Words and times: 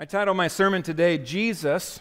I 0.00 0.04
title 0.04 0.32
my 0.32 0.46
sermon 0.46 0.84
today, 0.84 1.18
Jesus, 1.18 1.98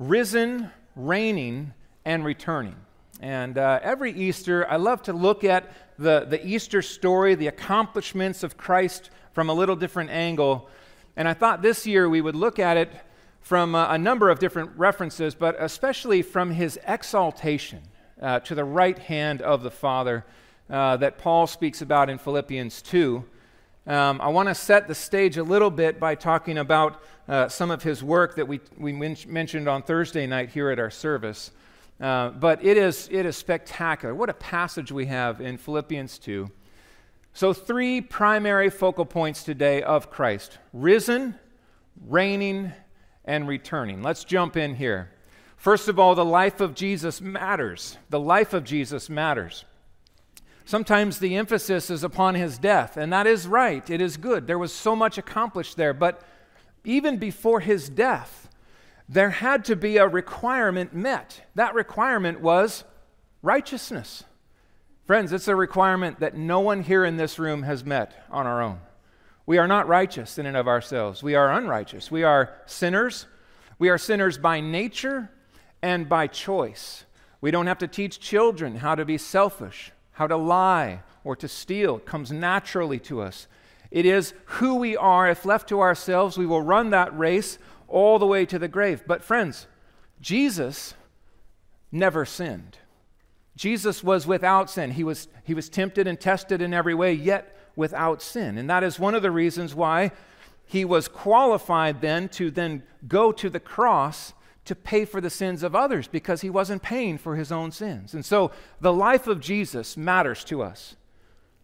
Risen, 0.00 0.72
Reigning, 0.96 1.72
and 2.04 2.24
Returning. 2.24 2.74
And 3.20 3.56
uh, 3.56 3.78
every 3.84 4.10
Easter, 4.10 4.68
I 4.68 4.78
love 4.78 5.00
to 5.04 5.12
look 5.12 5.44
at 5.44 5.72
the, 5.96 6.26
the 6.28 6.44
Easter 6.44 6.82
story, 6.82 7.36
the 7.36 7.46
accomplishments 7.46 8.42
of 8.42 8.56
Christ 8.56 9.10
from 9.30 9.48
a 9.48 9.54
little 9.54 9.76
different 9.76 10.10
angle. 10.10 10.68
And 11.14 11.28
I 11.28 11.34
thought 11.34 11.62
this 11.62 11.86
year 11.86 12.08
we 12.08 12.20
would 12.20 12.34
look 12.34 12.58
at 12.58 12.76
it 12.76 12.90
from 13.42 13.76
a, 13.76 13.86
a 13.90 13.98
number 13.98 14.28
of 14.28 14.40
different 14.40 14.72
references, 14.76 15.36
but 15.36 15.54
especially 15.60 16.20
from 16.20 16.50
his 16.50 16.80
exaltation 16.84 17.82
uh, 18.20 18.40
to 18.40 18.56
the 18.56 18.64
right 18.64 18.98
hand 18.98 19.40
of 19.40 19.62
the 19.62 19.70
Father 19.70 20.24
uh, 20.68 20.96
that 20.96 21.18
Paul 21.18 21.46
speaks 21.46 21.80
about 21.80 22.10
in 22.10 22.18
Philippians 22.18 22.82
2. 22.82 23.24
Um, 23.86 24.20
I 24.22 24.28
want 24.28 24.48
to 24.48 24.54
set 24.54 24.88
the 24.88 24.94
stage 24.94 25.36
a 25.36 25.42
little 25.42 25.70
bit 25.70 26.00
by 26.00 26.14
talking 26.14 26.56
about 26.56 27.02
uh, 27.28 27.48
some 27.48 27.70
of 27.70 27.82
his 27.82 28.02
work 28.02 28.36
that 28.36 28.48
we, 28.48 28.60
we 28.78 28.92
men- 28.94 29.16
mentioned 29.26 29.68
on 29.68 29.82
Thursday 29.82 30.26
night 30.26 30.48
here 30.48 30.70
at 30.70 30.78
our 30.78 30.90
service. 30.90 31.50
Uh, 32.00 32.30
but 32.30 32.64
it 32.64 32.78
is, 32.78 33.08
it 33.12 33.26
is 33.26 33.36
spectacular. 33.36 34.14
What 34.14 34.30
a 34.30 34.34
passage 34.34 34.90
we 34.90 35.06
have 35.06 35.40
in 35.40 35.58
Philippians 35.58 36.18
2. 36.18 36.50
So, 37.34 37.52
three 37.52 38.00
primary 38.00 38.70
focal 38.70 39.04
points 39.04 39.42
today 39.42 39.82
of 39.82 40.10
Christ 40.10 40.58
risen, 40.72 41.34
reigning, 42.06 42.72
and 43.24 43.46
returning. 43.46 44.02
Let's 44.02 44.24
jump 44.24 44.56
in 44.56 44.76
here. 44.76 45.10
First 45.56 45.88
of 45.88 45.98
all, 45.98 46.14
the 46.14 46.24
life 46.24 46.60
of 46.60 46.74
Jesus 46.74 47.20
matters. 47.20 47.98
The 48.08 48.20
life 48.20 48.54
of 48.54 48.64
Jesus 48.64 49.10
matters. 49.10 49.64
Sometimes 50.66 51.18
the 51.18 51.36
emphasis 51.36 51.90
is 51.90 52.02
upon 52.02 52.34
his 52.34 52.56
death, 52.56 52.96
and 52.96 53.12
that 53.12 53.26
is 53.26 53.46
right. 53.46 53.88
It 53.90 54.00
is 54.00 54.16
good. 54.16 54.46
There 54.46 54.58
was 54.58 54.72
so 54.72 54.96
much 54.96 55.18
accomplished 55.18 55.76
there. 55.76 55.92
But 55.92 56.22
even 56.84 57.18
before 57.18 57.60
his 57.60 57.88
death, 57.88 58.48
there 59.08 59.30
had 59.30 59.66
to 59.66 59.76
be 59.76 59.98
a 59.98 60.08
requirement 60.08 60.94
met. 60.94 61.42
That 61.54 61.74
requirement 61.74 62.40
was 62.40 62.84
righteousness. 63.42 64.24
Friends, 65.06 65.34
it's 65.34 65.48
a 65.48 65.56
requirement 65.56 66.20
that 66.20 66.34
no 66.34 66.60
one 66.60 66.82
here 66.82 67.04
in 67.04 67.18
this 67.18 67.38
room 67.38 67.64
has 67.64 67.84
met 67.84 68.24
on 68.30 68.46
our 68.46 68.62
own. 68.62 68.80
We 69.44 69.58
are 69.58 69.68
not 69.68 69.86
righteous 69.86 70.38
in 70.38 70.46
and 70.46 70.56
of 70.56 70.66
ourselves. 70.66 71.22
We 71.22 71.34
are 71.34 71.52
unrighteous. 71.52 72.10
We 72.10 72.22
are 72.22 72.54
sinners. 72.64 73.26
We 73.78 73.90
are 73.90 73.98
sinners 73.98 74.38
by 74.38 74.60
nature 74.60 75.30
and 75.82 76.08
by 76.08 76.28
choice. 76.28 77.04
We 77.42 77.50
don't 77.50 77.66
have 77.66 77.78
to 77.78 77.88
teach 77.88 78.18
children 78.18 78.76
how 78.76 78.94
to 78.94 79.04
be 79.04 79.18
selfish 79.18 79.92
how 80.14 80.26
to 80.26 80.36
lie 80.36 81.02
or 81.22 81.36
to 81.36 81.46
steal. 81.46 81.98
Comes 81.98 82.32
naturally 82.32 82.98
to 83.00 83.20
us. 83.20 83.46
It 83.90 84.06
is 84.06 84.34
who 84.46 84.76
we 84.76 84.96
are. 84.96 85.28
If 85.28 85.44
left 85.44 85.68
to 85.68 85.80
ourselves, 85.80 86.36
we 86.36 86.46
will 86.46 86.62
run 86.62 86.90
that 86.90 87.16
race 87.16 87.58
all 87.86 88.18
the 88.18 88.26
way 88.26 88.44
to 88.46 88.58
the 88.58 88.68
grave. 88.68 89.04
But, 89.06 89.22
friends, 89.22 89.66
Jesus 90.20 90.94
never 91.92 92.24
sinned. 92.24 92.78
Jesus 93.56 94.02
was 94.02 94.26
without 94.26 94.68
sin. 94.68 94.92
He 94.92 95.04
was, 95.04 95.28
he 95.44 95.54
was 95.54 95.68
tempted 95.68 96.08
and 96.08 96.20
tested 96.20 96.60
in 96.60 96.74
every 96.74 96.94
way, 96.94 97.12
yet 97.12 97.56
without 97.76 98.20
sin. 98.20 98.58
And 98.58 98.68
that 98.68 98.82
is 98.82 98.98
one 98.98 99.14
of 99.14 99.22
the 99.22 99.30
reasons 99.30 99.74
why 99.74 100.10
he 100.66 100.84
was 100.84 101.06
qualified 101.08 102.00
then 102.00 102.28
to 102.30 102.50
then 102.50 102.82
go 103.06 103.30
to 103.32 103.48
the 103.48 103.60
cross 103.60 104.32
to 104.64 104.74
pay 104.74 105.04
for 105.04 105.20
the 105.20 105.30
sins 105.30 105.62
of 105.62 105.74
others 105.74 106.08
because 106.08 106.40
he 106.40 106.50
wasn't 106.50 106.82
paying 106.82 107.18
for 107.18 107.36
his 107.36 107.52
own 107.52 107.70
sins. 107.70 108.14
And 108.14 108.24
so 108.24 108.50
the 108.80 108.92
life 108.92 109.26
of 109.26 109.40
Jesus 109.40 109.96
matters 109.96 110.42
to 110.44 110.62
us. 110.62 110.96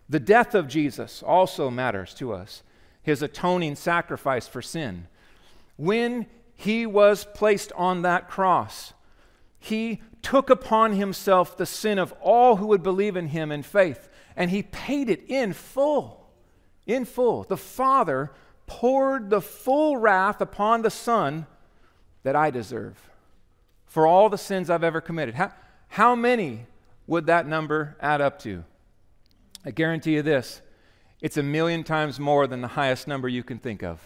The 0.09 0.21
death 0.21 0.55
of 0.55 0.69
Jesus 0.69 1.23
also 1.23 1.71
matters 1.71 2.13
to 2.15 2.33
us, 2.33 2.63
his 3.03 3.23
atoning 3.23 3.77
sacrifice 3.77 4.49
for 4.49 4.61
sin. 4.61 5.07
When 5.77 6.27
he 6.55 6.85
was 6.85 7.25
placed 7.25 7.73
on 7.73 8.03
that 8.03 8.29
cross, 8.29 8.93
he 9.59 10.03
took 10.21 10.51
upon 10.51 10.93
himself 10.93 11.57
the 11.57 11.65
sin 11.65 11.99
of 11.99 12.13
all 12.21 12.57
who 12.57 12.67
would 12.67 12.83
believe 12.83 13.17
in 13.17 13.29
him 13.29 13.51
in 13.51 13.63
faith, 13.63 14.09
and 14.37 14.51
he 14.51 14.63
paid 14.63 15.09
it 15.09 15.25
in 15.29 15.53
full. 15.53 16.29
In 16.87 17.05
full. 17.05 17.45
The 17.45 17.57
Father 17.57 18.31
poured 18.67 19.31
the 19.31 19.41
full 19.41 19.97
wrath 19.97 20.41
upon 20.41 20.83
the 20.83 20.91
Son 20.91 21.47
that 22.23 22.37
I 22.37 22.51
deserve 22.51 23.11
for 23.87 24.07
all 24.07 24.29
the 24.29 24.39
sins 24.39 24.71
I've 24.71 24.85
ever 24.85 25.01
committed. 25.01 25.35
How, 25.35 25.53
how 25.89 26.15
many 26.15 26.67
would 27.07 27.27
that 27.27 27.47
number 27.47 27.97
add 28.01 28.21
up 28.21 28.39
to? 28.41 28.65
I 29.65 29.71
guarantee 29.73 30.15
you 30.15 30.23
this 30.23 30.63
it's 31.21 31.37
a 31.37 31.43
million 31.43 31.85
times 31.85 32.19
more 32.19 32.47
than 32.47 32.63
the 32.63 32.69
highest 32.69 33.07
number 33.07 33.29
you 33.29 33.43
can 33.43 33.59
think 33.59 33.83
of. 33.83 34.01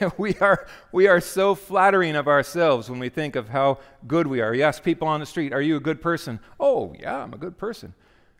we, 0.18 0.34
are, 0.36 0.66
we 0.92 1.06
are 1.08 1.20
so 1.20 1.54
flattering 1.54 2.16
of 2.16 2.26
ourselves 2.26 2.88
when 2.88 2.98
we 2.98 3.08
think 3.08 3.36
of 3.36 3.48
how 3.48 3.78
good 4.06 4.26
we 4.26 4.40
are. 4.40 4.54
You 4.54 4.62
ask 4.62 4.82
people 4.82 5.08
on 5.08 5.20
the 5.20 5.26
street, 5.26 5.52
Are 5.52 5.60
you 5.60 5.76
a 5.76 5.80
good 5.80 6.00
person? 6.00 6.40
Oh, 6.58 6.94
yeah, 6.98 7.16
I'm 7.16 7.34
a 7.34 7.38
good 7.38 7.58
person. 7.58 7.92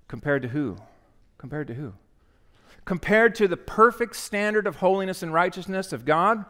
Compared 0.07 0.43
to 0.43 0.49
who? 0.49 0.77
Compared 1.37 1.67
to 1.67 1.75
who? 1.75 1.93
Compared 2.85 3.35
to 3.35 3.47
the 3.47 3.57
perfect 3.57 4.17
standard 4.17 4.67
of 4.67 4.77
holiness 4.77 5.23
and 5.23 5.33
righteousness 5.33 5.93
of 5.93 6.07
God, 6.07 6.47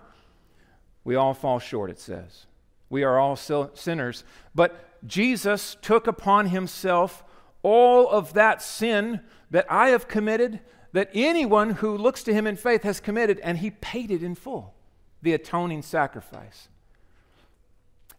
we 1.04 1.14
all 1.14 1.34
fall 1.34 1.58
short, 1.58 1.90
it 1.90 1.98
says. 1.98 2.46
We 2.90 3.04
are 3.04 3.18
all 3.18 3.36
sinners. 3.36 4.24
But 4.54 5.06
Jesus 5.06 5.76
took 5.80 6.06
upon 6.06 6.46
himself 6.48 7.22
all 7.62 8.08
of 8.08 8.34
that 8.34 8.62
sin 8.62 9.20
that 9.50 9.66
I 9.70 9.88
have 9.88 10.08
committed, 10.08 10.60
that 10.92 11.10
anyone 11.14 11.70
who 11.70 11.96
looks 11.96 12.22
to 12.24 12.34
him 12.34 12.46
in 12.46 12.56
faith 12.56 12.82
has 12.82 13.00
committed, 13.00 13.40
and 13.40 13.58
he 13.58 13.70
paid 13.70 14.10
it 14.10 14.22
in 14.22 14.34
full 14.34 14.74
the 15.20 15.32
atoning 15.32 15.82
sacrifice. 15.82 16.68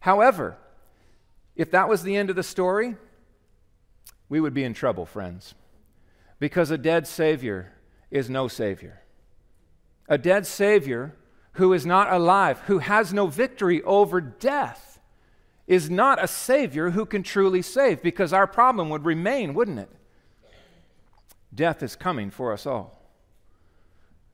However, 0.00 0.56
if 1.56 1.70
that 1.70 1.88
was 1.88 2.02
the 2.02 2.16
end 2.16 2.30
of 2.30 2.36
the 2.36 2.42
story, 2.42 2.96
we 4.28 4.40
would 4.40 4.54
be 4.54 4.64
in 4.64 4.74
trouble, 4.74 5.06
friends, 5.06 5.54
because 6.38 6.70
a 6.70 6.78
dead 6.78 7.06
Savior 7.06 7.72
is 8.10 8.30
no 8.30 8.48
Savior. 8.48 9.02
A 10.08 10.18
dead 10.18 10.46
Savior 10.46 11.14
who 11.52 11.72
is 11.72 11.84
not 11.84 12.12
alive, 12.12 12.60
who 12.60 12.78
has 12.78 13.12
no 13.12 13.26
victory 13.26 13.82
over 13.82 14.20
death, 14.20 15.00
is 15.66 15.88
not 15.90 16.22
a 16.22 16.26
Savior 16.26 16.90
who 16.90 17.06
can 17.06 17.22
truly 17.22 17.62
save, 17.62 18.02
because 18.02 18.32
our 18.32 18.46
problem 18.46 18.88
would 18.90 19.04
remain, 19.04 19.54
wouldn't 19.54 19.78
it? 19.78 19.90
Death 21.54 21.82
is 21.82 21.96
coming 21.96 22.30
for 22.30 22.52
us 22.52 22.66
all. 22.66 23.00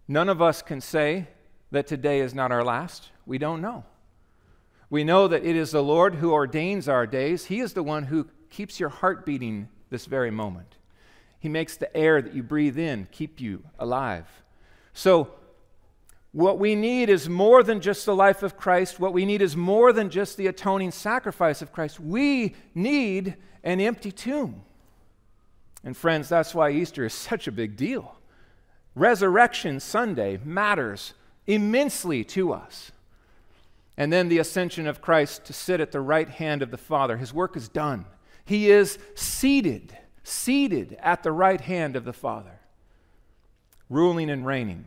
None 0.09 0.29
of 0.29 0.41
us 0.41 0.63
can 0.63 0.81
say 0.81 1.27
that 1.71 1.87
today 1.87 2.21
is 2.21 2.35
not 2.35 2.53
our 2.53 2.65
last. 2.65 3.11
We 3.27 3.39
don't 3.39 3.61
know. 3.61 3.85
We 4.89 5.03
know 5.03 5.27
that 5.29 5.45
it 5.45 5.57
is 5.57 5.73
the 5.73 5.83
Lord 5.83 6.17
who 6.17 6.33
ordains 6.33 6.89
our 6.89 7.07
days. 7.07 7.47
He 7.47 7.61
is 7.61 7.73
the 7.73 7.83
one 7.83 8.05
who 8.05 8.29
keeps 8.51 8.79
your 8.79 8.89
heart 8.89 9.27
beating 9.27 9.69
this 9.91 10.07
very 10.07 10.31
moment. 10.31 10.77
He 11.41 11.49
makes 11.49 11.77
the 11.77 11.95
air 11.97 12.23
that 12.23 12.35
you 12.35 12.43
breathe 12.43 12.79
in 12.79 13.09
keep 13.11 13.41
you 13.41 13.63
alive. 13.79 14.27
So, 14.93 15.33
what 16.37 16.59
we 16.59 16.75
need 16.75 17.09
is 17.09 17.31
more 17.31 17.63
than 17.63 17.81
just 17.81 18.05
the 18.05 18.15
life 18.15 18.43
of 18.43 18.59
Christ. 18.59 19.01
What 19.01 19.15
we 19.15 19.25
need 19.25 19.41
is 19.41 19.57
more 19.57 19.91
than 19.91 20.11
just 20.11 20.37
the 20.37 20.49
atoning 20.49 20.91
sacrifice 20.91 21.63
of 21.63 21.73
Christ. 21.73 21.99
We 21.99 22.55
need 22.75 23.37
an 23.65 23.81
empty 23.81 24.13
tomb. 24.13 24.61
And, 25.83 25.97
friends, 25.97 26.29
that's 26.29 26.55
why 26.55 26.73
Easter 26.73 27.07
is 27.07 27.15
such 27.15 27.49
a 27.49 27.53
big 27.53 27.75
deal. 27.75 28.19
Resurrection 28.95 29.81
Sunday 29.81 30.39
matters 30.45 31.15
immensely 31.47 32.23
to 32.25 32.53
us. 32.53 32.93
And 33.97 34.13
then 34.13 34.29
the 34.29 34.39
ascension 34.39 34.87
of 34.87 35.01
Christ 35.01 35.47
to 35.47 35.55
sit 35.55 35.81
at 35.81 35.91
the 35.91 36.03
right 36.03 36.29
hand 36.29 36.61
of 36.61 36.71
the 36.71 36.77
Father. 36.77 37.17
His 37.17 37.33
work 37.33 37.57
is 37.57 37.71
done. 37.71 38.05
He 38.45 38.71
is 38.71 38.99
seated, 39.15 39.97
seated 40.23 40.99
at 41.01 41.23
the 41.23 41.33
right 41.33 41.63
hand 41.63 41.97
of 41.97 42.05
the 42.05 42.13
Father, 42.13 42.61
ruling 43.89 44.29
and 44.29 44.45
reigning. 44.45 44.85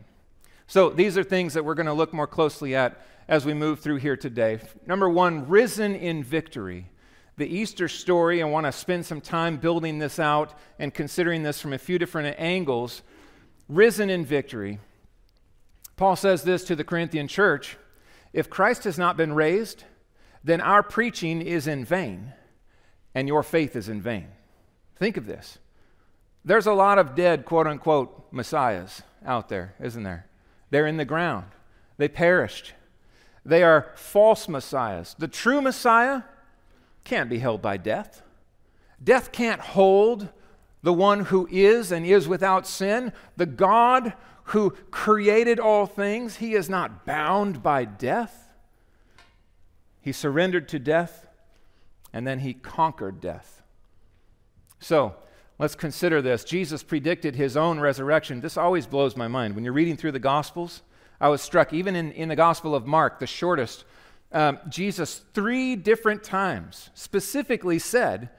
So 0.70 0.88
these 0.88 1.18
are 1.18 1.24
things 1.24 1.54
that 1.54 1.64
we're 1.64 1.74
going 1.74 1.86
to 1.86 1.92
look 1.92 2.12
more 2.12 2.28
closely 2.28 2.76
at 2.76 3.04
as 3.26 3.44
we 3.44 3.54
move 3.54 3.80
through 3.80 3.96
here 3.96 4.16
today. 4.16 4.60
Number 4.86 5.10
one, 5.10 5.48
risen 5.48 5.96
in 5.96 6.22
victory. 6.22 6.86
The 7.36 7.48
Easter 7.48 7.88
story, 7.88 8.40
I 8.40 8.46
want 8.46 8.66
to 8.66 8.72
spend 8.72 9.04
some 9.04 9.20
time 9.20 9.56
building 9.56 9.98
this 9.98 10.20
out 10.20 10.56
and 10.78 10.94
considering 10.94 11.42
this 11.42 11.60
from 11.60 11.72
a 11.72 11.78
few 11.78 11.98
different 11.98 12.36
angles. 12.38 13.02
Risen 13.68 14.10
in 14.10 14.24
victory. 14.24 14.78
Paul 15.96 16.14
says 16.14 16.44
this 16.44 16.62
to 16.66 16.76
the 16.76 16.84
Corinthian 16.84 17.26
church 17.26 17.76
If 18.32 18.48
Christ 18.48 18.84
has 18.84 18.96
not 18.96 19.16
been 19.16 19.32
raised, 19.32 19.82
then 20.44 20.60
our 20.60 20.84
preaching 20.84 21.42
is 21.42 21.66
in 21.66 21.84
vain, 21.84 22.32
and 23.12 23.26
your 23.26 23.42
faith 23.42 23.74
is 23.74 23.88
in 23.88 24.00
vain. 24.00 24.28
Think 24.94 25.16
of 25.16 25.26
this. 25.26 25.58
There's 26.44 26.68
a 26.68 26.74
lot 26.74 27.00
of 27.00 27.16
dead, 27.16 27.44
quote 27.44 27.66
unquote, 27.66 28.32
messiahs 28.32 29.02
out 29.26 29.48
there, 29.48 29.74
isn't 29.80 30.04
there? 30.04 30.29
They're 30.70 30.86
in 30.86 30.96
the 30.96 31.04
ground. 31.04 31.46
They 31.96 32.08
perished. 32.08 32.74
They 33.44 33.62
are 33.62 33.92
false 33.96 34.48
messiahs. 34.48 35.14
The 35.18 35.28
true 35.28 35.60
Messiah 35.60 36.22
can't 37.04 37.30
be 37.30 37.38
held 37.38 37.62
by 37.62 37.76
death. 37.76 38.22
Death 39.02 39.32
can't 39.32 39.60
hold 39.60 40.28
the 40.82 40.92
one 40.92 41.20
who 41.26 41.48
is 41.50 41.90
and 41.92 42.06
is 42.06 42.28
without 42.28 42.66
sin. 42.66 43.12
The 43.36 43.46
God 43.46 44.14
who 44.44 44.70
created 44.90 45.58
all 45.58 45.86
things. 45.86 46.36
He 46.36 46.54
is 46.54 46.68
not 46.68 47.04
bound 47.04 47.62
by 47.62 47.84
death. 47.84 48.50
He 50.00 50.12
surrendered 50.12 50.68
to 50.68 50.78
death 50.78 51.26
and 52.12 52.26
then 52.26 52.40
he 52.40 52.54
conquered 52.54 53.20
death. 53.20 53.62
So, 54.80 55.14
let's 55.60 55.74
consider 55.74 56.22
this. 56.22 56.42
Jesus 56.42 56.82
predicted 56.82 57.36
his 57.36 57.54
own 57.54 57.78
resurrection. 57.78 58.40
This 58.40 58.56
always 58.56 58.86
blows 58.86 59.14
my 59.14 59.28
mind. 59.28 59.54
When 59.54 59.62
you're 59.62 59.74
reading 59.74 59.96
through 59.96 60.12
the 60.12 60.18
Gospels, 60.18 60.80
I 61.20 61.28
was 61.28 61.42
struck, 61.42 61.74
even 61.74 61.94
in, 61.94 62.12
in 62.12 62.30
the 62.30 62.36
Gospel 62.36 62.74
of 62.74 62.86
Mark, 62.86 63.18
the 63.18 63.26
shortest, 63.26 63.84
um, 64.32 64.58
Jesus 64.70 65.20
three 65.34 65.76
different 65.76 66.24
times 66.24 66.88
specifically 66.94 67.78
said, 67.78 68.30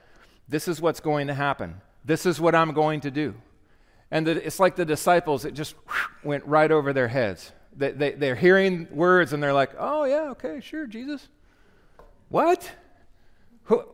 This 0.48 0.66
is 0.66 0.80
what's 0.80 0.98
going 0.98 1.28
to 1.28 1.34
happen. 1.34 1.80
This 2.04 2.26
is 2.26 2.40
what 2.40 2.56
I'm 2.56 2.72
going 2.72 3.00
to 3.02 3.10
do. 3.12 3.36
And 4.10 4.26
the, 4.26 4.44
it's 4.44 4.58
like 4.58 4.74
the 4.74 4.84
disciples, 4.84 5.44
it 5.44 5.54
just 5.54 5.76
went 6.24 6.44
right 6.44 6.72
over 6.72 6.92
their 6.92 7.08
heads. 7.08 7.52
They, 7.76 7.92
they, 7.92 8.10
they're 8.12 8.34
hearing 8.34 8.88
words 8.90 9.32
and 9.32 9.40
they're 9.40 9.52
like, 9.52 9.70
Oh, 9.78 10.02
yeah, 10.04 10.30
okay, 10.30 10.60
sure, 10.60 10.88
Jesus. 10.88 11.28
What? 12.30 12.68
Who, 13.64 13.84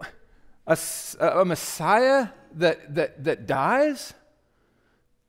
a, 0.66 0.78
a 1.20 1.44
Messiah 1.44 2.28
that, 2.54 2.94
that, 2.94 3.24
that 3.24 3.46
dies? 3.46 4.14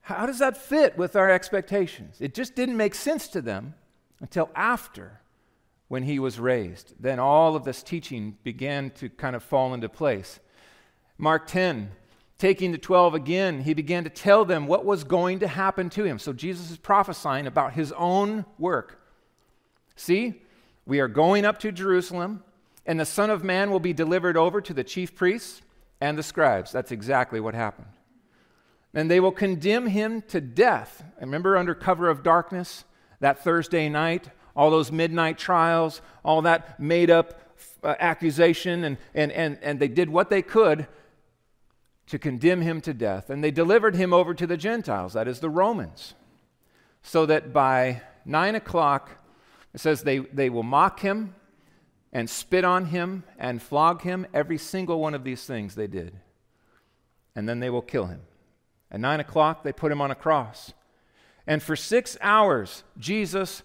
How 0.02 0.26
does 0.26 0.38
that 0.38 0.56
fit 0.56 0.96
with 0.98 1.14
our 1.16 1.30
expectations? 1.30 2.16
It 2.20 2.34
just 2.34 2.54
didn't 2.54 2.76
make 2.76 2.94
sense 2.94 3.28
to 3.28 3.40
them 3.40 3.74
until 4.20 4.50
after 4.54 5.20
when 5.88 6.04
he 6.04 6.18
was 6.18 6.38
raised. 6.38 6.94
Then 7.00 7.18
all 7.18 7.56
of 7.56 7.64
this 7.64 7.82
teaching 7.82 8.36
began 8.44 8.90
to 8.92 9.08
kind 9.08 9.34
of 9.34 9.42
fall 9.42 9.74
into 9.74 9.88
place. 9.88 10.40
Mark 11.18 11.46
10, 11.46 11.90
taking 12.38 12.72
the 12.72 12.78
12 12.78 13.14
again, 13.14 13.60
he 13.62 13.74
began 13.74 14.04
to 14.04 14.10
tell 14.10 14.44
them 14.44 14.66
what 14.66 14.84
was 14.84 15.04
going 15.04 15.40
to 15.40 15.48
happen 15.48 15.90
to 15.90 16.04
him. 16.04 16.18
So 16.18 16.32
Jesus 16.32 16.70
is 16.70 16.76
prophesying 16.76 17.46
about 17.46 17.74
his 17.74 17.92
own 17.92 18.44
work. 18.58 19.00
See, 19.96 20.42
we 20.86 21.00
are 21.00 21.08
going 21.08 21.44
up 21.44 21.58
to 21.60 21.72
Jerusalem, 21.72 22.42
and 22.86 22.98
the 22.98 23.04
Son 23.04 23.28
of 23.28 23.44
Man 23.44 23.70
will 23.70 23.80
be 23.80 23.92
delivered 23.92 24.36
over 24.36 24.60
to 24.60 24.72
the 24.72 24.82
chief 24.82 25.14
priests 25.14 25.60
and 26.00 26.16
the 26.16 26.22
scribes. 26.22 26.72
That's 26.72 26.92
exactly 26.92 27.40
what 27.40 27.54
happened. 27.54 27.88
And 28.94 29.10
they 29.10 29.20
will 29.20 29.32
condemn 29.32 29.86
him 29.86 30.22
to 30.28 30.40
death. 30.40 31.04
remember, 31.20 31.56
under 31.56 31.74
cover 31.74 32.08
of 32.08 32.22
darkness, 32.22 32.84
that 33.20 33.44
Thursday 33.44 33.88
night, 33.88 34.30
all 34.56 34.70
those 34.70 34.90
midnight 34.90 35.38
trials, 35.38 36.00
all 36.24 36.42
that 36.42 36.80
made 36.80 37.10
up 37.10 37.40
uh, 37.84 37.94
accusation, 38.00 38.84
and, 38.84 38.98
and, 39.14 39.30
and, 39.32 39.58
and 39.62 39.78
they 39.78 39.88
did 39.88 40.08
what 40.08 40.30
they 40.30 40.42
could 40.42 40.86
to 42.06 42.18
condemn 42.18 42.62
him 42.62 42.80
to 42.80 42.92
death. 42.92 43.30
And 43.30 43.44
they 43.44 43.52
delivered 43.52 43.94
him 43.94 44.12
over 44.12 44.34
to 44.34 44.46
the 44.46 44.56
Gentiles, 44.56 45.12
that 45.12 45.28
is, 45.28 45.40
the 45.40 45.50
Romans, 45.50 46.14
so 47.02 47.26
that 47.26 47.52
by 47.52 48.02
nine 48.24 48.54
o'clock, 48.54 49.10
it 49.72 49.80
says 49.80 50.02
they, 50.02 50.18
they 50.18 50.50
will 50.50 50.64
mock 50.64 51.00
him 51.00 51.34
and 52.12 52.28
spit 52.28 52.64
on 52.64 52.86
him 52.86 53.24
and 53.38 53.62
flog 53.62 54.02
him. 54.02 54.26
Every 54.34 54.58
single 54.58 55.00
one 55.00 55.14
of 55.14 55.24
these 55.24 55.44
things 55.44 55.74
they 55.74 55.86
did. 55.86 56.14
And 57.34 57.48
then 57.48 57.60
they 57.60 57.70
will 57.70 57.82
kill 57.82 58.06
him. 58.06 58.22
At 58.90 59.00
nine 59.00 59.20
o'clock, 59.20 59.62
they 59.62 59.72
put 59.72 59.92
him 59.92 60.00
on 60.00 60.10
a 60.10 60.16
cross. 60.16 60.72
And 61.46 61.62
for 61.62 61.76
six 61.76 62.18
hours, 62.20 62.82
Jesus 62.98 63.62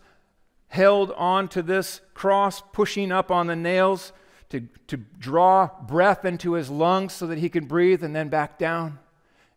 held 0.67 1.11
on 1.11 1.47
to 1.49 1.61
this 1.61 2.01
cross, 2.13 2.61
pushing 2.73 3.11
up 3.11 3.31
on 3.31 3.47
the 3.47 3.55
nails 3.55 4.13
to, 4.49 4.61
to 4.87 4.97
draw 4.97 5.69
breath 5.87 6.25
into 6.25 6.53
his 6.53 6.69
lungs 6.69 7.13
so 7.13 7.27
that 7.27 7.39
he 7.39 7.49
could 7.49 7.67
breathe, 7.67 8.03
and 8.03 8.15
then 8.15 8.29
back 8.29 8.59
down 8.59 8.99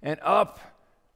and 0.02 0.19
up 0.23 0.61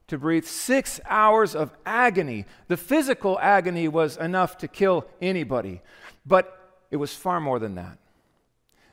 to 0.07 0.17
breathe. 0.17 0.45
Six 0.45 0.99
hours 1.05 1.55
of 1.55 1.73
agony. 1.85 2.45
The 2.67 2.77
physical 2.77 3.39
agony 3.39 3.87
was 3.87 4.17
enough 4.17 4.57
to 4.59 4.67
kill 4.67 5.07
anybody, 5.21 5.81
but 6.25 6.62
it 6.93 6.97
was 6.97 7.15
far 7.15 7.41
more 7.41 7.57
than 7.57 7.73
that. 7.73 7.97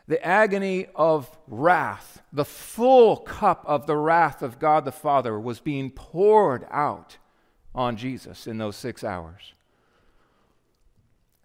The 0.08 0.24
agony 0.26 0.86
of 0.94 1.30
wrath, 1.46 2.22
the 2.32 2.46
full 2.46 3.18
cup 3.18 3.62
of 3.66 3.86
the 3.86 3.94
wrath 3.94 4.40
of 4.40 4.58
God 4.58 4.86
the 4.86 4.90
Father 4.90 5.38
was 5.38 5.60
being 5.60 5.90
poured 5.90 6.66
out 6.70 7.18
on 7.74 7.98
Jesus 7.98 8.46
in 8.46 8.56
those 8.56 8.74
six 8.74 9.04
hours. 9.04 9.52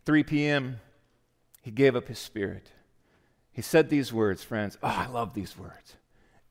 3 0.06 0.24
p.m., 0.24 0.80
he 1.62 1.72
gave 1.72 1.94
up 1.94 2.08
his 2.08 2.20
spirit. 2.20 2.72
He 3.52 3.62
said 3.62 3.90
these 3.90 4.14
words, 4.14 4.42
friends. 4.42 4.78
Oh, 4.82 4.88
I 4.88 5.08
love 5.08 5.34
these 5.34 5.58
words. 5.58 5.98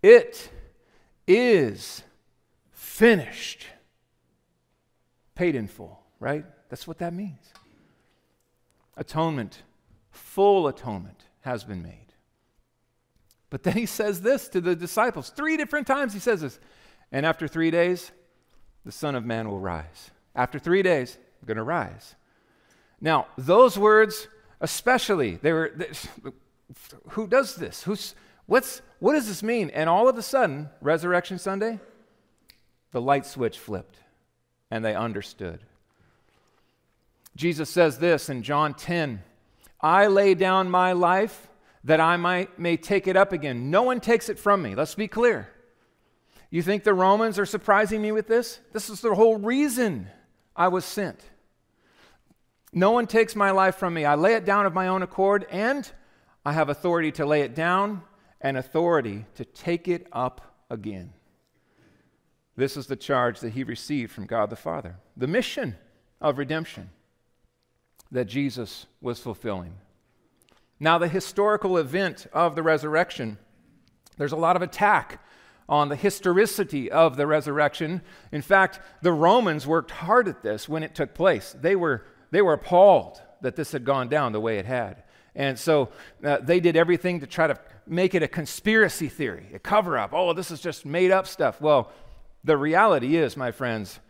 It 0.02 0.50
is 1.26 2.02
finished. 2.72 3.68
Paid 5.34 5.54
in 5.54 5.66
full, 5.66 6.02
right? 6.20 6.44
That's 6.68 6.86
what 6.86 6.98
that 6.98 7.14
means. 7.14 7.54
Atonement 8.98 9.62
full 10.14 10.68
atonement 10.68 11.24
has 11.40 11.64
been 11.64 11.82
made. 11.82 12.12
But 13.50 13.62
then 13.62 13.74
he 13.74 13.86
says 13.86 14.22
this 14.22 14.48
to 14.48 14.60
the 14.60 14.74
disciples. 14.74 15.30
Three 15.30 15.56
different 15.56 15.86
times 15.86 16.12
he 16.12 16.18
says 16.18 16.40
this. 16.40 16.58
And 17.12 17.24
after 17.26 17.46
three 17.46 17.70
days, 17.70 18.10
the 18.84 18.92
Son 18.92 19.14
of 19.14 19.24
Man 19.24 19.48
will 19.48 19.60
rise. 19.60 20.10
After 20.34 20.58
three 20.58 20.82
days, 20.82 21.16
I'm 21.40 21.46
going 21.46 21.56
to 21.56 21.62
rise. 21.62 22.14
Now, 23.00 23.26
those 23.36 23.78
words, 23.78 24.28
especially, 24.60 25.36
they 25.36 25.52
were, 25.52 25.72
they, 25.74 25.90
who 27.10 27.26
does 27.26 27.56
this? 27.56 27.82
Who's, 27.82 28.14
what's, 28.46 28.82
what 28.98 29.12
does 29.12 29.28
this 29.28 29.42
mean? 29.42 29.70
And 29.70 29.88
all 29.88 30.08
of 30.08 30.18
a 30.18 30.22
sudden, 30.22 30.70
Resurrection 30.80 31.38
Sunday, 31.38 31.78
the 32.92 33.00
light 33.00 33.26
switch 33.26 33.58
flipped 33.58 33.98
and 34.70 34.84
they 34.84 34.94
understood. 34.94 35.60
Jesus 37.36 37.68
says 37.68 37.98
this 37.98 38.28
in 38.28 38.42
John 38.42 38.74
10 38.74 39.22
I 39.84 40.06
lay 40.06 40.32
down 40.32 40.70
my 40.70 40.92
life 40.92 41.46
that 41.84 42.00
I 42.00 42.16
might, 42.16 42.58
may 42.58 42.78
take 42.78 43.06
it 43.06 43.16
up 43.16 43.34
again. 43.34 43.70
No 43.70 43.82
one 43.82 44.00
takes 44.00 44.30
it 44.30 44.38
from 44.38 44.62
me. 44.62 44.74
Let's 44.74 44.94
be 44.94 45.08
clear. 45.08 45.46
You 46.48 46.62
think 46.62 46.84
the 46.84 46.94
Romans 46.94 47.38
are 47.38 47.44
surprising 47.44 48.00
me 48.00 48.10
with 48.10 48.26
this? 48.26 48.60
This 48.72 48.88
is 48.88 49.02
the 49.02 49.14
whole 49.14 49.36
reason 49.36 50.08
I 50.56 50.68
was 50.68 50.86
sent. 50.86 51.20
No 52.72 52.92
one 52.92 53.06
takes 53.06 53.36
my 53.36 53.50
life 53.50 53.76
from 53.76 53.92
me. 53.92 54.06
I 54.06 54.14
lay 54.14 54.32
it 54.32 54.46
down 54.46 54.64
of 54.64 54.72
my 54.72 54.88
own 54.88 55.02
accord, 55.02 55.46
and 55.50 55.88
I 56.46 56.54
have 56.54 56.70
authority 56.70 57.12
to 57.12 57.26
lay 57.26 57.42
it 57.42 57.54
down 57.54 58.00
and 58.40 58.56
authority 58.56 59.26
to 59.34 59.44
take 59.44 59.86
it 59.86 60.06
up 60.12 60.40
again. 60.70 61.12
This 62.56 62.78
is 62.78 62.86
the 62.86 62.96
charge 62.96 63.40
that 63.40 63.52
he 63.52 63.64
received 63.64 64.12
from 64.12 64.24
God 64.24 64.48
the 64.48 64.56
Father 64.56 64.96
the 65.14 65.26
mission 65.26 65.76
of 66.22 66.38
redemption 66.38 66.88
that 68.14 68.26
Jesus 68.26 68.86
was 69.00 69.18
fulfilling. 69.18 69.74
Now, 70.80 70.98
the 70.98 71.08
historical 71.08 71.78
event 71.78 72.26
of 72.32 72.54
the 72.54 72.62
resurrection, 72.62 73.38
there's 74.16 74.32
a 74.32 74.36
lot 74.36 74.56
of 74.56 74.62
attack 74.62 75.22
on 75.68 75.88
the 75.88 75.96
historicity 75.96 76.90
of 76.90 77.16
the 77.16 77.26
resurrection. 77.26 78.02
In 78.32 78.42
fact, 78.42 78.80
the 79.02 79.12
Romans 79.12 79.66
worked 79.66 79.90
hard 79.90 80.28
at 80.28 80.42
this 80.42 80.68
when 80.68 80.82
it 80.82 80.94
took 80.94 81.14
place. 81.14 81.54
They 81.58 81.76
were, 81.76 82.04
they 82.30 82.42
were 82.42 82.52
appalled 82.52 83.22
that 83.40 83.56
this 83.56 83.72
had 83.72 83.84
gone 83.84 84.08
down 84.08 84.32
the 84.32 84.40
way 84.40 84.58
it 84.58 84.66
had. 84.66 85.04
And 85.34 85.58
so 85.58 85.90
uh, 86.22 86.38
they 86.38 86.60
did 86.60 86.76
everything 86.76 87.20
to 87.20 87.26
try 87.26 87.46
to 87.46 87.58
make 87.86 88.14
it 88.14 88.22
a 88.22 88.28
conspiracy 88.28 89.08
theory, 89.08 89.46
a 89.54 89.58
cover 89.58 89.98
up. 89.98 90.12
Oh, 90.12 90.32
this 90.32 90.50
is 90.50 90.60
just 90.60 90.86
made 90.86 91.10
up 91.10 91.26
stuff. 91.26 91.60
Well, 91.60 91.90
the 92.44 92.56
reality 92.56 93.16
is, 93.16 93.36
my 93.36 93.50
friends, 93.50 94.00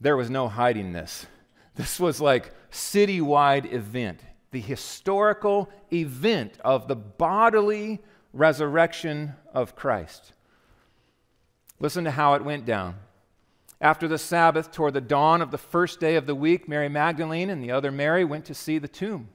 there 0.00 0.16
was 0.16 0.30
no 0.30 0.48
hiding 0.48 0.92
this. 0.92 1.26
This 1.74 1.98
was 1.98 2.20
like 2.20 2.52
citywide 2.70 3.72
event, 3.72 4.20
the 4.50 4.60
historical 4.60 5.70
event 5.92 6.58
of 6.64 6.88
the 6.88 6.96
bodily 6.96 8.00
resurrection 8.32 9.34
of 9.52 9.76
Christ. 9.76 10.32
Listen 11.78 12.04
to 12.04 12.10
how 12.10 12.34
it 12.34 12.44
went 12.44 12.64
down. 12.64 12.96
After 13.80 14.06
the 14.06 14.18
Sabbath, 14.18 14.70
toward 14.70 14.92
the 14.92 15.00
dawn 15.00 15.40
of 15.40 15.50
the 15.50 15.58
first 15.58 16.00
day 16.00 16.16
of 16.16 16.26
the 16.26 16.34
week, 16.34 16.68
Mary 16.68 16.88
Magdalene 16.88 17.48
and 17.48 17.62
the 17.62 17.70
other 17.70 17.90
Mary 17.90 18.24
went 18.24 18.44
to 18.46 18.54
see 18.54 18.78
the 18.78 18.88
tomb. 18.88 19.28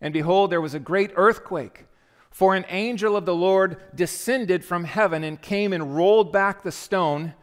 And 0.00 0.12
behold, 0.12 0.50
there 0.50 0.60
was 0.60 0.74
a 0.74 0.80
great 0.80 1.12
earthquake, 1.14 1.86
for 2.30 2.54
an 2.54 2.64
angel 2.68 3.16
of 3.16 3.24
the 3.24 3.34
Lord 3.34 3.78
descended 3.94 4.64
from 4.64 4.84
heaven 4.84 5.24
and 5.24 5.40
came 5.40 5.72
and 5.72 5.96
rolled 5.96 6.32
back 6.32 6.62
the 6.62 6.72
stone 6.72 7.34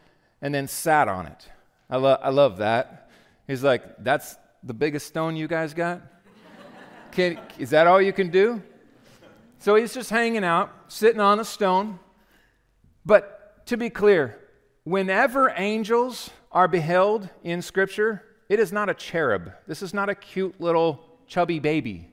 and 0.42 0.54
then 0.54 0.68
sat 0.68 1.08
on 1.08 1.28
it. 1.28 1.50
I, 1.90 1.98
lo- 1.98 2.20
I 2.22 2.30
love 2.30 2.58
that. 2.58 3.10
He's 3.48 3.64
like, 3.64 3.84
That's 4.04 4.38
the 4.64 4.74
biggest 4.74 5.08
stone 5.08 5.36
you 5.36 5.48
guys 5.48 5.74
got? 5.74 6.02
Can, 7.16 7.40
is 7.58 7.70
that 7.70 7.88
all 7.88 8.02
you 8.02 8.12
can 8.12 8.30
do? 8.30 8.62
So 9.60 9.76
he's 9.76 9.94
just 9.94 10.10
hanging 10.10 10.44
out, 10.44 10.70
sitting 10.90 11.22
on 11.22 11.40
a 11.40 11.46
stone. 11.46 11.98
But 13.06 13.66
to 13.68 13.78
be 13.78 13.90
clear, 13.90 14.38
whenever 14.84 15.54
angels 15.56 16.30
are 16.52 16.68
beheld 16.68 17.30
in 17.42 17.62
Scripture, 17.62 18.22
it 18.50 18.60
is 18.60 18.74
not 18.74 18.90
a 18.90 18.94
cherub. 18.94 19.54
This 19.66 19.82
is 19.82 19.94
not 19.94 20.10
a 20.10 20.16
cute 20.16 20.60
little 20.60 21.06
chubby 21.26 21.60
baby 21.60 22.12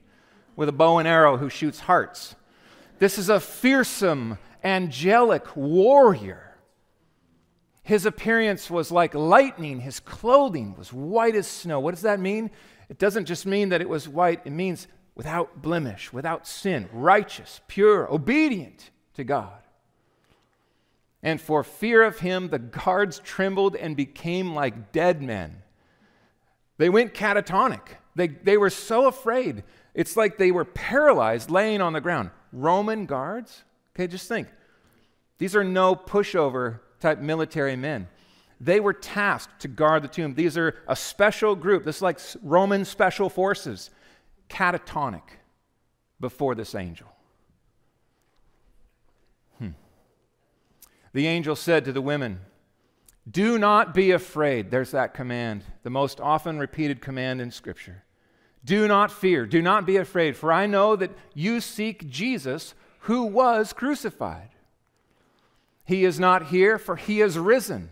with 0.55 0.69
a 0.69 0.71
bow 0.71 0.99
and 0.99 1.07
arrow 1.07 1.35
who 1.35 1.49
shoots 1.49 1.81
hearts. 1.81 2.35
This 2.99 3.17
is 3.17 3.27
a 3.27 3.41
fearsome, 3.41 4.37
angelic 4.63 5.53
warrior. 5.57 6.52
His 7.83 8.05
appearance 8.05 8.71
was 8.71 8.91
like 8.91 9.13
lightning. 9.13 9.81
His 9.81 9.99
clothing 9.99 10.75
was 10.77 10.93
white 10.93 11.35
as 11.35 11.47
snow. 11.47 11.79
What 11.79 11.93
does 11.93 12.03
that 12.03 12.19
mean? 12.19 12.49
It 12.89 12.97
doesn't 12.97 13.25
just 13.25 13.45
mean 13.45 13.69
that 13.69 13.81
it 13.81 13.89
was 13.89 14.07
white, 14.07 14.41
it 14.45 14.51
means 14.51 14.87
without 15.15 15.61
blemish, 15.61 16.11
without 16.11 16.47
sin, 16.47 16.89
righteous, 16.91 17.61
pure, 17.67 18.11
obedient 18.11 18.89
to 19.15 19.23
God. 19.23 19.59
And 21.21 21.39
for 21.39 21.63
fear 21.63 22.03
of 22.03 22.19
him, 22.19 22.49
the 22.49 22.59
guards 22.59 23.19
trembled 23.19 23.75
and 23.75 23.95
became 23.95 24.53
like 24.53 24.91
dead 24.91 25.21
men. 25.21 25.61
They 26.77 26.89
went 26.89 27.13
catatonic. 27.13 27.97
They, 28.15 28.27
they 28.27 28.57
were 28.57 28.69
so 28.69 29.07
afraid. 29.07 29.63
It's 29.93 30.17
like 30.17 30.37
they 30.37 30.51
were 30.51 30.65
paralyzed, 30.65 31.49
laying 31.49 31.81
on 31.81 31.93
the 31.93 32.01
ground. 32.01 32.31
Roman 32.51 33.05
guards? 33.05 33.63
Okay, 33.95 34.07
just 34.07 34.27
think. 34.27 34.47
These 35.37 35.55
are 35.55 35.63
no 35.63 35.95
pushover 35.95 36.79
type 37.03 37.19
military 37.19 37.75
men. 37.75 38.07
They 38.59 38.79
were 38.79 38.93
tasked 38.93 39.59
to 39.61 39.67
guard 39.67 40.03
the 40.03 40.07
tomb. 40.07 40.33
These 40.33 40.57
are 40.57 40.75
a 40.87 40.95
special 40.95 41.55
group. 41.55 41.83
This 41.83 41.97
is 41.97 42.01
like 42.01 42.19
Roman 42.41 42.85
special 42.85 43.29
forces, 43.29 43.91
catatonic 44.49 45.23
before 46.19 46.55
this 46.55 46.73
angel. 46.73 47.07
Hmm. 49.59 49.71
The 51.11 51.27
angel 51.27 51.55
said 51.55 51.85
to 51.85 51.91
the 51.91 52.01
women, 52.01 52.39
Do 53.29 53.59
not 53.59 53.93
be 53.93 54.11
afraid. 54.11 54.71
There's 54.71 54.91
that 54.91 55.13
command, 55.13 55.63
the 55.83 55.89
most 55.89 56.21
often 56.21 56.57
repeated 56.57 57.01
command 57.01 57.41
in 57.41 57.51
Scripture. 57.51 58.03
Do 58.63 58.87
not 58.87 59.11
fear. 59.11 59.45
Do 59.45 59.61
not 59.61 59.85
be 59.85 59.97
afraid, 59.97 60.37
for 60.37 60.53
I 60.53 60.67
know 60.67 60.95
that 60.95 61.11
you 61.33 61.59
seek 61.59 62.09
Jesus 62.09 62.73
who 62.99 63.23
was 63.23 63.73
crucified. 63.73 64.52
He 65.85 66.05
is 66.05 66.19
not 66.19 66.47
here, 66.47 66.77
for 66.77 66.95
he 66.95 67.21
is 67.21 67.37
risen, 67.37 67.89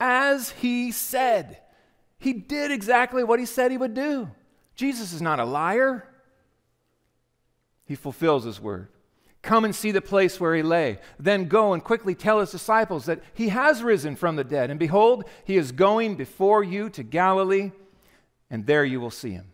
as 0.00 0.50
he 0.50 0.90
said. 0.90 1.58
He 2.18 2.32
did 2.32 2.70
exactly 2.70 3.22
what 3.22 3.38
he 3.38 3.46
said 3.46 3.70
he 3.70 3.76
would 3.76 3.94
do. 3.94 4.30
Jesus 4.74 5.12
is 5.12 5.22
not 5.22 5.40
a 5.40 5.44
liar, 5.44 6.08
he 7.84 7.94
fulfills 7.94 8.44
his 8.44 8.60
word. 8.60 8.88
Come 9.42 9.64
and 9.64 9.74
see 9.74 9.92
the 9.92 10.00
place 10.00 10.40
where 10.40 10.56
he 10.56 10.62
lay. 10.62 10.98
Then 11.20 11.46
go 11.46 11.72
and 11.72 11.84
quickly 11.84 12.16
tell 12.16 12.40
his 12.40 12.50
disciples 12.50 13.06
that 13.06 13.22
he 13.32 13.50
has 13.50 13.80
risen 13.80 14.16
from 14.16 14.34
the 14.34 14.42
dead. 14.42 14.70
And 14.70 14.80
behold, 14.80 15.24
he 15.44 15.56
is 15.56 15.70
going 15.70 16.16
before 16.16 16.64
you 16.64 16.90
to 16.90 17.04
Galilee, 17.04 17.70
and 18.50 18.66
there 18.66 18.84
you 18.84 19.00
will 19.00 19.12
see 19.12 19.30
him. 19.30 19.52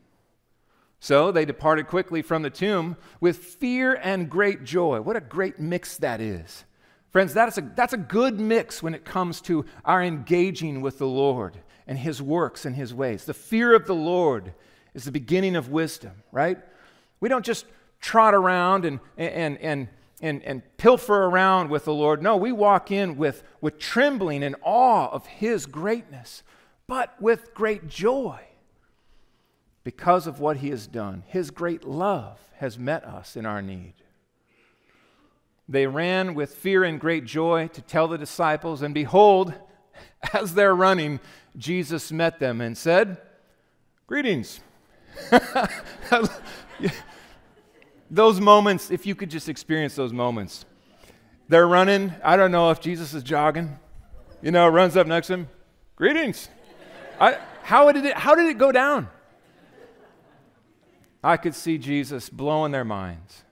So 0.99 1.31
they 1.31 1.45
departed 1.45 1.89
quickly 1.89 2.23
from 2.23 2.43
the 2.43 2.49
tomb 2.49 2.97
with 3.21 3.37
fear 3.37 3.95
and 4.03 4.31
great 4.31 4.65
joy. 4.65 5.03
What 5.03 5.17
a 5.17 5.21
great 5.21 5.61
mix 5.61 5.99
that 5.99 6.21
is. 6.23 6.65
Friends, 7.12 7.35
that 7.35 7.47
is 7.47 7.59
a, 7.59 7.61
that's 7.76 7.92
a 7.92 7.99
good 7.99 8.40
mix 8.40 8.83
when 8.83 8.95
it 8.95 9.04
comes 9.04 9.42
to 9.42 9.66
our 9.85 10.02
engaging 10.02 10.81
with 10.81 10.97
the 10.97 11.07
Lord 11.07 11.59
and 11.87 11.99
His 11.99 12.23
works 12.23 12.64
and 12.64 12.75
His 12.75 12.95
ways. 12.95 13.26
The 13.26 13.35
fear 13.35 13.75
of 13.75 13.87
the 13.87 13.95
Lord 13.95 14.54
is 14.95 15.04
the 15.04 15.12
beginning 15.12 15.54
of 15.54 15.69
wisdom, 15.69 16.23
right? 16.33 16.59
We 17.21 17.28
don't 17.28 17.45
just 17.45 17.66
trot 18.00 18.35
around 18.35 18.87
and, 18.87 18.99
and, 19.19 19.59
and, 19.59 19.88
and, 20.23 20.42
and 20.42 20.62
pilfer 20.78 21.25
around 21.26 21.69
with 21.69 21.85
the 21.85 21.92
Lord. 21.92 22.23
No, 22.23 22.38
we 22.38 22.50
walk 22.50 22.90
in 22.90 23.19
with, 23.19 23.45
with 23.61 23.78
trembling 23.78 24.42
and 24.42 24.57
awe 24.62 25.09
of 25.11 25.26
His 25.26 25.66
greatness, 25.66 26.42
but 26.87 27.21
with 27.21 27.52
great 27.52 27.88
joy 27.88 28.40
because 29.85 30.26
of 30.26 30.40
what 30.40 30.57
He 30.57 30.71
has 30.71 30.87
done. 30.87 31.25
His 31.26 31.50
great 31.50 31.85
love 31.85 32.38
has 32.57 32.78
met 32.78 33.04
us 33.04 33.37
in 33.37 33.45
our 33.45 33.61
need. 33.61 33.92
They 35.73 35.87
ran 35.87 36.35
with 36.35 36.55
fear 36.55 36.85
and 36.85 37.00
great 37.00 37.25
joy 37.25 37.69
to 37.69 37.81
tell 37.81 38.07
the 38.07 38.19
disciples, 38.19 38.83
and 38.83 38.93
behold, 38.93 39.55
as 40.35 40.52
they're 40.52 40.75
running, 40.75 41.19
Jesus 41.57 42.12
met 42.12 42.38
them 42.38 42.61
and 42.61 42.76
said, 42.76 43.17
Greetings. 44.07 44.61
those 48.11 48.38
moments, 48.38 48.91
if 48.91 49.07
you 49.07 49.14
could 49.14 49.31
just 49.31 49.49
experience 49.49 49.95
those 49.95 50.12
moments. 50.12 50.67
They're 51.49 51.67
running. 51.67 52.12
I 52.23 52.37
don't 52.37 52.52
know 52.52 52.71
if 52.71 52.83
Jesus 52.83 53.14
is 53.14 53.23
jogging. 53.23 53.79
You 54.43 54.50
know, 54.50 54.69
runs 54.69 54.95
up 54.95 55.07
next 55.07 55.29
to 55.29 55.35
him. 55.35 55.49
Greetings. 55.97 56.50
I, 57.19 57.38
how, 57.62 57.91
did 57.93 58.05
it, 58.05 58.14
how 58.14 58.35
did 58.35 58.47
it 58.47 58.59
go 58.59 58.73
down? 58.73 59.09
I 61.25 61.38
could 61.38 61.55
see 61.55 61.79
Jesus 61.79 62.29
blowing 62.29 62.73
their 62.73 62.85
minds. 62.85 63.45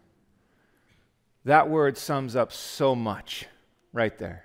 That 1.44 1.68
word 1.68 1.96
sums 1.96 2.36
up 2.36 2.52
so 2.52 2.94
much 2.94 3.46
right 3.92 4.16
there. 4.18 4.44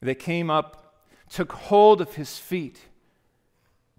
They 0.00 0.14
came 0.14 0.50
up, 0.50 1.04
took 1.28 1.52
hold 1.52 2.00
of 2.00 2.14
his 2.14 2.38
feet, 2.38 2.80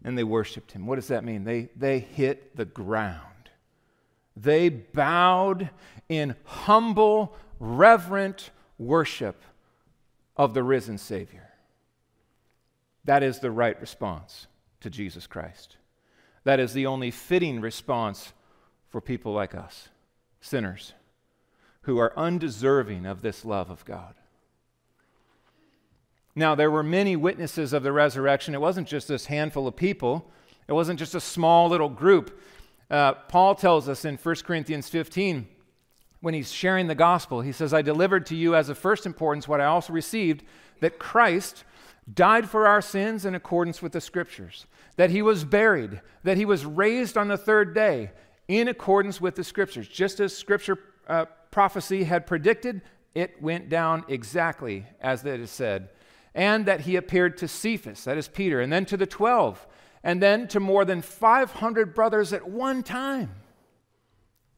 and 0.03 0.17
they 0.17 0.23
worshiped 0.23 0.71
him. 0.71 0.85
What 0.85 0.95
does 0.95 1.09
that 1.09 1.25
mean? 1.25 1.43
They, 1.43 1.69
they 1.75 1.99
hit 1.99 2.55
the 2.55 2.65
ground. 2.65 3.25
They 4.37 4.69
bowed 4.69 5.69
in 6.07 6.35
humble, 6.45 7.35
reverent 7.59 8.51
worship 8.77 9.43
of 10.37 10.53
the 10.53 10.63
risen 10.63 10.97
Savior. 10.97 11.49
That 13.03 13.23
is 13.23 13.39
the 13.39 13.51
right 13.51 13.79
response 13.81 14.47
to 14.79 14.89
Jesus 14.89 15.27
Christ. 15.27 15.75
That 16.45 16.61
is 16.61 16.71
the 16.71 16.85
only 16.85 17.11
fitting 17.11 17.59
response 17.59 18.31
for 18.87 19.01
people 19.01 19.33
like 19.33 19.53
us 19.53 19.89
sinners 20.41 20.93
who 21.81 21.97
are 21.97 22.17
undeserving 22.17 23.05
of 23.05 23.21
this 23.21 23.43
love 23.45 23.69
of 23.69 23.85
God. 23.85 24.15
Now, 26.35 26.55
there 26.55 26.71
were 26.71 26.83
many 26.83 27.15
witnesses 27.15 27.73
of 27.73 27.83
the 27.83 27.91
resurrection. 27.91 28.53
It 28.53 28.61
wasn't 28.61 28.87
just 28.87 29.07
this 29.07 29.25
handful 29.25 29.67
of 29.67 29.75
people, 29.75 30.31
it 30.67 30.73
wasn't 30.73 30.99
just 30.99 31.15
a 31.15 31.19
small 31.19 31.67
little 31.67 31.89
group. 31.89 32.39
Uh, 32.89 33.13
Paul 33.13 33.55
tells 33.55 33.89
us 33.89 34.05
in 34.05 34.17
1 34.17 34.35
Corinthians 34.45 34.89
15, 34.89 35.47
when 36.21 36.33
he's 36.33 36.51
sharing 36.51 36.87
the 36.87 36.95
gospel, 36.95 37.41
he 37.41 37.51
says, 37.51 37.73
I 37.73 37.81
delivered 37.81 38.25
to 38.27 38.35
you 38.35 38.55
as 38.55 38.69
of 38.69 38.77
first 38.77 39.05
importance 39.05 39.47
what 39.47 39.61
I 39.61 39.65
also 39.65 39.93
received 39.93 40.43
that 40.79 40.99
Christ 40.99 41.63
died 42.11 42.49
for 42.49 42.67
our 42.67 42.81
sins 42.81 43.25
in 43.25 43.35
accordance 43.35 43.81
with 43.81 43.91
the 43.91 44.01
scriptures, 44.01 44.65
that 44.95 45.11
he 45.11 45.21
was 45.21 45.43
buried, 45.43 46.01
that 46.23 46.37
he 46.37 46.45
was 46.45 46.65
raised 46.65 47.17
on 47.17 47.27
the 47.27 47.37
third 47.37 47.73
day 47.73 48.11
in 48.49 48.67
accordance 48.67 49.21
with 49.21 49.35
the 49.35 49.43
scriptures. 49.43 49.87
Just 49.87 50.19
as 50.19 50.35
scripture 50.35 50.77
uh, 51.07 51.25
prophecy 51.51 52.03
had 52.03 52.25
predicted, 52.25 52.81
it 53.13 53.41
went 53.41 53.69
down 53.69 54.03
exactly 54.09 54.85
as 54.99 55.23
it 55.23 55.39
is 55.39 55.51
said. 55.51 55.89
And 56.33 56.65
that 56.65 56.81
he 56.81 56.95
appeared 56.95 57.37
to 57.37 57.47
Cephas, 57.47 58.03
that 58.03 58.17
is 58.17 58.27
Peter, 58.27 58.59
and 58.59 58.73
then 58.73 58.85
to 58.85 58.97
the 58.97 59.05
twelve, 59.05 59.67
and 60.03 60.21
then 60.21 60.47
to 60.49 60.59
more 60.59 60.83
than 60.83 61.01
500 61.01 61.93
brothers 61.93 62.33
at 62.33 62.49
one 62.49 62.81
time. 62.81 63.29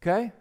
Okay? 0.01 0.31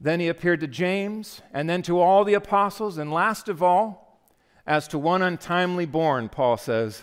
Then 0.00 0.20
he 0.20 0.28
appeared 0.28 0.60
to 0.60 0.66
James, 0.68 1.42
and 1.52 1.68
then 1.68 1.82
to 1.82 1.98
all 2.00 2.24
the 2.24 2.34
apostles, 2.34 2.96
and 2.96 3.12
last 3.12 3.48
of 3.48 3.62
all, 3.62 4.22
as 4.66 4.86
to 4.88 4.98
one 4.98 5.22
untimely 5.22 5.86
born, 5.86 6.28
Paul 6.28 6.56
says, 6.56 7.02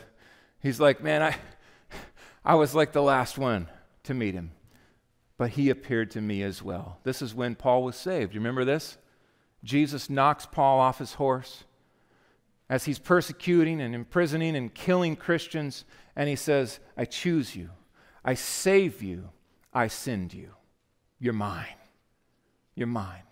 he's 0.62 0.80
like, 0.80 1.04
Man, 1.04 1.22
I, 1.22 1.36
I 2.46 2.56
was 2.56 2.74
like 2.74 2.94
the 2.94 3.04
last 3.04 3.38
one 3.38 3.68
to 4.04 4.14
meet 4.14 4.34
him 4.34 4.52
but 5.38 5.52
he 5.52 5.70
appeared 5.70 6.12
to 6.12 6.22
me 6.22 6.42
as 6.42 6.62
well. 6.62 7.00
This 7.04 7.22
is 7.22 7.36
when 7.36 7.56
Paul 7.56 7.84
was 7.84 7.96
saved. 7.96 8.34
You 8.34 8.40
remember 8.40 8.66
this? 8.66 8.98
Jesus 9.64 10.10
knocks 10.10 10.46
Paul 10.46 10.80
off 10.80 11.00
his 11.00 11.14
horse 11.14 11.64
as 12.70 12.86
he's 12.86 13.00
persecuting 13.00 13.80
and 13.80 13.96
imprisoning 13.96 14.56
and 14.56 14.74
killing 14.74 15.16
Christians, 15.16 15.86
and 16.16 16.28
he 16.28 16.36
says, 16.36 16.80
I 16.98 17.06
choose 17.06 17.56
you, 17.56 17.70
I 18.26 18.34
save 18.34 19.02
you, 19.02 19.30
I 19.74 19.88
send 19.88 20.34
you. 20.34 20.50
You're 21.20 21.34
mine. 21.34 21.66
You're 22.76 22.88
mine. 22.88 23.24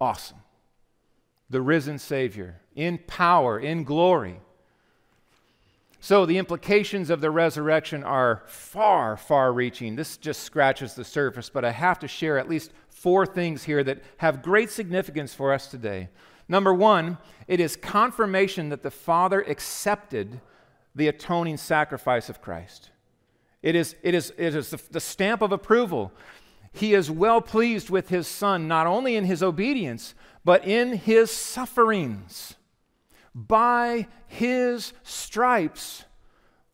Awesome. 0.00 0.38
The 1.50 1.60
risen 1.60 1.98
Savior 1.98 2.60
in 2.74 2.98
power, 2.98 3.58
in 3.58 3.84
glory 3.84 4.40
so 6.04 6.26
the 6.26 6.38
implications 6.38 7.10
of 7.10 7.20
the 7.20 7.30
resurrection 7.30 8.02
are 8.02 8.42
far, 8.46 9.16
far 9.16 9.52
reaching. 9.52 9.94
This 9.94 10.16
just 10.16 10.42
scratches 10.42 10.94
the 10.94 11.04
surface, 11.04 11.48
but 11.48 11.64
I 11.64 11.70
have 11.70 12.00
to 12.00 12.08
share 12.08 12.38
at 12.38 12.48
least 12.48 12.72
four 12.88 13.24
things 13.24 13.62
here 13.62 13.84
that 13.84 14.02
have 14.16 14.42
great 14.42 14.68
significance 14.68 15.32
for 15.32 15.52
us 15.52 15.68
today. 15.68 16.08
Number 16.48 16.74
one, 16.74 17.18
it 17.46 17.60
is 17.60 17.76
confirmation 17.76 18.68
that 18.70 18.82
the 18.82 18.90
Father 18.90 19.42
accepted 19.42 20.40
the 20.92 21.06
atoning 21.06 21.56
sacrifice 21.56 22.28
of 22.28 22.42
Christ. 22.42 22.90
It 23.62 23.76
is, 23.76 23.94
it 24.02 24.12
is, 24.12 24.32
it 24.36 24.56
is 24.56 24.70
the, 24.70 24.82
the 24.90 24.98
stamp 24.98 25.40
of 25.40 25.52
approval. 25.52 26.10
He 26.72 26.94
is 26.94 27.12
well 27.12 27.40
pleased 27.40 27.90
with 27.90 28.08
his 28.08 28.26
Son, 28.26 28.66
not 28.66 28.88
only 28.88 29.14
in 29.14 29.26
his 29.26 29.40
obedience, 29.40 30.16
but 30.44 30.66
in 30.66 30.94
his 30.94 31.30
sufferings. 31.30 32.56
By 33.34 34.08
his 34.26 34.92
stripes 35.02 36.04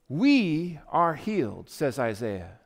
we 0.08 0.78
are 0.88 1.14
healed, 1.14 1.68
says 1.68 1.98
Isaiah. 1.98 2.58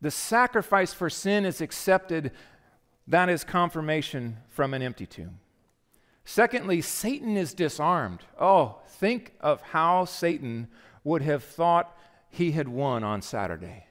The 0.00 0.10
sacrifice 0.10 0.92
for 0.92 1.10
sin 1.10 1.44
is 1.44 1.60
accepted 1.60 2.32
That 3.06 3.28
is 3.28 3.42
confirmation 3.42 4.36
from 4.48 4.72
an 4.72 4.82
empty 4.82 5.04
tomb. 5.04 5.40
Secondly, 6.24 6.80
Satan 6.80 7.36
is 7.36 7.54
disarmed. 7.54 8.20
Oh, 8.40 8.78
think 8.86 9.34
of 9.40 9.60
how 9.62 10.04
Satan 10.04 10.68
would 11.02 11.22
have 11.22 11.42
thought 11.42 11.96
he 12.28 12.52
had 12.52 12.68
won 12.68 13.02
on 13.02 13.20
Saturday. 13.20 13.86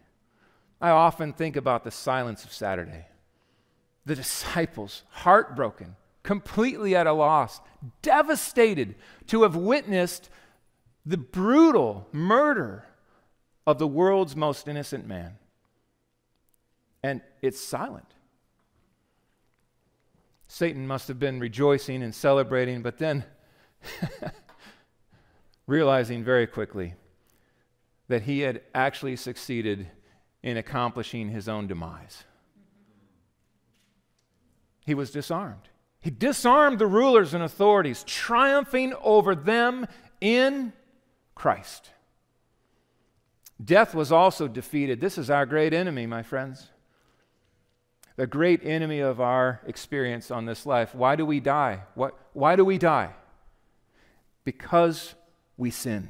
I 0.79 0.91
often 0.91 1.33
think 1.33 1.57
about 1.57 1.83
the 1.83 1.91
silence 1.91 2.45
of 2.45 2.53
Saturday. 2.53 3.07
The 4.05 4.15
disciples, 4.15 5.03
heartbroken, 5.09 5.97
completely 6.23 6.95
at 6.95 7.07
a 7.07 7.13
loss, 7.13 7.61
devastated 8.01 8.95
to 9.27 9.43
have 9.43 9.55
witnessed 9.55 10.29
the 11.05 11.17
brutal 11.17 12.07
murder 12.11 12.85
of 13.65 13.79
the 13.79 13.87
world's 13.87 14.35
most 14.35 14.67
innocent 14.67 15.07
man. 15.07 15.37
And 17.03 17.21
it's 17.41 17.59
silent. 17.59 18.13
Satan 20.47 20.87
must 20.87 21.07
have 21.07 21.19
been 21.19 21.39
rejoicing 21.39 22.03
and 22.03 22.13
celebrating, 22.13 22.81
but 22.81 22.97
then 22.97 23.23
realizing 25.67 26.23
very 26.23 26.47
quickly 26.47 26.95
that 28.07 28.23
he 28.23 28.39
had 28.39 28.61
actually 28.73 29.15
succeeded 29.15 29.87
in 30.41 30.57
accomplishing 30.57 31.29
his 31.29 31.47
own 31.47 31.67
demise. 31.67 32.23
He 34.85 34.95
was 34.95 35.11
disarmed. 35.11 35.69
He 36.01 36.09
disarmed 36.09 36.79
the 36.79 36.87
rulers 36.87 37.33
and 37.33 37.43
authorities, 37.43 38.03
triumphing 38.05 38.93
over 39.01 39.35
them 39.35 39.85
in 40.21 40.73
Christ. 41.35 41.91
Death 43.63 43.93
was 43.93 44.11
also 44.11 44.47
defeated. 44.47 45.01
This 45.01 45.17
is 45.17 45.29
our 45.29 45.45
great 45.45 45.73
enemy, 45.73 46.05
my 46.05 46.23
friends. 46.23 46.69
The 48.15 48.27
great 48.27 48.65
enemy 48.65 48.99
of 48.99 49.19
our 49.19 49.61
experience 49.65 50.31
on 50.31 50.45
this 50.45 50.65
life. 50.65 50.95
Why 50.95 51.15
do 51.15 51.25
we 51.25 51.39
die? 51.39 51.83
What, 51.95 52.17
why 52.33 52.55
do 52.55 52.63
we 52.63 52.77
die? 52.77 53.13
Because 54.45 55.15
we 55.57 55.71
sin. 55.71 56.09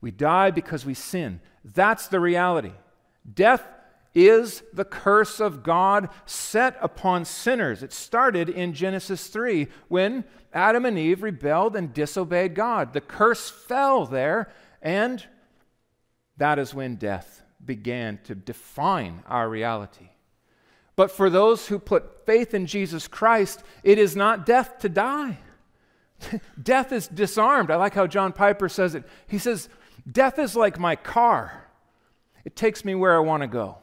We 0.00 0.10
die 0.10 0.50
because 0.50 0.84
we 0.84 0.94
sin. 0.94 1.40
That's 1.64 2.08
the 2.08 2.20
reality. 2.20 2.72
Death 3.32 3.64
is 4.14 4.62
the 4.72 4.84
curse 4.84 5.40
of 5.40 5.62
God 5.62 6.08
set 6.24 6.76
upon 6.80 7.24
sinners. 7.24 7.82
It 7.82 7.92
started 7.92 8.48
in 8.48 8.72
Genesis 8.72 9.26
3 9.26 9.68
when 9.88 10.24
Adam 10.52 10.84
and 10.84 10.98
Eve 10.98 11.22
rebelled 11.22 11.74
and 11.74 11.92
disobeyed 11.92 12.54
God. 12.54 12.92
The 12.92 13.00
curse 13.00 13.50
fell 13.50 14.06
there, 14.06 14.52
and 14.80 15.24
that 16.36 16.58
is 16.58 16.74
when 16.74 16.96
death 16.96 17.42
began 17.64 18.18
to 18.24 18.34
define 18.34 19.22
our 19.26 19.48
reality. 19.48 20.10
But 20.96 21.10
for 21.10 21.28
those 21.28 21.66
who 21.66 21.78
put 21.78 22.24
faith 22.24 22.54
in 22.54 22.66
Jesus 22.66 23.08
Christ, 23.08 23.64
it 23.82 23.98
is 23.98 24.14
not 24.14 24.46
death 24.46 24.78
to 24.80 24.88
die. 24.88 25.38
death 26.62 26.92
is 26.92 27.08
disarmed. 27.08 27.70
I 27.70 27.76
like 27.76 27.94
how 27.94 28.06
John 28.06 28.32
Piper 28.32 28.68
says 28.68 28.94
it. 28.94 29.04
He 29.26 29.38
says, 29.38 29.68
Death 30.10 30.38
is 30.38 30.54
like 30.54 30.78
my 30.78 30.96
car, 30.96 31.68
it 32.44 32.54
takes 32.54 32.84
me 32.84 32.94
where 32.94 33.16
I 33.16 33.20
want 33.20 33.42
to 33.42 33.46
go. 33.46 33.78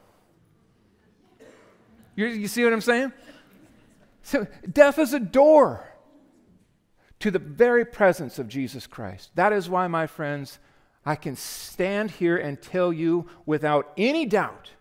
You, 2.16 2.28
you 2.28 2.48
see 2.48 2.64
what 2.64 2.74
I'm 2.74 2.82
saying? 2.82 3.14
So, 4.24 4.48
death 4.72 5.00
is 5.00 5.14
a 5.14 5.20
door 5.20 5.88
to 7.20 7.32
the 7.32 7.40
very 7.40 7.86
presence 7.86 8.40
of 8.40 8.48
Jesus 8.48 8.88
Christ. 8.88 9.32
That 9.36 9.54
is 9.54 9.70
why, 9.70 9.88
my 9.88 10.08
friends, 10.08 10.60
I 11.06 11.16
can 11.16 11.36
stand 11.36 12.12
here 12.12 12.38
and 12.38 12.62
tell 12.62 12.94
you 12.94 13.28
without 13.46 13.92
any 13.98 14.26
doubt 14.26 14.72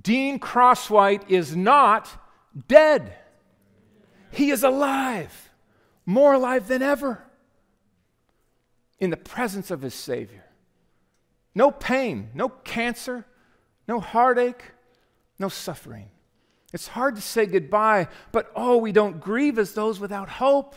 Dean 0.00 0.38
Crosswhite 0.38 1.28
is 1.28 1.56
not 1.56 2.08
dead. 2.68 3.14
He 4.30 4.50
is 4.50 4.62
alive, 4.62 5.50
more 6.06 6.34
alive 6.34 6.68
than 6.68 6.82
ever, 6.82 7.24
in 8.98 9.10
the 9.10 9.16
presence 9.16 9.70
of 9.70 9.82
his 9.82 9.94
Savior. 9.94 10.44
No 11.54 11.70
pain, 11.70 12.30
no 12.34 12.48
cancer, 12.48 13.24
no 13.88 14.00
heartache, 14.00 14.62
no 15.38 15.48
suffering. 15.48 16.10
It's 16.72 16.88
hard 16.88 17.16
to 17.16 17.22
say 17.22 17.46
goodbye, 17.46 18.08
but 18.30 18.50
oh, 18.54 18.76
we 18.76 18.92
don't 18.92 19.20
grieve 19.20 19.58
as 19.58 19.72
those 19.72 19.98
without 19.98 20.28
hope. 20.28 20.74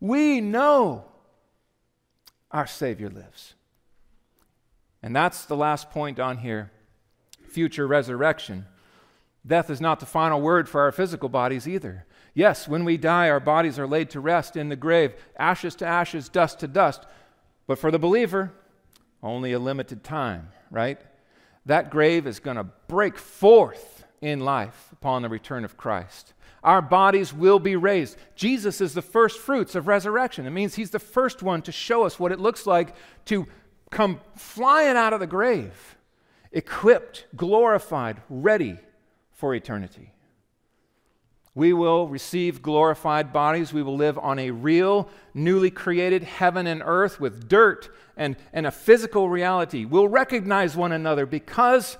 We 0.00 0.40
know 0.40 1.04
our 2.50 2.66
Savior 2.66 3.10
lives. 3.10 3.54
And 5.02 5.14
that's 5.14 5.44
the 5.44 5.56
last 5.56 5.90
point 5.90 6.18
on 6.18 6.38
here 6.38 6.70
future 7.48 7.86
resurrection. 7.86 8.66
Death 9.46 9.70
is 9.70 9.80
not 9.80 10.00
the 10.00 10.06
final 10.06 10.42
word 10.42 10.68
for 10.68 10.82
our 10.82 10.92
physical 10.92 11.28
bodies 11.28 11.66
either. 11.66 12.04
Yes, 12.34 12.68
when 12.68 12.84
we 12.84 12.98
die, 12.98 13.30
our 13.30 13.40
bodies 13.40 13.78
are 13.78 13.86
laid 13.86 14.10
to 14.10 14.20
rest 14.20 14.56
in 14.56 14.68
the 14.68 14.76
grave, 14.76 15.14
ashes 15.38 15.74
to 15.76 15.86
ashes, 15.86 16.28
dust 16.28 16.60
to 16.60 16.68
dust. 16.68 17.06
But 17.66 17.78
for 17.78 17.90
the 17.90 17.98
believer, 17.98 18.52
only 19.22 19.52
a 19.52 19.58
limited 19.58 20.04
time, 20.04 20.48
right? 20.70 21.00
That 21.64 21.90
grave 21.90 22.26
is 22.26 22.40
going 22.40 22.58
to 22.58 22.64
break 22.64 23.16
forth 23.16 23.95
in 24.20 24.40
life 24.40 24.88
upon 24.92 25.22
the 25.22 25.28
return 25.28 25.64
of 25.64 25.76
Christ. 25.76 26.34
Our 26.62 26.82
bodies 26.82 27.32
will 27.32 27.58
be 27.58 27.76
raised. 27.76 28.16
Jesus 28.34 28.80
is 28.80 28.94
the 28.94 29.02
first 29.02 29.38
fruits 29.38 29.74
of 29.74 29.86
resurrection. 29.86 30.46
It 30.46 30.50
means 30.50 30.74
he's 30.74 30.90
the 30.90 30.98
first 30.98 31.42
one 31.42 31.62
to 31.62 31.72
show 31.72 32.04
us 32.04 32.18
what 32.18 32.32
it 32.32 32.40
looks 32.40 32.66
like 32.66 32.96
to 33.26 33.46
come 33.90 34.20
flying 34.34 34.96
out 34.96 35.12
of 35.12 35.20
the 35.20 35.26
grave, 35.26 35.96
equipped, 36.50 37.26
glorified, 37.36 38.20
ready 38.28 38.78
for 39.30 39.54
eternity. 39.54 40.12
We 41.54 41.72
will 41.72 42.08
receive 42.08 42.60
glorified 42.60 43.32
bodies. 43.32 43.72
We 43.72 43.82
will 43.82 43.96
live 43.96 44.18
on 44.18 44.38
a 44.38 44.50
real, 44.50 45.08
newly 45.32 45.70
created 45.70 46.22
heaven 46.22 46.66
and 46.66 46.82
earth 46.84 47.18
with 47.18 47.48
dirt 47.48 47.88
and, 48.16 48.36
and 48.52 48.66
a 48.66 48.70
physical 48.70 49.30
reality. 49.30 49.86
We'll 49.86 50.08
recognize 50.08 50.76
one 50.76 50.92
another 50.92 51.24
because 51.24 51.96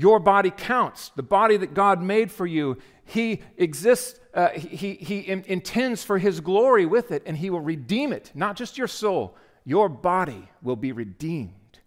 your 0.00 0.18
body 0.18 0.50
counts. 0.50 1.10
The 1.14 1.22
body 1.22 1.58
that 1.58 1.74
God 1.74 2.02
made 2.02 2.32
for 2.32 2.46
you, 2.46 2.78
He 3.04 3.42
exists, 3.58 4.18
uh, 4.32 4.48
He, 4.48 4.94
he 4.94 5.18
in, 5.20 5.44
intends 5.46 6.02
for 6.02 6.16
His 6.18 6.40
glory 6.40 6.86
with 6.86 7.10
it, 7.10 7.22
and 7.26 7.36
He 7.36 7.50
will 7.50 7.60
redeem 7.60 8.12
it. 8.12 8.32
Not 8.34 8.56
just 8.56 8.78
your 8.78 8.88
soul, 8.88 9.36
your 9.64 9.90
body 9.90 10.48
will 10.62 10.76
be 10.76 10.92
redeemed 10.92 11.80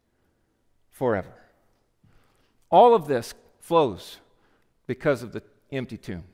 forever. 0.91 1.34
All 2.69 2.93
of 2.93 3.08
this 3.08 3.34
flows 3.60 4.17
because 4.86 5.23
of 5.23 5.32
the 5.32 5.41
empty 5.71 5.97
tomb. 5.97 6.26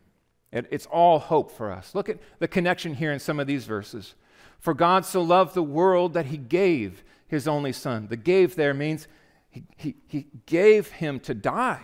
It, 0.52 0.68
it's 0.72 0.86
all 0.88 1.20
hope 1.20 1.50
for 1.50 1.72
us. 1.72 1.96
Look 1.96 2.10
at 2.10 2.20
the 2.39 2.48
connection 2.48 2.96
here 2.96 3.13
in 3.13 3.20
some 3.20 3.39
of 3.39 3.48
these 3.48 3.63
verses. 3.63 4.15
For 4.60 4.74
God 4.74 5.06
so 5.06 5.22
loved 5.22 5.54
the 5.54 5.63
world 5.63 6.13
that 6.13 6.26
he 6.26 6.38
gave 6.38 7.04
his 7.28 7.48
only 7.48 7.72
son. 7.72 8.08
The 8.10 8.18
gave 8.18 8.56
there 8.56 8.74
means 8.74 9.08
he, 9.49 9.63
he, 9.75 9.95
he 10.07 10.27
gave 10.45 10.89
him 10.89 11.19
to 11.21 11.33
die 11.33 11.81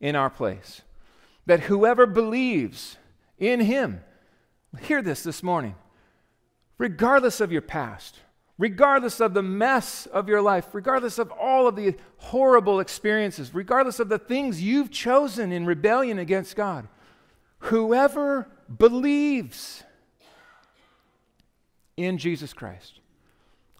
in 0.00 0.16
our 0.16 0.30
place. 0.30 0.82
That 1.46 1.60
whoever 1.60 2.06
believes 2.06 2.96
in 3.38 3.60
him, 3.60 4.02
hear 4.80 5.02
this 5.02 5.22
this 5.22 5.42
morning, 5.42 5.74
regardless 6.78 7.40
of 7.40 7.50
your 7.50 7.62
past, 7.62 8.20
regardless 8.58 9.20
of 9.20 9.34
the 9.34 9.42
mess 9.42 10.06
of 10.06 10.28
your 10.28 10.42
life, 10.42 10.68
regardless 10.72 11.18
of 11.18 11.30
all 11.32 11.66
of 11.66 11.74
the 11.74 11.96
horrible 12.18 12.80
experiences, 12.80 13.54
regardless 13.54 13.98
of 13.98 14.08
the 14.08 14.18
things 14.18 14.62
you've 14.62 14.90
chosen 14.90 15.50
in 15.52 15.66
rebellion 15.66 16.18
against 16.18 16.54
God, 16.54 16.86
Whoever 17.66 18.48
believes 18.76 19.84
in 21.96 22.18
Jesus 22.18 22.52
Christ 22.52 22.98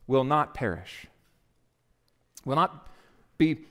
will 0.06 0.22
not 0.22 0.54
perish, 0.54 1.06
will 2.44 2.56
not 2.56 2.88
be 3.38 3.66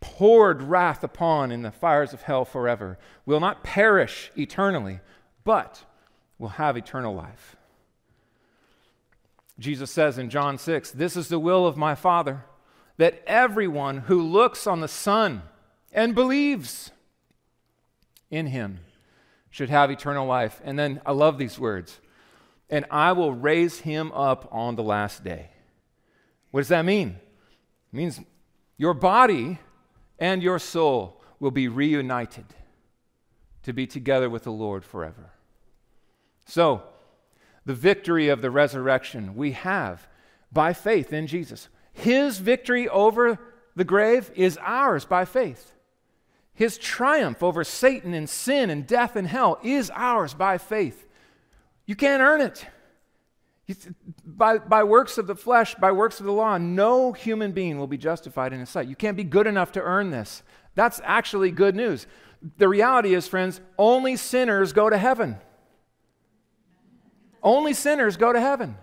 poured 0.00 0.62
wrath 0.62 1.02
upon 1.02 1.50
in 1.50 1.62
the 1.62 1.70
fires 1.70 2.12
of 2.12 2.22
hell 2.22 2.44
forever, 2.44 2.98
will 3.26 3.40
not 3.40 3.62
perish 3.62 4.30
eternally, 4.36 5.00
but 5.44 5.84
will 6.38 6.48
have 6.50 6.76
eternal 6.76 7.14
life. 7.14 7.56
Jesus 9.58 9.90
says 9.90 10.18
in 10.18 10.30
John 10.30 10.56
6, 10.56 10.92
This 10.92 11.16
is 11.16 11.28
the 11.28 11.38
will 11.38 11.66
of 11.66 11.76
my 11.76 11.94
Father, 11.94 12.44
that 12.96 13.22
everyone 13.26 13.98
who 13.98 14.22
looks 14.22 14.66
on 14.66 14.80
the 14.80 14.88
Son 14.88 15.42
and 15.92 16.14
believes 16.14 16.92
in 18.30 18.46
him 18.46 18.80
should 19.50 19.70
have 19.70 19.90
eternal 19.90 20.26
life. 20.26 20.60
And 20.64 20.78
then 20.78 21.00
I 21.04 21.12
love 21.12 21.38
these 21.38 21.58
words 21.58 21.98
and 22.70 22.84
I 22.90 23.12
will 23.12 23.32
raise 23.32 23.80
him 23.80 24.12
up 24.12 24.48
on 24.52 24.76
the 24.76 24.82
last 24.82 25.24
day. 25.24 25.50
What 26.50 26.60
does 26.60 26.68
that 26.68 26.84
mean? 26.84 27.18
It 27.92 27.96
means 27.96 28.20
your 28.76 28.94
body 28.94 29.58
and 30.18 30.42
your 30.42 30.58
soul 30.58 31.20
will 31.40 31.50
be 31.50 31.68
reunited 31.68 32.46
to 33.62 33.72
be 33.72 33.86
together 33.86 34.30
with 34.30 34.44
the 34.44 34.52
Lord 34.52 34.84
forever. 34.84 35.32
So, 36.44 36.82
the 37.66 37.74
victory 37.74 38.28
of 38.28 38.40
the 38.40 38.50
resurrection 38.50 39.36
we 39.36 39.52
have 39.52 40.08
by 40.50 40.72
faith 40.72 41.12
in 41.12 41.26
Jesus. 41.26 41.68
His 41.92 42.38
victory 42.38 42.88
over 42.88 43.38
the 43.76 43.84
grave 43.84 44.30
is 44.34 44.58
ours 44.62 45.04
by 45.04 45.24
faith. 45.24 45.74
His 46.54 46.78
triumph 46.78 47.42
over 47.42 47.62
Satan 47.62 48.14
and 48.14 48.28
sin 48.28 48.70
and 48.70 48.86
death 48.86 49.16
and 49.16 49.28
hell 49.28 49.58
is 49.62 49.90
ours 49.94 50.34
by 50.34 50.58
faith. 50.58 51.06
You 51.86 51.94
can't 51.94 52.22
earn 52.22 52.40
it. 52.40 52.66
By, 54.24 54.58
by 54.58 54.82
works 54.84 55.18
of 55.18 55.26
the 55.26 55.34
flesh, 55.34 55.74
by 55.74 55.92
works 55.92 56.20
of 56.20 56.26
the 56.26 56.32
law, 56.32 56.56
no 56.56 57.12
human 57.12 57.52
being 57.52 57.78
will 57.78 57.86
be 57.86 57.98
justified 57.98 58.52
in 58.52 58.60
his 58.60 58.70
sight. 58.70 58.88
You 58.88 58.96
can't 58.96 59.16
be 59.16 59.24
good 59.24 59.46
enough 59.46 59.72
to 59.72 59.82
earn 59.82 60.10
this. 60.10 60.42
That's 60.74 61.00
actually 61.04 61.50
good 61.50 61.76
news. 61.76 62.06
The 62.56 62.68
reality 62.68 63.14
is, 63.14 63.28
friends, 63.28 63.60
only 63.76 64.16
sinners 64.16 64.72
go 64.72 64.88
to 64.88 64.96
heaven. 64.96 65.36
Only 67.42 67.74
sinners 67.74 68.16
go 68.16 68.32
to 68.32 68.40
heaven. 68.40 68.76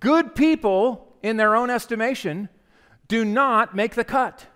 Good 0.00 0.34
people, 0.34 1.16
in 1.22 1.36
their 1.36 1.56
own 1.56 1.70
estimation, 1.70 2.48
do 3.08 3.24
not 3.24 3.74
make 3.74 3.94
the 3.94 4.04
cut. 4.04 4.46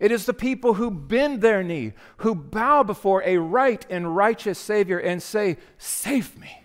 It 0.00 0.10
is 0.10 0.26
the 0.26 0.34
people 0.34 0.74
who 0.74 0.90
bend 0.90 1.42
their 1.42 1.62
knee, 1.62 1.92
who 2.18 2.34
bow 2.34 2.82
before 2.82 3.22
a 3.24 3.38
right 3.38 3.86
and 3.88 4.16
righteous 4.16 4.58
Savior 4.58 4.98
and 4.98 5.22
say, 5.22 5.58
Save 5.78 6.38
me 6.38 6.64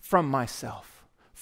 from 0.00 0.28
myself 0.28 0.93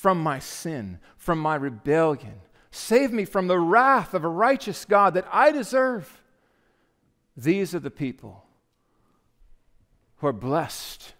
from 0.02 0.20
my 0.20 0.40
sin, 0.40 0.98
from 1.16 1.38
my 1.38 1.54
rebellion. 1.54 2.40
Save 2.72 3.12
me 3.12 3.24
from 3.24 3.46
the 3.46 3.60
wrath 3.60 4.14
of 4.14 4.24
a 4.24 4.28
righteous 4.28 4.84
God 4.84 5.14
that 5.14 5.28
I 5.30 5.52
deserve. 5.52 6.20
These 7.36 7.72
are 7.72 7.78
the 7.78 7.88
people 7.88 8.44
who 10.16 10.26
are 10.26 10.32
blessed 10.32 11.12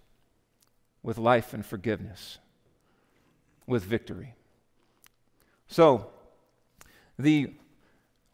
with 1.01 1.17
life 1.17 1.55
and 1.55 1.65
forgiveness, 1.65 2.39
with 3.69 3.85
victory. 3.85 4.35
So, 5.69 6.09
the 7.17 7.53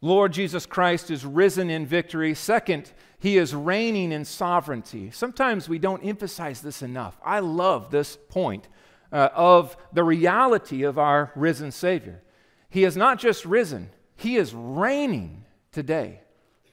Lord 0.01 0.33
Jesus 0.33 0.65
Christ 0.65 1.11
is 1.11 1.27
risen 1.27 1.69
in 1.69 1.85
victory. 1.85 2.35
Second, 2.35 2.91
he 3.19 3.37
is 3.37 3.55
reigning 3.55 4.13
in 4.13 4.25
sovereignty. 4.25 5.11
Sometimes 5.11 5.69
we 5.69 5.79
don't 5.79 6.03
emphasize 6.03 6.63
this 6.63 6.81
enough. 6.81 7.19
I 7.23 7.41
love 7.41 7.91
this 7.91 8.17
point 8.31 8.67
uh, 9.13 9.29
of 9.35 9.77
the 9.93 10.05
reality 10.05 10.83
of 10.83 10.99
our 10.99 11.33
risen 11.35 11.71
Savior. 11.71 12.23
He 12.69 12.85
is 12.85 12.97
not 12.97 13.19
just 13.19 13.45
risen, 13.45 13.91
He 14.17 14.37
is 14.37 14.55
reigning 14.55 15.45
today 15.73 16.21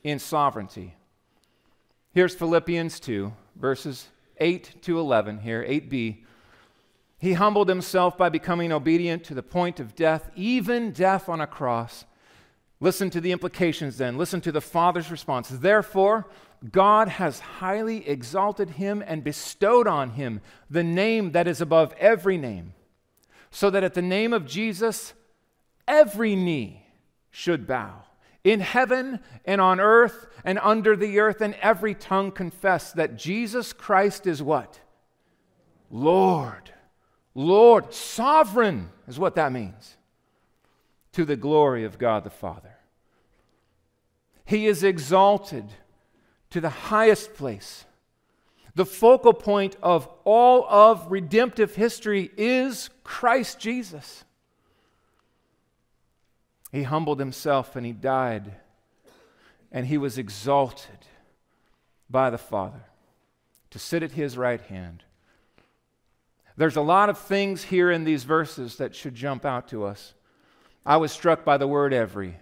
in 0.03 0.19
sovereignty. 0.19 0.95
Here's 2.11 2.35
Philippians 2.35 2.99
2, 2.99 3.33
verses 3.55 4.07
8 4.39 4.81
to 4.83 4.99
11 4.99 5.39
here, 5.39 5.63
8b. 5.63 6.23
He 7.17 7.33
humbled 7.33 7.69
himself 7.69 8.17
by 8.17 8.29
becoming 8.29 8.71
obedient 8.71 9.23
to 9.25 9.33
the 9.33 9.43
point 9.43 9.79
of 9.79 9.95
death, 9.95 10.29
even 10.35 10.91
death 10.91 11.27
on 11.27 11.41
a 11.41 11.47
cross. 11.47 12.05
Listen 12.79 13.09
to 13.09 13.21
the 13.21 13.31
implications 13.31 13.97
then. 13.97 14.17
Listen 14.17 14.41
to 14.41 14.51
the 14.51 14.61
Father's 14.61 15.09
response. 15.09 15.49
Therefore, 15.49 16.27
God 16.71 17.07
has 17.07 17.39
highly 17.39 18.07
exalted 18.07 18.71
him 18.71 19.03
and 19.05 19.23
bestowed 19.23 19.87
on 19.87 20.11
him 20.11 20.41
the 20.69 20.83
name 20.83 21.31
that 21.31 21.47
is 21.47 21.61
above 21.61 21.93
every 21.99 22.37
name, 22.37 22.73
so 23.51 23.69
that 23.69 23.83
at 23.83 23.93
the 23.93 24.01
name 24.01 24.33
of 24.33 24.45
Jesus, 24.45 25.13
every 25.87 26.35
knee 26.35 26.85
should 27.31 27.67
bow 27.67 28.03
in 28.45 28.59
heaven 28.59 29.19
and 29.43 29.59
on 29.59 29.79
earth 29.79 30.27
and 30.45 30.59
under 30.59 30.95
the 30.95 31.19
earth, 31.19 31.41
and 31.41 31.55
every 31.55 31.95
tongue 31.95 32.31
confess 32.31 32.91
that 32.93 33.17
Jesus 33.17 33.73
Christ 33.73 34.27
is 34.27 34.41
what? 34.41 34.79
Lord. 35.89 36.71
Lord. 37.33 37.91
Sovereign 37.91 38.89
is 39.07 39.17
what 39.17 39.35
that 39.35 39.51
means. 39.51 39.97
To 41.15 41.25
the 41.25 41.35
glory 41.35 41.83
of 41.83 41.97
God 41.97 42.23
the 42.23 42.29
Father. 42.29 42.75
He 44.45 44.67
is 44.67 44.83
exalted 44.83 45.65
to 46.51 46.61
the 46.61 46.69
highest 46.69 47.33
place. 47.33 47.85
The 48.75 48.85
focal 48.85 49.33
point 49.33 49.77
of 49.81 50.09
all 50.25 50.65
of 50.67 51.09
redemptive 51.09 51.75
history 51.75 52.31
is 52.37 52.89
Christ 53.03 53.59
Jesus. 53.59 54.25
He 56.71 56.83
humbled 56.83 57.19
himself 57.19 57.77
and 57.77 57.85
he 57.85 57.93
died, 57.93 58.51
and 59.71 59.87
he 59.87 59.97
was 59.97 60.17
exalted 60.17 60.99
by 62.09 62.29
the 62.29 62.37
Father 62.37 62.83
to 63.69 63.79
sit 63.79 64.03
at 64.03 64.11
his 64.11 64.37
right 64.37 64.61
hand. 64.61 65.03
There's 66.57 66.75
a 66.75 66.81
lot 66.81 67.09
of 67.09 67.17
things 67.17 67.63
here 67.63 67.89
in 67.89 68.03
these 68.03 68.25
verses 68.25 68.75
that 68.75 68.93
should 68.93 69.15
jump 69.15 69.45
out 69.45 69.69
to 69.69 69.85
us. 69.85 70.13
I 70.85 70.97
was 70.97 71.11
struck 71.11 71.43
by 71.43 71.57
the 71.57 71.67
word 71.67 71.93
every. 71.93 72.35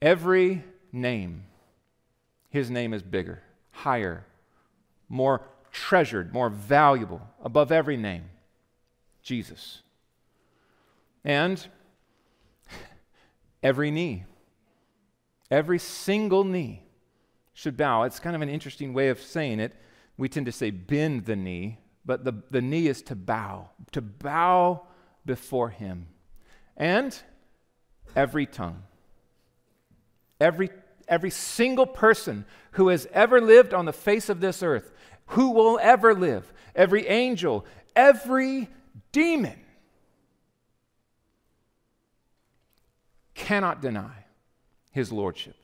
Every 0.00 0.62
name, 0.92 1.44
his 2.50 2.70
name 2.70 2.94
is 2.94 3.02
bigger, 3.02 3.42
higher, 3.70 4.26
more 5.08 5.42
treasured, 5.72 6.32
more 6.32 6.50
valuable, 6.50 7.22
above 7.42 7.72
every 7.72 7.96
name 7.96 8.24
Jesus. 9.22 9.80
And 11.24 11.66
every 13.62 13.90
knee, 13.90 14.24
every 15.50 15.78
single 15.78 16.44
knee 16.44 16.82
should 17.54 17.76
bow. 17.76 18.02
It's 18.02 18.20
kind 18.20 18.36
of 18.36 18.42
an 18.42 18.50
interesting 18.50 18.92
way 18.92 19.08
of 19.08 19.20
saying 19.20 19.58
it. 19.58 19.72
We 20.16 20.28
tend 20.28 20.46
to 20.46 20.52
say 20.52 20.70
bend 20.70 21.24
the 21.24 21.34
knee, 21.34 21.78
but 22.04 22.24
the, 22.24 22.34
the 22.50 22.60
knee 22.60 22.86
is 22.86 23.00
to 23.02 23.16
bow, 23.16 23.70
to 23.92 24.02
bow 24.02 24.86
before 25.24 25.70
him. 25.70 26.08
And 26.76 27.16
every 28.16 28.46
tongue, 28.46 28.82
every 30.40 30.70
every 31.08 31.30
single 31.30 31.86
person 31.86 32.44
who 32.72 32.88
has 32.88 33.06
ever 33.12 33.40
lived 33.40 33.74
on 33.74 33.84
the 33.84 33.92
face 33.92 34.28
of 34.28 34.40
this 34.40 34.62
earth, 34.62 34.90
who 35.26 35.50
will 35.50 35.78
ever 35.82 36.14
live, 36.14 36.52
every 36.74 37.06
angel, 37.06 37.64
every 37.94 38.68
demon 39.12 39.58
cannot 43.34 43.82
deny 43.82 44.24
his 44.90 45.12
lordship. 45.12 45.56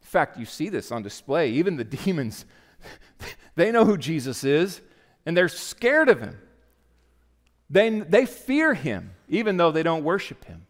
In 0.00 0.06
fact, 0.06 0.38
you 0.38 0.44
see 0.44 0.68
this 0.68 0.92
on 0.92 1.02
display. 1.02 1.50
Even 1.50 1.76
the 1.76 1.84
demons, 1.84 2.44
they 3.54 3.72
know 3.72 3.84
who 3.84 3.96
Jesus 3.96 4.44
is, 4.44 4.80
and 5.24 5.36
they're 5.36 5.48
scared 5.48 6.08
of 6.08 6.20
him. 6.20 6.38
They, 7.74 7.90
they 7.90 8.24
fear 8.24 8.72
him, 8.72 9.10
even 9.28 9.56
though 9.56 9.72
they 9.72 9.82
don't 9.82 10.04
worship 10.04 10.44
him. 10.44 10.64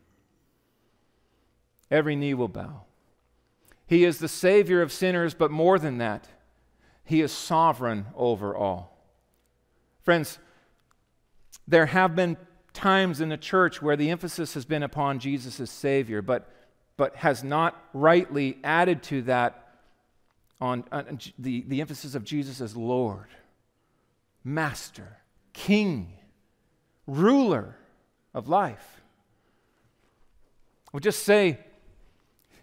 Every 1.90 2.16
knee 2.16 2.32
will 2.32 2.48
bow. 2.48 2.84
He 3.86 4.04
is 4.04 4.18
the 4.18 4.26
Savior 4.28 4.80
of 4.80 4.90
sinners, 4.90 5.34
but 5.34 5.50
more 5.50 5.78
than 5.78 5.98
that, 5.98 6.26
He 7.04 7.20
is 7.20 7.30
sovereign 7.30 8.06
over 8.16 8.56
all. 8.56 8.96
Friends, 10.02 10.38
there 11.68 11.84
have 11.84 12.16
been 12.16 12.38
times 12.72 13.20
in 13.20 13.28
the 13.28 13.36
church 13.36 13.82
where 13.82 13.96
the 13.96 14.08
emphasis 14.08 14.54
has 14.54 14.64
been 14.64 14.82
upon 14.82 15.18
Jesus 15.18 15.60
as 15.60 15.68
Savior, 15.68 16.22
but, 16.22 16.48
but 16.96 17.16
has 17.16 17.44
not 17.44 17.78
rightly 17.92 18.56
added 18.64 19.02
to 19.04 19.20
that 19.22 19.74
on, 20.58 20.84
on 20.90 21.18
the, 21.38 21.64
the 21.68 21.82
emphasis 21.82 22.14
of 22.14 22.24
Jesus 22.24 22.62
as 22.62 22.74
Lord, 22.74 23.28
Master, 24.42 25.18
King, 25.52 26.14
ruler 27.06 27.76
of 28.32 28.48
life. 28.48 29.02
We'll 30.92 31.00
just 31.00 31.22
say, 31.24 31.58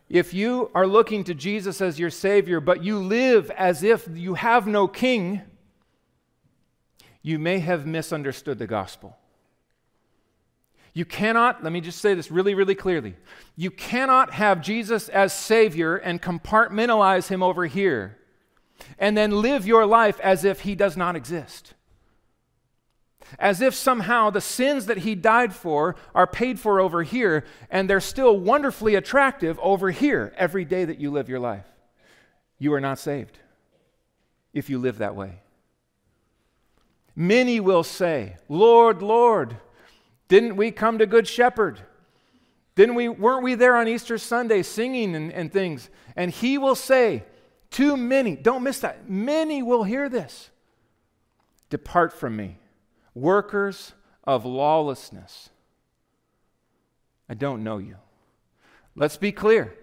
if 0.10 0.34
you 0.34 0.70
are 0.76 0.88
looking 0.88 1.24
to 1.26 1.34
Jesus 1.34 1.82
as 1.82 2.00
your 2.00 2.10
Savior, 2.10 2.60
but 2.60 2.84
you 2.84 3.00
live 3.00 3.50
as 3.52 3.84
if 3.84 4.08
you 4.14 4.34
have 4.34 4.68
no 4.68 4.88
king, 4.88 5.42
you 7.22 7.40
may 7.40 7.60
have 7.60 7.86
misunderstood 7.86 8.60
the 8.60 8.68
gospel. 8.68 9.18
You 10.94 11.06
cannot, 11.06 11.64
let 11.64 11.72
me 11.72 11.80
just 11.80 12.00
say 12.00 12.14
this 12.14 12.30
really, 12.30 12.54
really 12.54 12.76
clearly. 12.76 13.16
You 13.56 13.72
cannot 13.72 14.34
have 14.34 14.62
Jesus 14.62 15.08
as 15.08 15.32
Savior 15.32 15.96
and 15.96 16.22
compartmentalize 16.22 17.30
Him 17.30 17.42
over 17.42 17.66
here 17.66 18.18
and 19.00 19.16
then 19.16 19.42
live 19.42 19.66
your 19.66 19.86
life 19.86 20.20
as 20.20 20.44
if 20.44 20.62
He 20.62 20.76
does 20.76 20.98
not 20.98 21.16
exist 21.16 21.74
as 23.40 23.62
if 23.62 23.74
somehow 23.74 24.30
the 24.30 24.42
sins 24.42 24.86
that 24.88 25.00
he 25.00 25.16
died 25.16 25.54
for 25.54 25.96
are 26.14 26.28
paid 26.28 26.60
for 26.60 26.80
over 26.80 27.04
here 27.04 27.46
and 27.70 27.90
they're 27.90 28.00
still 28.00 28.38
wonderfully 28.38 28.96
attractive 28.96 29.60
over 29.62 29.92
here 29.92 30.34
every 30.38 30.66
day 30.66 30.86
that 30.86 31.00
you 31.00 31.12
live 31.12 31.30
your 31.30 31.40
life. 31.40 31.66
You 32.58 32.74
are 32.74 32.82
not 32.82 33.00
saved 33.00 33.40
if 34.54 34.70
you 34.70 34.78
live 34.78 35.00
that 35.00 35.16
way. 35.16 35.42
Many 37.16 37.60
will 37.60 37.84
say, 37.84 38.38
Lord, 38.48 39.02
Lord, 39.02 39.58
didn't 40.28 40.56
we 40.56 40.72
come 40.72 41.00
to 41.00 41.06
Good 41.06 41.28
Shepherd? 41.28 41.80
Didn't 42.76 42.96
we, 42.96 43.10
weren't 43.10 43.44
we 43.44 43.56
there 43.56 43.76
on 43.76 43.88
Easter 43.88 44.18
Sunday 44.18 44.64
singing 44.64 45.16
and, 45.16 45.32
and 45.34 45.52
things? 45.52 45.90
And 46.16 46.32
he 46.32 46.58
will 46.58 46.76
say, 46.76 47.26
Too 47.70 47.98
many, 47.98 48.36
don't 48.36 48.64
miss 48.64 48.80
that, 48.80 49.10
many 49.10 49.62
will 49.62 49.84
hear 49.84 50.08
this. 50.08 50.50
Depart 51.70 52.14
from 52.14 52.36
me 52.36 52.58
workers 53.14 53.94
of 54.24 54.46
lawlessness. 54.46 55.50
I 57.30 57.34
don't 57.34 57.64
know 57.64 57.78
you. 57.78 57.98
Let's 58.96 59.18
be 59.18 59.32
clear. 59.32 59.74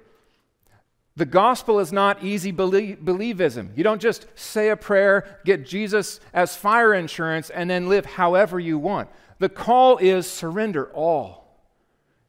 The 1.17 1.27
gospel 1.27 1.81
is 1.81 1.93
not 1.93 2.23
easy 2.23 2.53
belie- 2.53 2.95
believism. 2.95 3.77
You 3.77 3.83
don't 3.83 4.01
just 4.01 4.27
say 4.37 4.69
a 4.69 4.77
prayer, 4.77 5.41
get 5.45 5.67
Jesus 5.67 6.21
as 6.33 6.55
fire 6.55 6.95
insurance, 6.95 7.51
and 7.51 7.69
then 7.69 7.89
live 7.89 8.07
however 8.07 8.61
you 8.61 8.79
want. 8.79 9.09
The 9.39 9.49
call 9.49 9.99
is 9.99 10.31
surrender 10.31 10.93
all. 10.93 11.61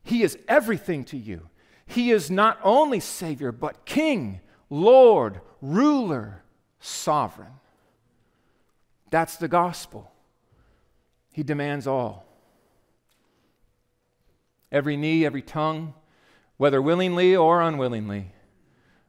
He 0.04 0.24
is 0.24 0.40
everything 0.48 1.04
to 1.06 1.18
you. 1.18 1.50
He 1.86 2.12
is 2.12 2.32
not 2.32 2.60
only 2.64 3.00
Savior, 3.00 3.52
but 3.52 3.86
King, 3.86 4.42
Lord, 4.70 5.42
ruler, 5.62 6.44
sovereign. 6.80 7.54
That's 9.12 9.38
the 9.38 9.48
gospel. 9.48 10.12
He 11.32 11.44
demands 11.44 11.88
all. 11.88 12.26
Every 14.72 14.98
knee, 14.98 15.26
every 15.26 15.42
tongue, 15.42 15.94
whether 16.58 16.82
willingly 16.82 17.36
or 17.36 17.62
unwillingly, 17.62 18.34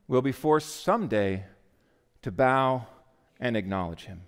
will 0.08 0.22
be 0.22 0.32
forced 0.32 0.82
someday 0.82 1.44
to 2.22 2.30
bow 2.30 2.86
and 3.38 3.56
acknowledge 3.56 4.04
him. 4.04 4.22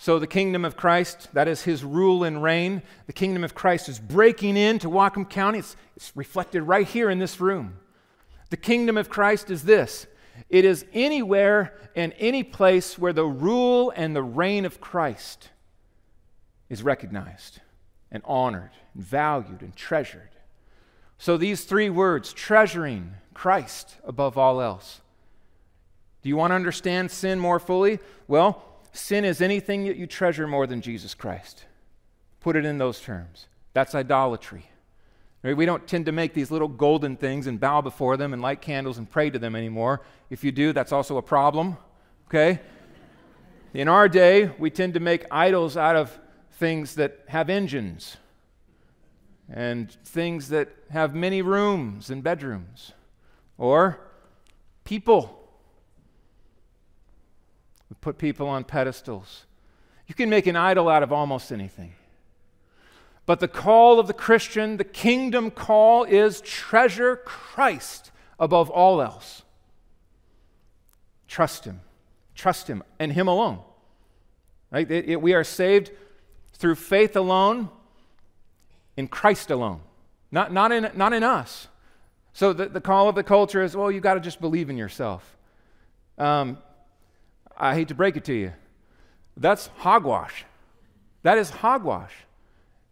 So, 0.00 0.20
the 0.20 0.28
kingdom 0.28 0.64
of 0.64 0.76
Christ, 0.76 1.28
that 1.32 1.48
is 1.48 1.62
his 1.62 1.82
rule 1.82 2.22
and 2.22 2.40
reign, 2.40 2.82
the 3.06 3.12
kingdom 3.12 3.42
of 3.42 3.56
Christ 3.56 3.88
is 3.88 3.98
breaking 3.98 4.56
into 4.56 4.88
Whatcom 4.88 5.28
County. 5.28 5.58
It's, 5.58 5.76
it's 5.96 6.12
reflected 6.14 6.62
right 6.62 6.86
here 6.86 7.10
in 7.10 7.18
this 7.18 7.40
room. 7.40 7.78
The 8.50 8.56
kingdom 8.56 8.96
of 8.96 9.08
Christ 9.08 9.50
is 9.50 9.64
this 9.64 10.06
it 10.48 10.64
is 10.64 10.84
anywhere 10.92 11.74
and 11.96 12.14
any 12.18 12.44
place 12.44 12.96
where 12.96 13.12
the 13.12 13.24
rule 13.24 13.92
and 13.96 14.14
the 14.14 14.22
reign 14.22 14.64
of 14.64 14.80
Christ 14.80 15.50
is 16.68 16.82
recognized 16.82 17.60
and 18.10 18.22
honored 18.24 18.70
and 18.94 19.02
valued 19.02 19.62
and 19.62 19.74
treasured. 19.76 20.30
So, 21.18 21.36
these 21.36 21.64
three 21.64 21.90
words, 21.90 22.32
treasuring 22.32 23.14
Christ 23.34 23.96
above 24.04 24.38
all 24.38 24.60
else. 24.60 25.00
Do 26.22 26.28
you 26.28 26.36
want 26.36 26.52
to 26.52 26.56
understand 26.56 27.10
sin 27.10 27.38
more 27.38 27.58
fully? 27.58 27.98
Well, 28.26 28.62
sin 28.92 29.24
is 29.24 29.40
anything 29.40 29.84
that 29.86 29.96
you 29.96 30.06
treasure 30.06 30.46
more 30.46 30.66
than 30.66 30.80
Jesus 30.80 31.14
Christ. 31.14 31.64
Put 32.40 32.56
it 32.56 32.64
in 32.64 32.78
those 32.78 33.00
terms. 33.00 33.46
That's 33.72 33.94
idolatry. 33.94 34.66
We 35.42 35.66
don't 35.66 35.86
tend 35.86 36.06
to 36.06 36.12
make 36.12 36.34
these 36.34 36.50
little 36.50 36.68
golden 36.68 37.16
things 37.16 37.46
and 37.46 37.60
bow 37.60 37.80
before 37.80 38.16
them 38.16 38.32
and 38.32 38.42
light 38.42 38.60
candles 38.60 38.98
and 38.98 39.08
pray 39.08 39.30
to 39.30 39.38
them 39.38 39.54
anymore. 39.54 40.02
If 40.30 40.42
you 40.42 40.50
do, 40.50 40.72
that's 40.72 40.92
also 40.92 41.16
a 41.16 41.22
problem, 41.22 41.76
okay? 42.26 42.60
In 43.72 43.86
our 43.86 44.08
day, 44.08 44.50
we 44.58 44.70
tend 44.70 44.94
to 44.94 45.00
make 45.00 45.24
idols 45.30 45.76
out 45.76 45.94
of 45.94 46.18
things 46.58 46.96
that 46.96 47.20
have 47.28 47.48
engines 47.48 48.16
and 49.48 49.90
things 50.04 50.48
that 50.48 50.68
have 50.90 51.14
many 51.14 51.40
rooms 51.40 52.10
and 52.10 52.22
bedrooms, 52.22 52.92
or 53.56 54.00
people. 54.84 55.38
We 57.88 57.96
put 58.00 58.18
people 58.18 58.48
on 58.48 58.64
pedestals. 58.64 59.46
You 60.06 60.14
can 60.14 60.28
make 60.28 60.46
an 60.46 60.56
idol 60.56 60.88
out 60.88 61.02
of 61.02 61.12
almost 61.12 61.52
anything. 61.52 61.94
But 63.24 63.40
the 63.40 63.48
call 63.48 64.00
of 64.00 64.06
the 64.06 64.12
Christian, 64.12 64.78
the 64.78 64.84
kingdom 64.84 65.50
call, 65.50 66.04
is 66.04 66.40
treasure 66.40 67.16
Christ 67.16 68.10
above 68.38 68.68
all 68.68 69.00
else. 69.00 69.42
Trust 71.28 71.64
Him. 71.64 71.80
Trust 72.34 72.68
Him 72.68 72.82
and 72.98 73.12
Him 73.12 73.28
alone. 73.28 73.60
Right? 74.70 74.90
It, 74.90 75.08
it, 75.08 75.22
we 75.22 75.34
are 75.34 75.44
saved 75.44 75.90
through 76.58 76.74
faith 76.74 77.16
alone, 77.16 77.70
in 78.96 79.08
Christ 79.08 79.50
alone, 79.50 79.80
not, 80.30 80.52
not, 80.52 80.72
in, 80.72 80.90
not 80.94 81.12
in 81.12 81.22
us. 81.22 81.68
So 82.32 82.52
the, 82.52 82.66
the 82.66 82.80
call 82.80 83.08
of 83.08 83.14
the 83.14 83.22
culture 83.22 83.62
is, 83.62 83.76
well, 83.76 83.90
you've 83.90 84.02
got 84.02 84.14
to 84.14 84.20
just 84.20 84.40
believe 84.40 84.70
in 84.70 84.76
yourself. 84.76 85.36
Um, 86.18 86.58
I 87.56 87.74
hate 87.74 87.88
to 87.88 87.94
break 87.94 88.16
it 88.16 88.24
to 88.24 88.34
you. 88.34 88.52
That's 89.36 89.68
hogwash. 89.78 90.44
That 91.22 91.38
is 91.38 91.50
hogwash. 91.50 92.12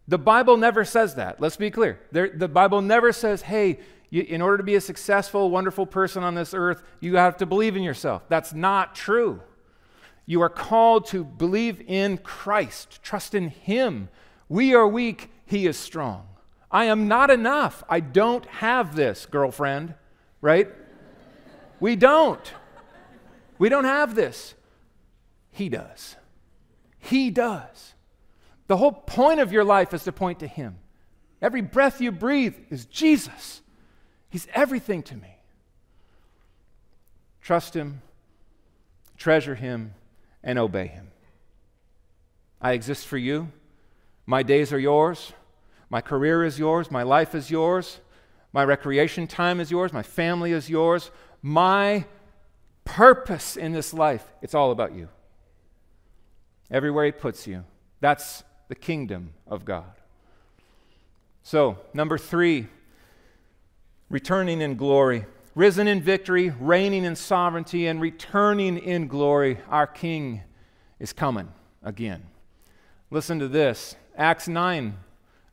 The 0.08 0.18
Bible 0.18 0.56
never 0.56 0.84
says 0.84 1.16
that. 1.16 1.40
Let's 1.40 1.56
be 1.56 1.70
clear. 1.70 2.00
There, 2.12 2.28
the 2.28 2.48
Bible 2.48 2.80
never 2.80 3.12
says, 3.12 3.42
hey, 3.42 3.80
you, 4.10 4.22
in 4.22 4.40
order 4.40 4.56
to 4.56 4.62
be 4.62 4.76
a 4.76 4.80
successful, 4.80 5.50
wonderful 5.50 5.86
person 5.86 6.22
on 6.22 6.36
this 6.36 6.54
earth, 6.54 6.82
you 7.00 7.16
have 7.16 7.36
to 7.38 7.46
believe 7.46 7.76
in 7.76 7.82
yourself. 7.82 8.22
That's 8.28 8.54
not 8.54 8.94
true. 8.94 9.40
You 10.26 10.42
are 10.42 10.48
called 10.48 11.06
to 11.06 11.24
believe 11.24 11.80
in 11.86 12.18
Christ, 12.18 13.00
trust 13.02 13.34
in 13.34 13.48
Him. 13.48 14.08
We 14.48 14.74
are 14.74 14.86
weak, 14.86 15.30
He 15.46 15.66
is 15.66 15.78
strong. 15.78 16.26
I 16.70 16.86
am 16.86 17.06
not 17.06 17.30
enough. 17.30 17.84
I 17.88 18.00
don't 18.00 18.44
have 18.46 18.96
this, 18.96 19.24
girlfriend, 19.24 19.94
right? 20.40 20.68
We 21.78 21.94
don't. 21.94 22.52
We 23.58 23.68
don't 23.68 23.84
have 23.84 24.16
this. 24.16 24.54
He 25.52 25.68
does. 25.68 26.16
He 26.98 27.30
does. 27.30 27.94
The 28.66 28.76
whole 28.76 28.92
point 28.92 29.38
of 29.40 29.52
your 29.52 29.64
life 29.64 29.94
is 29.94 30.04
to 30.04 30.12
point 30.12 30.40
to 30.40 30.48
Him. 30.48 30.78
Every 31.40 31.62
breath 31.62 32.00
you 32.00 32.10
breathe 32.10 32.56
is 32.68 32.84
Jesus. 32.86 33.62
He's 34.28 34.48
everything 34.52 35.02
to 35.04 35.16
me. 35.16 35.38
Trust 37.40 37.74
Him, 37.74 38.02
treasure 39.16 39.54
Him, 39.54 39.94
and 40.46 40.58
obey 40.58 40.86
Him. 40.86 41.08
I 42.62 42.72
exist 42.72 43.06
for 43.06 43.18
you. 43.18 43.52
My 44.24 44.42
days 44.42 44.72
are 44.72 44.78
yours. 44.78 45.34
My 45.90 46.00
career 46.00 46.42
is 46.44 46.58
yours. 46.58 46.90
My 46.90 47.02
life 47.02 47.34
is 47.34 47.50
yours. 47.50 48.00
My 48.52 48.64
recreation 48.64 49.26
time 49.26 49.60
is 49.60 49.70
yours. 49.70 49.92
My 49.92 50.02
family 50.02 50.52
is 50.52 50.70
yours. 50.70 51.10
My 51.42 52.06
purpose 52.84 53.56
in 53.56 53.72
this 53.72 53.92
life, 53.92 54.24
it's 54.40 54.54
all 54.54 54.70
about 54.70 54.94
you. 54.94 55.08
Everywhere 56.70 57.04
He 57.04 57.12
puts 57.12 57.46
you. 57.46 57.64
That's 58.00 58.44
the 58.68 58.74
kingdom 58.74 59.34
of 59.46 59.64
God. 59.64 59.92
So, 61.42 61.78
number 61.92 62.18
three, 62.18 62.68
returning 64.08 64.60
in 64.60 64.76
glory 64.76 65.26
risen 65.56 65.88
in 65.88 66.00
victory, 66.00 66.52
reigning 66.60 67.04
in 67.04 67.16
sovereignty, 67.16 67.88
and 67.88 68.00
returning 68.00 68.78
in 68.78 69.08
glory. 69.08 69.58
Our 69.68 69.88
King 69.88 70.42
is 71.00 71.12
coming 71.12 71.48
again. 71.82 72.22
Listen 73.10 73.40
to 73.40 73.48
this 73.48 73.96
Acts 74.16 74.46
9, 74.46 74.96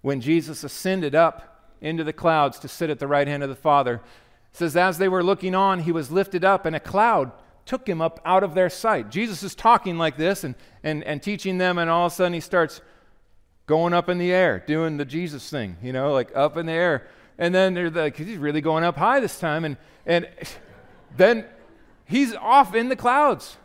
when 0.01 0.21
Jesus 0.21 0.63
ascended 0.63 1.15
up 1.15 1.71
into 1.81 2.03
the 2.03 2.13
clouds 2.13 2.59
to 2.59 2.67
sit 2.67 2.89
at 2.89 2.99
the 2.99 3.07
right 3.07 3.27
hand 3.27 3.41
of 3.41 3.49
the 3.49 3.55
Father, 3.55 4.01
says, 4.51 4.75
As 4.75 4.97
they 4.97 5.07
were 5.07 5.23
looking 5.23 5.55
on, 5.55 5.79
he 5.79 5.91
was 5.91 6.11
lifted 6.11 6.43
up, 6.43 6.65
and 6.65 6.75
a 6.75 6.79
cloud 6.79 7.31
took 7.65 7.87
him 7.87 8.01
up 8.01 8.19
out 8.25 8.43
of 8.43 8.53
their 8.53 8.69
sight. 8.69 9.09
Jesus 9.09 9.41
is 9.41 9.55
talking 9.55 9.97
like 9.97 10.17
this 10.17 10.43
and, 10.43 10.55
and, 10.83 11.01
and 11.05 11.23
teaching 11.23 11.57
them, 11.57 11.77
and 11.77 11.89
all 11.89 12.07
of 12.07 12.11
a 12.11 12.15
sudden 12.15 12.33
he 12.33 12.41
starts 12.41 12.81
going 13.67 13.93
up 13.93 14.09
in 14.09 14.17
the 14.17 14.33
air, 14.33 14.61
doing 14.67 14.97
the 14.97 15.05
Jesus 15.05 15.49
thing, 15.49 15.77
you 15.81 15.93
know, 15.93 16.11
like 16.11 16.35
up 16.35 16.57
in 16.57 16.65
the 16.65 16.73
air. 16.73 17.07
And 17.37 17.53
then 17.53 17.73
they're 17.73 17.89
like, 17.89 18.17
he's 18.17 18.37
really 18.37 18.61
going 18.61 18.83
up 18.83 18.95
high 18.95 19.19
this 19.19 19.39
time. 19.39 19.65
And, 19.65 19.77
and 20.05 20.27
then 21.17 21.45
he's 22.05 22.33
off 22.35 22.75
in 22.75 22.89
the 22.89 22.95
clouds. 22.95 23.57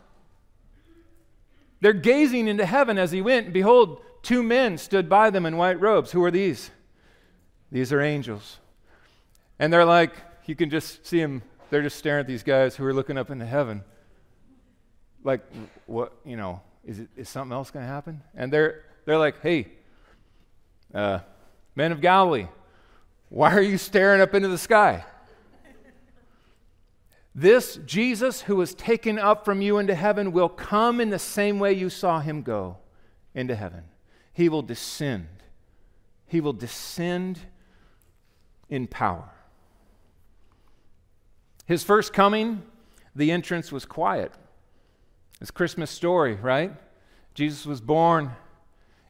They're 1.81 1.93
gazing 1.93 2.47
into 2.47 2.65
heaven 2.65 2.97
as 2.97 3.11
he 3.11 3.21
went, 3.21 3.45
and 3.45 3.53
behold, 3.53 4.01
two 4.21 4.43
men 4.43 4.77
stood 4.77 5.07
by 5.07 5.29
them 5.29 5.45
in 5.45 5.55
white 5.55 5.79
robes. 5.79 6.11
Who 6.11 6.23
are 6.25 6.31
these? 6.31 6.71
These 7.71 7.93
are 7.93 8.01
angels. 8.01 8.57
And 9.59 9.71
they're 9.71 9.85
like, 9.85 10.13
you 10.45 10.55
can 10.55 10.69
just 10.69 11.05
see 11.05 11.21
them, 11.21 11.41
they're 11.69 11.81
just 11.81 11.97
staring 11.97 12.21
at 12.21 12.27
these 12.27 12.43
guys 12.43 12.75
who 12.75 12.85
are 12.85 12.93
looking 12.93 13.17
up 13.17 13.29
into 13.29 13.45
heaven. 13.45 13.83
Like, 15.23 15.41
what, 15.85 16.13
you 16.25 16.35
know, 16.35 16.61
is, 16.85 16.99
it, 16.99 17.09
is 17.15 17.29
something 17.29 17.53
else 17.53 17.71
going 17.71 17.85
to 17.85 17.91
happen? 17.91 18.21
And 18.35 18.51
they're, 18.51 18.83
they're 19.05 19.17
like, 19.17 19.41
hey, 19.41 19.67
uh, 20.93 21.19
men 21.75 21.91
of 21.91 22.01
Galilee, 22.01 22.47
why 23.29 23.53
are 23.53 23.61
you 23.61 23.77
staring 23.77 24.21
up 24.21 24.33
into 24.33 24.47
the 24.47 24.57
sky? 24.57 25.05
This 27.35 27.79
Jesus 27.85 28.41
who 28.41 28.55
was 28.55 28.73
taken 28.73 29.17
up 29.19 29.45
from 29.45 29.61
you 29.61 29.77
into 29.77 29.95
heaven 29.95 30.31
will 30.31 30.49
come 30.49 30.99
in 30.99 31.09
the 31.09 31.19
same 31.19 31.59
way 31.59 31.73
you 31.73 31.89
saw 31.89 32.19
him 32.19 32.41
go 32.41 32.77
into 33.33 33.55
heaven. 33.55 33.83
He 34.33 34.49
will 34.49 34.63
descend. 34.63 35.27
He 36.25 36.41
will 36.41 36.53
descend 36.53 37.39
in 38.67 38.87
power. 38.87 39.29
His 41.65 41.83
first 41.83 42.13
coming, 42.13 42.63
the 43.15 43.31
entrance 43.31 43.71
was 43.71 43.85
quiet. 43.85 44.33
It's 45.39 45.51
Christmas 45.51 45.91
story, 45.91 46.35
right? 46.35 46.73
Jesus 47.35 47.65
was 47.65 47.79
born 47.79 48.31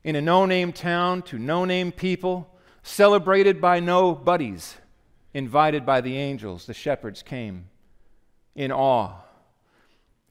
in 0.03 0.15
a 0.15 0.21
no 0.21 0.45
name 0.45 0.73
town 0.73 1.21
to 1.23 1.39
no 1.39 1.65
name 1.65 1.91
people 1.91 2.53
celebrated 2.89 3.61
by 3.61 3.79
no 3.79 4.13
buddies, 4.15 4.75
invited 5.33 5.85
by 5.85 6.01
the 6.01 6.17
angels. 6.17 6.65
The 6.65 6.73
shepherds 6.73 7.21
came 7.21 7.67
in 8.55 8.71
awe. 8.71 9.13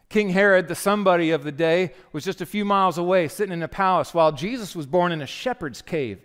King 0.09 0.31
Herod, 0.31 0.69
the 0.69 0.75
somebody 0.75 1.31
of 1.31 1.45
the 1.45 1.53
day, 1.53 1.93
was 2.13 2.25
just 2.25 2.41
a 2.41 2.47
few 2.47 2.65
miles 2.65 2.99
away, 2.99 3.29
sitting 3.29 3.53
in 3.53 3.63
a 3.63 3.69
palace, 3.69 4.13
while 4.13 4.33
Jesus 4.33 4.75
was 4.75 4.87
born 4.87 5.13
in 5.13 5.23
a 5.23 5.27
shepherd's 5.27 5.83
cave 5.83 6.19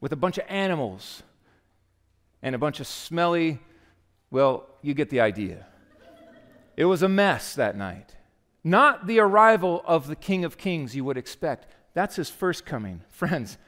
with 0.00 0.12
a 0.12 0.16
bunch 0.16 0.38
of 0.38 0.44
animals 0.48 1.22
and 2.42 2.54
a 2.54 2.58
bunch 2.58 2.80
of 2.80 2.86
smelly, 2.86 3.60
well, 4.30 4.66
you 4.80 4.94
get 4.94 5.10
the 5.10 5.20
idea. 5.20 5.66
It 6.76 6.86
was 6.86 7.02
a 7.02 7.08
mess 7.08 7.54
that 7.56 7.76
night. 7.76 8.16
Not 8.64 9.06
the 9.06 9.18
arrival 9.18 9.82
of 9.84 10.06
the 10.06 10.16
King 10.16 10.44
of 10.44 10.56
Kings 10.56 10.96
you 10.96 11.04
would 11.04 11.18
expect. 11.18 11.66
That's 11.92 12.16
his 12.16 12.30
first 12.30 12.64
coming. 12.64 13.02
Friends, 13.10 13.58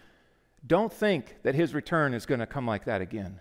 don't 0.67 0.93
think 0.93 1.37
that 1.43 1.55
his 1.55 1.75
return 1.75 2.15
is 2.15 2.27
going 2.27 2.41
to 2.41 2.47
come 2.47 2.67
like 2.67 2.85
that 2.85 3.01
again. 3.01 3.41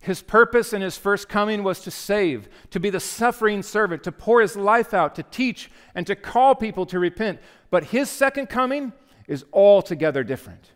His 0.00 0.22
purpose 0.22 0.72
in 0.72 0.82
his 0.82 0.96
first 0.96 1.28
coming 1.28 1.64
was 1.64 1.80
to 1.80 1.90
save, 1.90 2.48
to 2.70 2.78
be 2.78 2.90
the 2.90 3.00
suffering 3.00 3.62
servant, 3.62 4.02
to 4.04 4.12
pour 4.12 4.40
his 4.40 4.54
life 4.54 4.92
out, 4.92 5.14
to 5.16 5.22
teach, 5.22 5.70
and 5.94 6.06
to 6.06 6.14
call 6.14 6.54
people 6.54 6.86
to 6.86 6.98
repent. 6.98 7.40
But 7.70 7.84
his 7.84 8.10
second 8.10 8.48
coming 8.48 8.92
is 9.26 9.44
altogether 9.52 10.22
different. 10.22 10.70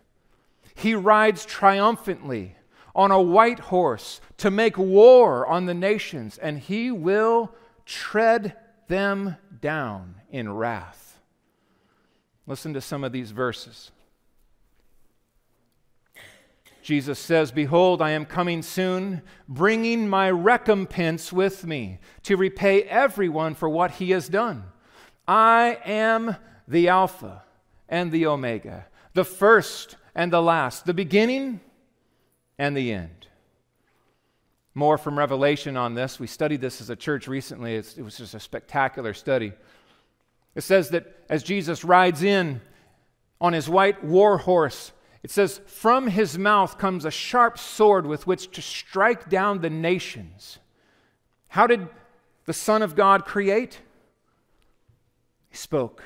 He 0.75 0.94
rides 0.94 1.44
triumphantly 1.44 2.57
on 2.94 3.11
a 3.11 3.23
white 3.23 3.61
horse 3.61 4.20
to 4.38 4.51
make 4.51 4.79
war 4.79 5.46
on 5.46 5.66
the 5.66 5.75
nations, 5.75 6.38
and 6.38 6.59
he 6.59 6.90
will 6.90 7.55
tread 7.85 8.57
them 8.88 9.37
down 9.61 10.16
in 10.31 10.53
wrath. 10.53 11.20
Listen 12.46 12.75
to 12.75 12.81
some 12.81 13.05
of 13.05 13.12
these 13.12 13.31
verses. 13.31 13.92
Jesus 16.83 17.19
says, 17.19 17.53
Behold, 17.53 18.01
I 18.01 18.11
am 18.11 18.25
coming 18.25 18.62
soon, 18.62 19.23
bringing 19.49 20.09
my 20.09 20.31
recompense 20.31 21.33
with 21.33 21.64
me 21.66 21.99
to 22.23 22.37
repay 22.37 22.83
everyone 22.85 23.55
for 23.55 23.69
what 23.69 23.93
he 23.93 24.11
has 24.11 24.29
done. 24.29 24.64
I 25.29 25.79
am 25.85 26.37
the 26.66 26.88
Alpha 26.88 27.43
and 27.88 28.11
the 28.11 28.27
Omega, 28.27 28.87
the 29.14 29.25
first 29.25 29.97
and 30.14 30.33
the 30.33 30.43
last, 30.43 30.87
the 30.87 30.95
beginning 30.95 31.61
and 32.59 32.77
the 32.77 32.93
end. 32.93 33.27
More 34.75 34.99
from 34.99 35.19
Revelation 35.19 35.77
on 35.77 35.95
this. 35.95 36.19
We 36.19 36.27
studied 36.27 36.61
this 36.61 36.81
as 36.81 36.90
a 36.90 36.97
church 36.97 37.27
recently. 37.29 37.75
It's, 37.75 37.99
it 37.99 38.03
was 38.03 38.16
just 38.16 38.35
a 38.35 38.40
spectacular 38.40 39.12
study. 39.14 39.53
It 40.55 40.62
says 40.62 40.90
that 40.90 41.25
as 41.29 41.43
Jesus 41.43 41.85
rides 41.85 42.23
in 42.23 42.61
on 43.40 43.53
his 43.53 43.69
white 43.69 44.03
war 44.05 44.38
horse, 44.38 44.93
it 45.22 45.30
says, 45.30 45.61
From 45.66 46.09
his 46.09 46.38
mouth 46.38 46.78
comes 46.78 47.04
a 47.04 47.11
sharp 47.11 47.59
sword 47.59 48.06
with 48.06 48.26
which 48.26 48.50
to 48.52 48.62
strike 48.62 49.28
down 49.28 49.61
the 49.61 49.70
nations. 49.70 50.59
How 51.48 51.66
did 51.66 51.88
the 52.46 52.52
Son 52.52 52.83
of 52.83 52.96
God 52.96 53.24
create? 53.24 53.80
He 55.50 55.56
spoke, 55.56 56.02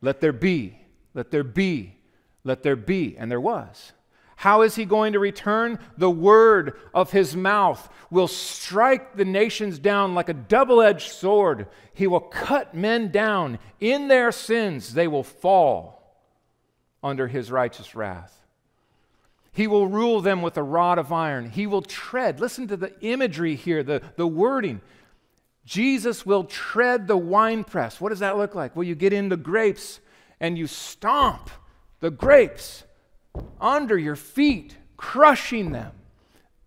Let 0.00 0.20
there 0.20 0.32
be, 0.32 0.78
let 1.12 1.30
there 1.30 1.44
be, 1.44 1.96
let 2.42 2.62
there 2.62 2.76
be. 2.76 3.16
And 3.16 3.30
there 3.30 3.40
was. 3.40 3.92
How 4.36 4.62
is 4.62 4.74
he 4.74 4.84
going 4.84 5.12
to 5.12 5.20
return? 5.20 5.78
The 5.96 6.10
word 6.10 6.78
of 6.92 7.12
his 7.12 7.36
mouth 7.36 7.88
will 8.10 8.26
strike 8.26 9.16
the 9.16 9.24
nations 9.24 9.78
down 9.78 10.14
like 10.14 10.28
a 10.28 10.34
double 10.34 10.82
edged 10.82 11.12
sword. 11.12 11.68
He 11.94 12.08
will 12.08 12.20
cut 12.20 12.74
men 12.74 13.12
down. 13.12 13.60
In 13.78 14.08
their 14.08 14.32
sins, 14.32 14.94
they 14.94 15.06
will 15.06 15.22
fall 15.22 15.93
under 17.04 17.28
his 17.28 17.52
righteous 17.52 17.94
wrath. 17.94 18.40
He 19.52 19.68
will 19.68 19.86
rule 19.86 20.20
them 20.20 20.42
with 20.42 20.56
a 20.56 20.62
rod 20.62 20.98
of 20.98 21.12
iron. 21.12 21.50
He 21.50 21.68
will 21.68 21.82
tread. 21.82 22.40
Listen 22.40 22.66
to 22.68 22.76
the 22.76 22.98
imagery 23.02 23.54
here, 23.54 23.84
the, 23.84 24.02
the 24.16 24.26
wording. 24.26 24.80
Jesus 25.64 26.26
will 26.26 26.44
tread 26.44 27.06
the 27.06 27.16
winepress. 27.16 28.00
What 28.00 28.08
does 28.08 28.18
that 28.18 28.36
look 28.36 28.56
like? 28.56 28.74
Well, 28.74 28.84
you 28.84 28.96
get 28.96 29.12
in 29.12 29.28
the 29.28 29.36
grapes 29.36 30.00
and 30.40 30.58
you 30.58 30.66
stomp 30.66 31.50
the 32.00 32.10
grapes 32.10 32.82
under 33.60 33.96
your 33.96 34.16
feet, 34.16 34.76
crushing 34.96 35.70
them. 35.70 35.92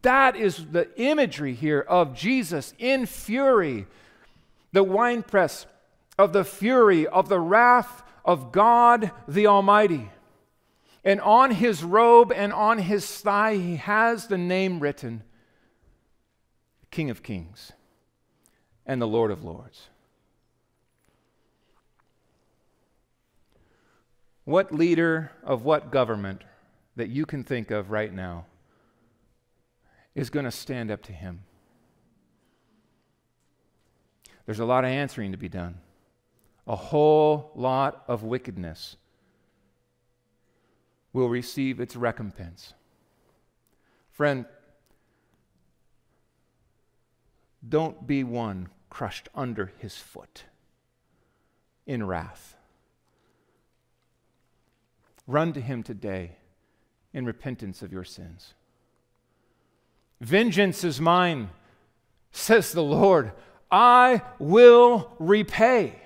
That 0.03 0.35
is 0.35 0.67
the 0.71 0.87
imagery 0.95 1.53
here 1.53 1.81
of 1.81 2.15
Jesus 2.15 2.73
in 2.79 3.05
fury, 3.05 3.85
the 4.71 4.83
winepress 4.83 5.65
of 6.17 6.31
the 6.31 6.45
fury 6.45 7.05
of 7.05 7.27
the 7.27 7.39
wrath 7.39 8.03
of 8.23 8.51
God 8.51 9.11
the 9.27 9.47
Almighty. 9.47 10.09
And 11.07 11.21
on 11.21 11.51
his 11.51 11.85
robe 11.85 12.33
and 12.33 12.51
on 12.51 12.79
his 12.79 13.09
thigh, 13.09 13.55
he 13.55 13.77
has 13.77 14.27
the 14.27 14.37
name 14.37 14.81
written 14.81 15.23
King 16.91 17.09
of 17.09 17.23
Kings 17.23 17.71
and 18.85 19.01
the 19.01 19.07
Lord 19.07 19.31
of 19.31 19.41
Lords. 19.41 19.87
What 24.43 24.75
leader 24.75 25.31
of 25.43 25.63
what 25.63 25.91
government 25.91 26.43
that 26.97 27.07
you 27.07 27.25
can 27.25 27.45
think 27.45 27.71
of 27.71 27.89
right 27.89 28.13
now 28.13 28.45
is 30.13 30.29
going 30.29 30.43
to 30.43 30.51
stand 30.51 30.91
up 30.91 31.03
to 31.03 31.13
him? 31.13 31.43
There's 34.45 34.59
a 34.59 34.65
lot 34.65 34.83
of 34.83 34.89
answering 34.89 35.31
to 35.31 35.37
be 35.37 35.47
done, 35.47 35.77
a 36.67 36.75
whole 36.75 37.53
lot 37.55 38.03
of 38.09 38.23
wickedness 38.23 38.97
will 41.17 41.29
receive 41.29 41.79
its 41.79 41.95
recompense. 41.95 42.75
Friend, 44.11 44.45
don't 47.67 48.05
be 48.05 48.23
one 48.23 48.69
crushed 48.91 49.27
under 49.33 49.71
his 49.79 49.97
foot 49.97 50.43
in 51.87 52.05
wrath. 52.05 52.55
Run 55.25 55.53
to 55.53 55.59
him 55.59 55.81
today 55.81 56.37
in 57.13 57.25
repentance 57.25 57.81
of 57.81 57.91
your 57.91 58.03
sins. 58.03 58.53
Vengeance 60.21 60.83
is 60.83 61.01
mine, 61.01 61.49
says 62.31 62.71
the 62.73 62.83
Lord. 62.83 63.31
I 63.71 64.21
will 64.37 65.11
repay. 65.17 65.99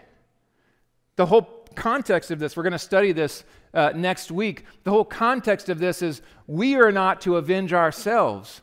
The 1.18 1.26
whole 1.26 1.66
context 1.76 2.32
of 2.32 2.40
this, 2.40 2.56
we're 2.56 2.64
going 2.64 2.72
to 2.72 2.80
study 2.80 3.12
this 3.12 3.44
uh, 3.74 3.92
next 3.96 4.32
week. 4.32 4.66
The 4.84 4.92
whole 4.92 5.06
context 5.06 5.70
of 5.70 5.80
this 5.80 6.02
is 6.02 6.22
we 6.48 6.76
are 6.76 6.92
not 6.92 7.22
to 7.22 7.38
avenge 7.38 7.74
ourselves. 7.74 8.62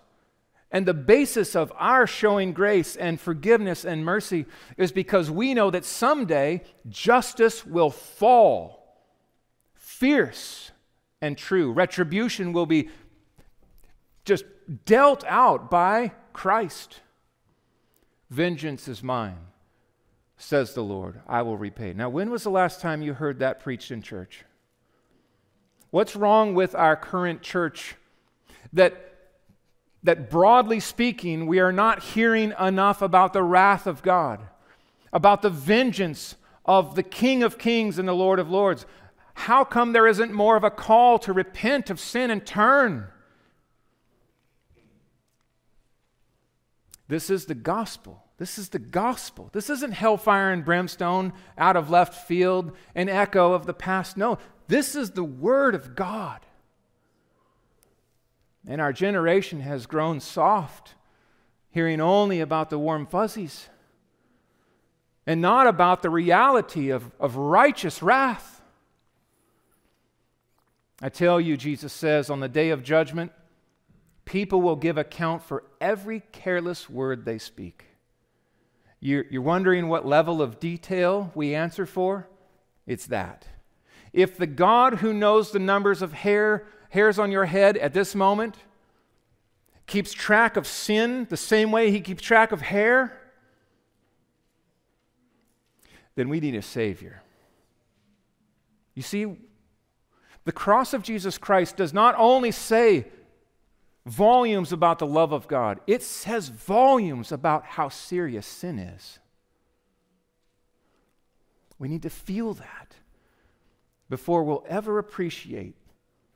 And 0.70 0.84
the 0.84 0.94
basis 0.94 1.56
of 1.56 1.72
our 1.76 2.06
showing 2.06 2.52
grace 2.52 2.94
and 2.94 3.18
forgiveness 3.18 3.84
and 3.84 4.04
mercy 4.04 4.44
is 4.76 4.92
because 4.92 5.30
we 5.30 5.54
know 5.54 5.70
that 5.70 5.84
someday 5.84 6.62
justice 6.88 7.64
will 7.64 7.90
fall, 7.90 8.98
fierce 9.74 10.70
and 11.22 11.38
true. 11.38 11.72
Retribution 11.72 12.52
will 12.52 12.66
be 12.66 12.90
just 14.26 14.44
dealt 14.84 15.24
out 15.24 15.70
by 15.70 16.12
Christ. 16.34 17.00
Vengeance 18.28 18.88
is 18.88 19.02
mine, 19.02 19.38
says 20.36 20.74
the 20.74 20.84
Lord. 20.84 21.22
I 21.26 21.40
will 21.40 21.56
repay. 21.56 21.94
Now, 21.94 22.10
when 22.10 22.30
was 22.30 22.42
the 22.42 22.50
last 22.50 22.82
time 22.82 23.00
you 23.00 23.14
heard 23.14 23.38
that 23.38 23.60
preached 23.60 23.90
in 23.90 24.02
church? 24.02 24.44
What's 25.90 26.16
wrong 26.16 26.54
with 26.54 26.74
our 26.74 26.96
current 26.96 27.42
church 27.42 27.96
that 28.72 29.08
that 30.02 30.30
broadly 30.30 30.80
speaking, 30.80 31.46
we 31.46 31.58
are 31.58 31.72
not 31.72 32.02
hearing 32.02 32.54
enough 32.58 33.02
about 33.02 33.32
the 33.32 33.42
wrath 33.42 33.86
of 33.86 34.02
God, 34.02 34.40
about 35.12 35.42
the 35.42 35.50
vengeance 35.50 36.36
of 36.64 36.94
the 36.94 37.02
King 37.02 37.42
of 37.42 37.58
Kings 37.58 37.98
and 37.98 38.08
the 38.08 38.14
Lord 38.14 38.38
of 38.38 38.50
Lords. 38.50 38.86
How 39.34 39.64
come 39.64 39.92
there 39.92 40.06
isn't 40.06 40.32
more 40.32 40.56
of 40.56 40.64
a 40.64 40.70
call 40.70 41.18
to 41.20 41.32
repent 41.32 41.90
of 41.90 41.98
sin 41.98 42.30
and 42.30 42.46
turn? 42.46 43.08
This 47.08 47.30
is 47.30 47.46
the 47.46 47.54
gospel. 47.54 48.22
This 48.36 48.58
is 48.58 48.68
the 48.68 48.78
gospel. 48.78 49.50
This 49.52 49.68
isn't 49.68 49.92
hellfire 49.92 50.52
and 50.52 50.64
brimstone 50.64 51.32
out 51.56 51.76
of 51.76 51.90
left 51.90 52.26
field, 52.28 52.72
an 52.94 53.08
echo 53.08 53.52
of 53.52 53.66
the 53.66 53.74
past. 53.74 54.16
No, 54.16 54.38
this 54.68 54.94
is 54.94 55.10
the 55.10 55.24
Word 55.24 55.74
of 55.74 55.94
God. 55.94 56.40
And 58.66 58.80
our 58.80 58.92
generation 58.92 59.60
has 59.60 59.86
grown 59.86 60.20
soft, 60.20 60.94
hearing 61.70 62.00
only 62.00 62.40
about 62.40 62.70
the 62.70 62.78
warm 62.78 63.06
fuzzies 63.06 63.68
and 65.26 65.40
not 65.40 65.66
about 65.66 66.02
the 66.02 66.10
reality 66.10 66.90
of, 66.90 67.10
of 67.20 67.36
righteous 67.36 68.02
wrath. 68.02 68.62
I 71.00 71.08
tell 71.10 71.40
you, 71.40 71.56
Jesus 71.56 71.92
says, 71.92 72.30
on 72.30 72.40
the 72.40 72.48
day 72.48 72.70
of 72.70 72.82
judgment, 72.82 73.32
people 74.24 74.60
will 74.60 74.76
give 74.76 74.98
account 74.98 75.42
for 75.42 75.64
every 75.80 76.22
careless 76.32 76.90
word 76.90 77.24
they 77.24 77.38
speak. 77.38 77.84
You're, 79.00 79.24
you're 79.30 79.42
wondering 79.42 79.88
what 79.88 80.06
level 80.06 80.42
of 80.42 80.58
detail 80.58 81.30
we 81.34 81.54
answer 81.54 81.86
for? 81.86 82.28
It's 82.86 83.06
that. 83.06 83.46
If 84.12 84.36
the 84.36 84.46
God 84.46 84.94
who 84.94 85.12
knows 85.12 85.50
the 85.50 85.58
numbers 85.58 86.02
of 86.02 86.12
hair, 86.12 86.66
hairs 86.90 87.18
on 87.18 87.30
your 87.30 87.44
head 87.44 87.76
at 87.76 87.92
this 87.92 88.14
moment 88.14 88.56
keeps 89.86 90.12
track 90.12 90.56
of 90.56 90.66
sin 90.66 91.26
the 91.30 91.36
same 91.36 91.72
way 91.72 91.90
he 91.90 92.00
keeps 92.00 92.22
track 92.22 92.52
of 92.52 92.60
hair, 92.60 93.18
then 96.14 96.28
we 96.28 96.40
need 96.40 96.54
a 96.54 96.62
Savior. 96.62 97.22
You 98.94 99.02
see, 99.02 99.36
the 100.44 100.52
cross 100.52 100.92
of 100.92 101.02
Jesus 101.02 101.38
Christ 101.38 101.76
does 101.76 101.94
not 101.94 102.14
only 102.18 102.50
say, 102.50 103.06
volumes 104.08 104.72
about 104.72 104.98
the 104.98 105.06
love 105.06 105.32
of 105.32 105.46
God. 105.46 105.80
It 105.86 106.02
says 106.02 106.48
volumes 106.48 107.30
about 107.30 107.64
how 107.64 107.88
serious 107.88 108.46
sin 108.46 108.78
is. 108.78 109.18
We 111.78 111.88
need 111.88 112.02
to 112.02 112.10
feel 112.10 112.54
that 112.54 112.94
before 114.08 114.42
we'll 114.42 114.64
ever 114.68 114.98
appreciate 114.98 115.74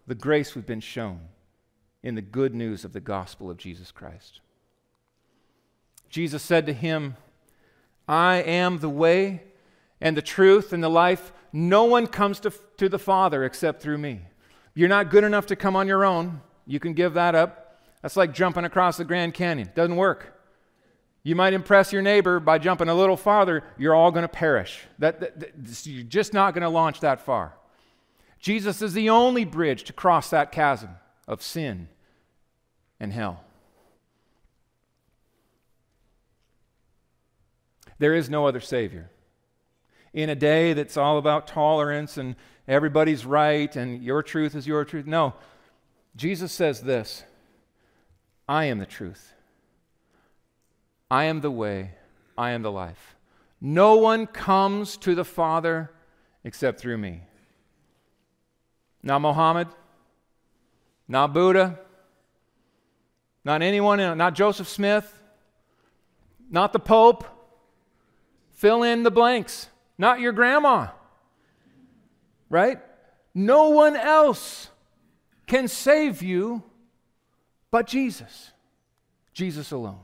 the 0.07 0.15
grace 0.15 0.55
we've 0.55 0.67
been 0.67 0.81
shown 0.81 1.21
in 2.03 2.15
the 2.15 2.23
good 2.23 2.55
news 2.55 2.85
of 2.85 2.93
the 2.93 3.01
gospel 3.01 3.51
of 3.51 3.57
Jesus 3.57 3.91
Christ. 3.91 4.41
Jesus 6.11 6.43
said 6.43 6.67
to 6.67 6.73
him, 6.73 7.17
I 8.09 8.37
am 8.37 8.79
the 8.79 8.89
way 8.89 9.43
and 10.01 10.17
the 10.17 10.23
truth 10.23 10.73
and 10.73 10.83
the 10.83 10.91
life. 10.91 11.33
No 11.53 11.85
one 11.85 12.07
comes 12.07 12.41
to, 12.41 12.53
to 12.79 12.89
the 12.89 12.99
Father 12.99 13.45
except 13.45 13.81
through 13.81 13.99
me. 13.99 14.21
You're 14.75 14.89
not 14.89 15.11
good 15.11 15.25
enough 15.25 15.47
to 15.47 15.57
come 15.57 15.77
on 15.77 15.87
your 15.87 16.05
own. 16.05 16.41
You 16.67 16.81
can 16.81 16.95
give 16.95 17.15
that 17.15 17.35
up. 17.35 17.81
That's 18.03 18.17
like 18.17 18.35
jumping 18.35 18.65
across 18.65 18.97
the 18.97 19.05
Grand 19.05 19.35
Canyon. 19.35 19.71
Doesn't 19.75 19.97
work. 19.97 20.41
You 21.23 21.37
might 21.37 21.53
impress 21.53 21.93
your 21.93 22.03
neighbor 22.03 22.41
by 22.41 22.59
jumping 22.59 22.89
a 22.89 22.95
little 22.95 23.17
farther. 23.17 23.63
You're 23.79 23.95
all 23.95 24.11
going 24.11 24.25
to 24.25 24.29
perish. 24.29 24.81
That, 24.99 25.21
that, 25.21 25.39
that, 25.39 25.87
you're 25.87 26.03
just 26.03 26.35
not 26.35 26.53
going 26.53 26.63
to 26.63 26.69
launch 26.69 27.01
that 27.01 27.21
far. 27.21 27.55
Jesus 28.43 28.83
is 28.83 28.93
the 28.93 29.09
only 29.09 29.45
bridge 29.45 29.85
to 29.85 29.93
cross 29.93 30.29
that 30.31 30.51
chasm 30.51 30.91
of 31.29 31.41
sin 31.41 31.89
and 32.99 33.13
hell. 33.13 33.45
There 38.01 38.15
is 38.15 38.29
no 38.29 38.47
other 38.47 38.59
Savior. 38.59 39.11
In 40.13 40.29
a 40.29 40.35
day 40.35 40.73
that's 40.73 40.97
all 40.97 41.19
about 41.19 41.47
tolerance 41.47 42.17
and 42.17 42.35
everybody's 42.67 43.25
right 43.25 43.75
and 43.77 44.03
your 44.03 44.25
truth 44.25 44.57
is 44.57 44.67
your 44.67 44.85
truth. 44.85 45.07
No, 45.07 45.35
Jesus 46.17 46.51
says 46.51 46.83
this 46.83 47.23
I 48.49 48.65
am 48.65 48.81
the 48.81 48.87
truth. 48.87 49.35
I 51.09 51.25
am 51.25 51.43
the 51.43 51.51
way. 51.51 51.93
I 52.37 52.51
am 52.51 52.63
the 52.63 52.73
life. 52.73 53.15
No 53.61 53.95
one 53.95 54.27
comes 54.27 54.97
to 54.97 55.15
the 55.15 55.25
Father 55.25 55.93
except 56.43 56.81
through 56.81 56.99
me. 56.99 57.23
Not 59.03 59.21
Mohammed, 59.21 59.69
not 61.09 61.33
Buddha, 61.33 61.79
not 63.45 63.63
anyone, 63.63 63.99
not 64.17 64.35
Joseph 64.35 64.69
Smith, 64.69 65.13
not 66.49 66.73
the 66.73 66.79
Pope, 66.79 67.25
Fill 68.63 68.85
in 68.85 69.03
the 69.03 69.11
blanks. 69.11 69.69
Not 69.99 70.21
your 70.21 70.31
grandma. 70.31 70.91
Right? 72.49 72.79
No 73.35 73.71
one 73.71 73.97
else 73.97 74.69
can 75.49 75.67
save 75.67 76.23
you 76.23 76.63
but 77.73 77.89
Jesus. 77.89 78.53
Jesus 79.35 79.73
alone. 79.73 79.99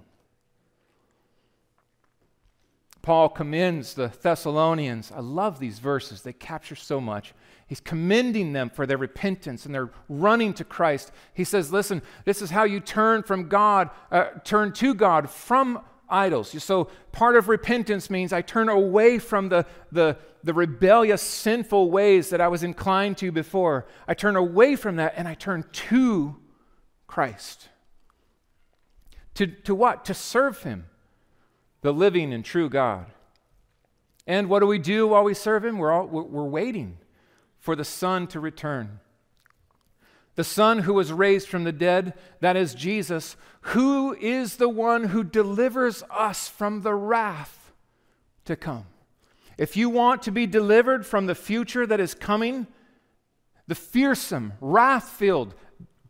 Paul 3.08 3.30
commends 3.30 3.94
the 3.94 4.12
Thessalonians. 4.20 5.10
I 5.10 5.20
love 5.20 5.58
these 5.58 5.78
verses, 5.78 6.20
they 6.20 6.34
capture 6.34 6.74
so 6.74 7.00
much. 7.00 7.32
He's 7.66 7.80
commending 7.80 8.52
them 8.52 8.68
for 8.68 8.84
their 8.84 8.98
repentance 8.98 9.64
and 9.64 9.74
their 9.74 9.88
running 10.10 10.52
to 10.52 10.64
Christ. 10.64 11.10
He 11.32 11.44
says, 11.44 11.72
Listen, 11.72 12.02
this 12.26 12.42
is 12.42 12.50
how 12.50 12.64
you 12.64 12.80
turn 12.80 13.22
from 13.22 13.48
God, 13.48 13.88
uh, 14.12 14.26
turn 14.44 14.74
to 14.74 14.92
God 14.92 15.30
from 15.30 15.80
idols. 16.10 16.62
So, 16.62 16.90
part 17.10 17.36
of 17.36 17.48
repentance 17.48 18.10
means 18.10 18.30
I 18.34 18.42
turn 18.42 18.68
away 18.68 19.18
from 19.18 19.48
the, 19.48 19.64
the, 19.90 20.18
the 20.44 20.52
rebellious, 20.52 21.22
sinful 21.22 21.90
ways 21.90 22.28
that 22.28 22.42
I 22.42 22.48
was 22.48 22.62
inclined 22.62 23.16
to 23.18 23.32
before. 23.32 23.86
I 24.06 24.12
turn 24.12 24.36
away 24.36 24.76
from 24.76 24.96
that 24.96 25.14
and 25.16 25.26
I 25.26 25.32
turn 25.32 25.64
to 25.72 26.36
Christ. 27.06 27.70
To, 29.36 29.46
to 29.46 29.74
what? 29.74 30.04
To 30.04 30.12
serve 30.12 30.62
Him, 30.62 30.84
the 31.80 31.92
living 31.92 32.32
and 32.32 32.44
true 32.44 32.68
God. 32.68 33.06
And 34.26 34.48
what 34.48 34.60
do 34.60 34.66
we 34.66 34.78
do 34.78 35.08
while 35.08 35.24
we 35.24 35.34
serve 35.34 35.64
Him? 35.64 35.78
We're, 35.78 35.92
all, 35.92 36.06
we're 36.06 36.44
waiting 36.44 36.98
for 37.58 37.74
the 37.74 37.84
Son 37.84 38.26
to 38.28 38.40
return 38.40 39.00
the 40.38 40.44
Son 40.44 40.78
who 40.78 40.94
was 40.94 41.12
raised 41.12 41.48
from 41.48 41.64
the 41.64 41.72
dead, 41.72 42.14
that 42.38 42.56
is 42.56 42.72
Jesus, 42.72 43.34
who 43.62 44.14
is 44.20 44.54
the 44.54 44.68
one 44.68 45.02
who 45.02 45.24
delivers 45.24 46.04
us 46.10 46.46
from 46.46 46.82
the 46.82 46.94
wrath 46.94 47.72
to 48.44 48.54
come. 48.54 48.86
If 49.58 49.76
you 49.76 49.90
want 49.90 50.22
to 50.22 50.30
be 50.30 50.46
delivered 50.46 51.04
from 51.04 51.26
the 51.26 51.34
future 51.34 51.84
that 51.88 51.98
is 51.98 52.14
coming, 52.14 52.68
the 53.66 53.74
fearsome, 53.74 54.52
wrath 54.60 55.08
filled 55.08 55.56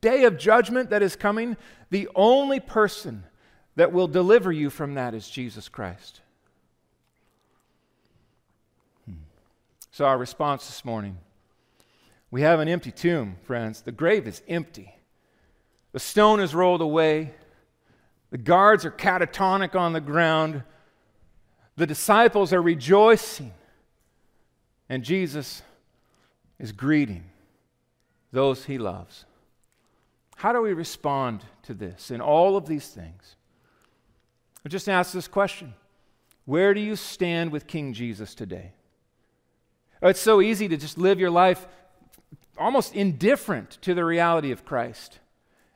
day 0.02 0.24
of 0.24 0.36
judgment 0.36 0.90
that 0.90 1.02
is 1.02 1.16
coming, 1.16 1.56
the 1.88 2.06
only 2.14 2.60
person 2.60 3.24
that 3.78 3.92
will 3.92 4.08
deliver 4.08 4.50
you 4.50 4.70
from 4.70 4.94
that 4.94 5.14
is 5.14 5.30
Jesus 5.30 5.68
Christ. 5.68 6.20
Hmm. 9.04 9.20
So, 9.92 10.04
our 10.04 10.18
response 10.18 10.66
this 10.66 10.84
morning 10.84 11.16
we 12.32 12.42
have 12.42 12.58
an 12.58 12.66
empty 12.66 12.90
tomb, 12.90 13.36
friends. 13.44 13.82
The 13.82 13.92
grave 13.92 14.26
is 14.26 14.42
empty. 14.48 14.96
The 15.92 16.00
stone 16.00 16.40
is 16.40 16.56
rolled 16.56 16.80
away. 16.80 17.32
The 18.30 18.38
guards 18.38 18.84
are 18.84 18.90
catatonic 18.90 19.76
on 19.76 19.92
the 19.92 20.00
ground. 20.00 20.64
The 21.76 21.86
disciples 21.86 22.52
are 22.52 22.60
rejoicing. 22.60 23.52
And 24.88 25.04
Jesus 25.04 25.62
is 26.58 26.72
greeting 26.72 27.26
those 28.32 28.64
he 28.64 28.76
loves. 28.76 29.24
How 30.34 30.52
do 30.52 30.60
we 30.62 30.72
respond 30.72 31.44
to 31.62 31.74
this 31.74 32.10
in 32.10 32.20
all 32.20 32.56
of 32.56 32.66
these 32.66 32.88
things? 32.88 33.36
I 34.64 34.68
just 34.68 34.88
ask 34.88 35.12
this 35.12 35.28
question 35.28 35.74
Where 36.44 36.74
do 36.74 36.80
you 36.80 36.96
stand 36.96 37.52
with 37.52 37.66
King 37.66 37.92
Jesus 37.92 38.34
today? 38.34 38.72
Oh, 40.02 40.08
it's 40.08 40.20
so 40.20 40.40
easy 40.40 40.68
to 40.68 40.76
just 40.76 40.98
live 40.98 41.18
your 41.18 41.30
life 41.30 41.66
almost 42.56 42.94
indifferent 42.94 43.78
to 43.82 43.94
the 43.94 44.04
reality 44.04 44.50
of 44.50 44.64
Christ. 44.64 45.20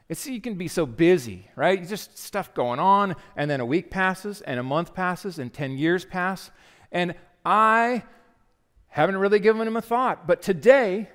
It's 0.08 0.26
you 0.26 0.40
can 0.40 0.54
be 0.54 0.68
so 0.68 0.84
busy, 0.84 1.48
right? 1.56 1.86
Just 1.86 2.18
stuff 2.18 2.52
going 2.54 2.78
on, 2.78 3.16
and 3.36 3.50
then 3.50 3.60
a 3.60 3.66
week 3.66 3.90
passes, 3.90 4.42
and 4.42 4.60
a 4.60 4.62
month 4.62 4.94
passes, 4.94 5.38
and 5.38 5.52
10 5.52 5.78
years 5.78 6.04
pass. 6.04 6.50
And 6.90 7.14
I 7.46 8.02
haven't 8.88 9.16
really 9.16 9.38
given 9.38 9.66
him 9.66 9.76
a 9.76 9.82
thought. 9.82 10.26
But 10.26 10.42
today, 10.42 11.08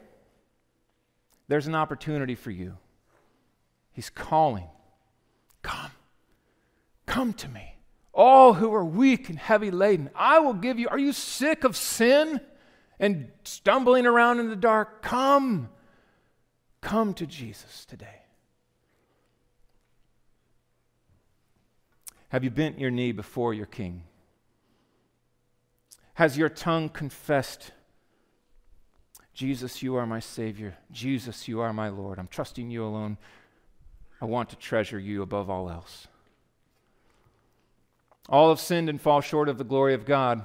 there's 1.48 1.68
an 1.68 1.76
opportunity 1.76 2.34
for 2.34 2.50
you. 2.50 2.78
He's 3.92 4.10
calling. 4.10 4.68
Come. 5.62 5.92
Come 7.08 7.34
to 7.34 7.50
me. 7.50 7.74
All 8.14 8.54
who 8.54 8.72
are 8.74 8.86
weak 8.86 9.30
and 9.30 9.40
heavy 9.40 9.72
laden, 9.72 10.12
I 10.16 10.40
will 10.40 10.54
give 10.54 10.78
you. 10.78 10.88
Are 10.90 11.00
you 11.00 11.14
sick 11.14 11.64
of 11.64 11.76
sin? 11.76 12.40
and 13.00 13.32
stumbling 13.44 14.06
around 14.06 14.40
in 14.40 14.50
the 14.50 14.56
dark, 14.56 15.02
come. 15.02 15.70
Come 16.82 17.14
to 17.16 17.28
Jesus 17.28 17.86
today. 17.86 18.22
Have 22.30 22.44
you 22.44 22.50
bent 22.50 22.80
your 22.80 22.92
knee 22.92 23.12
before 23.12 23.54
your 23.54 23.66
King? 23.66 24.04
Has 26.16 26.38
your 26.38 26.50
tongue 26.50 26.90
confessed, 26.90 27.72
Jesus, 29.34 29.84
you 29.84 29.96
are 29.96 30.06
my 30.06 30.20
Savior. 30.20 30.76
Jesus, 30.92 31.48
you 31.48 31.60
are 31.62 31.72
my 31.72 31.90
Lord. 31.90 32.18
I'm 32.18 32.28
trusting 32.28 32.72
you 32.72 32.84
alone. 32.84 33.18
I 34.20 34.26
want 34.26 34.50
to 34.50 34.56
treasure 34.56 35.00
you 35.00 35.22
above 35.22 35.50
all 35.50 35.70
else. 35.70 36.08
All 38.30 38.50
have 38.50 38.60
sinned 38.60 38.90
and 38.90 39.02
fall 39.02 39.22
short 39.22 39.50
of 39.50 39.58
the 39.58 39.64
glory 39.64 39.94
of 39.94 40.06
God. 40.06 40.44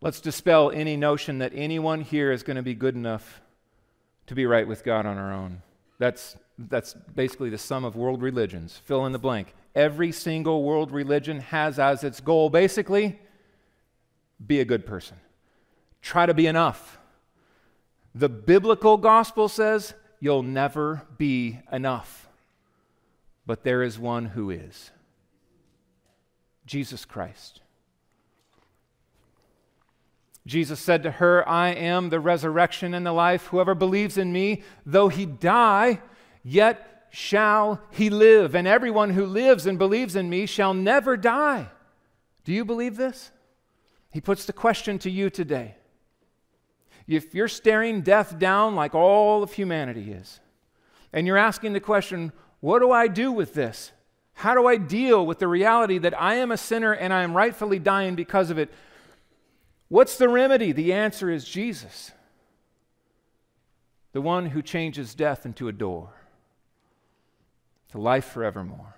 Let's 0.00 0.20
dispel 0.20 0.70
any 0.72 0.96
notion 0.96 1.38
that 1.38 1.52
anyone 1.54 2.00
here 2.00 2.32
is 2.32 2.42
going 2.42 2.56
to 2.56 2.62
be 2.62 2.74
good 2.74 2.96
enough 2.96 3.40
to 4.26 4.34
be 4.34 4.46
right 4.46 4.66
with 4.66 4.82
God 4.82 5.06
on 5.06 5.18
our 5.18 5.32
own. 5.32 5.62
That's, 5.98 6.36
that's 6.58 6.94
basically 6.94 7.50
the 7.50 7.58
sum 7.58 7.84
of 7.84 7.94
world 7.94 8.22
religions. 8.22 8.80
Fill 8.84 9.06
in 9.06 9.12
the 9.12 9.18
blank. 9.18 9.54
Every 9.74 10.10
single 10.10 10.64
world 10.64 10.90
religion 10.90 11.40
has 11.40 11.78
as 11.78 12.02
its 12.02 12.20
goal 12.20 12.50
basically 12.50 13.18
be 14.44 14.60
a 14.60 14.64
good 14.64 14.84
person, 14.84 15.16
try 16.00 16.26
to 16.26 16.34
be 16.34 16.46
enough. 16.48 16.98
The 18.14 18.28
biblical 18.28 18.96
gospel 18.96 19.48
says 19.48 19.94
you'll 20.18 20.42
never 20.42 21.02
be 21.16 21.60
enough, 21.70 22.28
but 23.46 23.62
there 23.62 23.82
is 23.82 23.98
one 23.98 24.26
who 24.26 24.50
is 24.50 24.90
Jesus 26.72 27.04
Christ. 27.04 27.60
Jesus 30.46 30.80
said 30.80 31.02
to 31.02 31.10
her, 31.10 31.46
I 31.46 31.68
am 31.68 32.08
the 32.08 32.18
resurrection 32.18 32.94
and 32.94 33.04
the 33.04 33.12
life. 33.12 33.48
Whoever 33.48 33.74
believes 33.74 34.16
in 34.16 34.32
me, 34.32 34.62
though 34.86 35.08
he 35.08 35.26
die, 35.26 36.00
yet 36.42 37.08
shall 37.10 37.82
he 37.90 38.08
live. 38.08 38.54
And 38.54 38.66
everyone 38.66 39.10
who 39.10 39.26
lives 39.26 39.66
and 39.66 39.78
believes 39.78 40.16
in 40.16 40.30
me 40.30 40.46
shall 40.46 40.72
never 40.72 41.14
die. 41.18 41.68
Do 42.44 42.54
you 42.54 42.64
believe 42.64 42.96
this? 42.96 43.32
He 44.10 44.22
puts 44.22 44.46
the 44.46 44.54
question 44.54 44.98
to 45.00 45.10
you 45.10 45.28
today. 45.28 45.74
If 47.06 47.34
you're 47.34 47.48
staring 47.48 48.00
death 48.00 48.38
down 48.38 48.74
like 48.76 48.94
all 48.94 49.42
of 49.42 49.52
humanity 49.52 50.10
is, 50.10 50.40
and 51.12 51.26
you're 51.26 51.36
asking 51.36 51.74
the 51.74 51.80
question, 51.80 52.32
what 52.60 52.78
do 52.78 52.90
I 52.90 53.08
do 53.08 53.30
with 53.30 53.52
this? 53.52 53.92
How 54.34 54.54
do 54.54 54.66
I 54.66 54.76
deal 54.76 55.24
with 55.24 55.38
the 55.38 55.48
reality 55.48 55.98
that 55.98 56.20
I 56.20 56.34
am 56.34 56.50
a 56.50 56.56
sinner 56.56 56.92
and 56.92 57.12
I 57.12 57.22
am 57.22 57.36
rightfully 57.36 57.78
dying 57.78 58.14
because 58.14 58.50
of 58.50 58.58
it? 58.58 58.72
What's 59.88 60.16
the 60.16 60.28
remedy? 60.28 60.72
The 60.72 60.92
answer 60.92 61.30
is 61.30 61.44
Jesus, 61.44 62.12
the 64.12 64.22
one 64.22 64.46
who 64.46 64.62
changes 64.62 65.14
death 65.14 65.44
into 65.44 65.68
a 65.68 65.72
door 65.72 66.10
to 67.90 67.98
life 67.98 68.24
forevermore. 68.24 68.96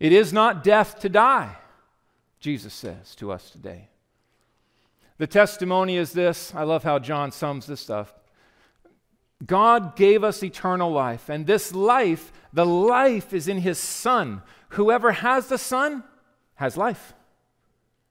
It 0.00 0.12
is 0.12 0.32
not 0.32 0.64
death 0.64 0.98
to 1.00 1.08
die, 1.08 1.56
Jesus 2.40 2.74
says 2.74 3.14
to 3.16 3.30
us 3.30 3.50
today. 3.50 3.88
The 5.18 5.26
testimony 5.26 5.96
is 5.96 6.12
this 6.12 6.52
I 6.54 6.64
love 6.64 6.82
how 6.82 6.98
John 6.98 7.30
sums 7.30 7.66
this 7.66 7.80
stuff. 7.80 8.12
God 9.44 9.96
gave 9.96 10.24
us 10.24 10.42
eternal 10.42 10.90
life, 10.90 11.28
and 11.28 11.46
this 11.46 11.74
life, 11.74 12.32
the 12.52 12.66
life 12.66 13.32
is 13.32 13.48
in 13.48 13.58
his 13.58 13.78
Son. 13.78 14.42
Whoever 14.70 15.12
has 15.12 15.48
the 15.48 15.58
Son 15.58 16.04
has 16.54 16.76
life. 16.76 17.14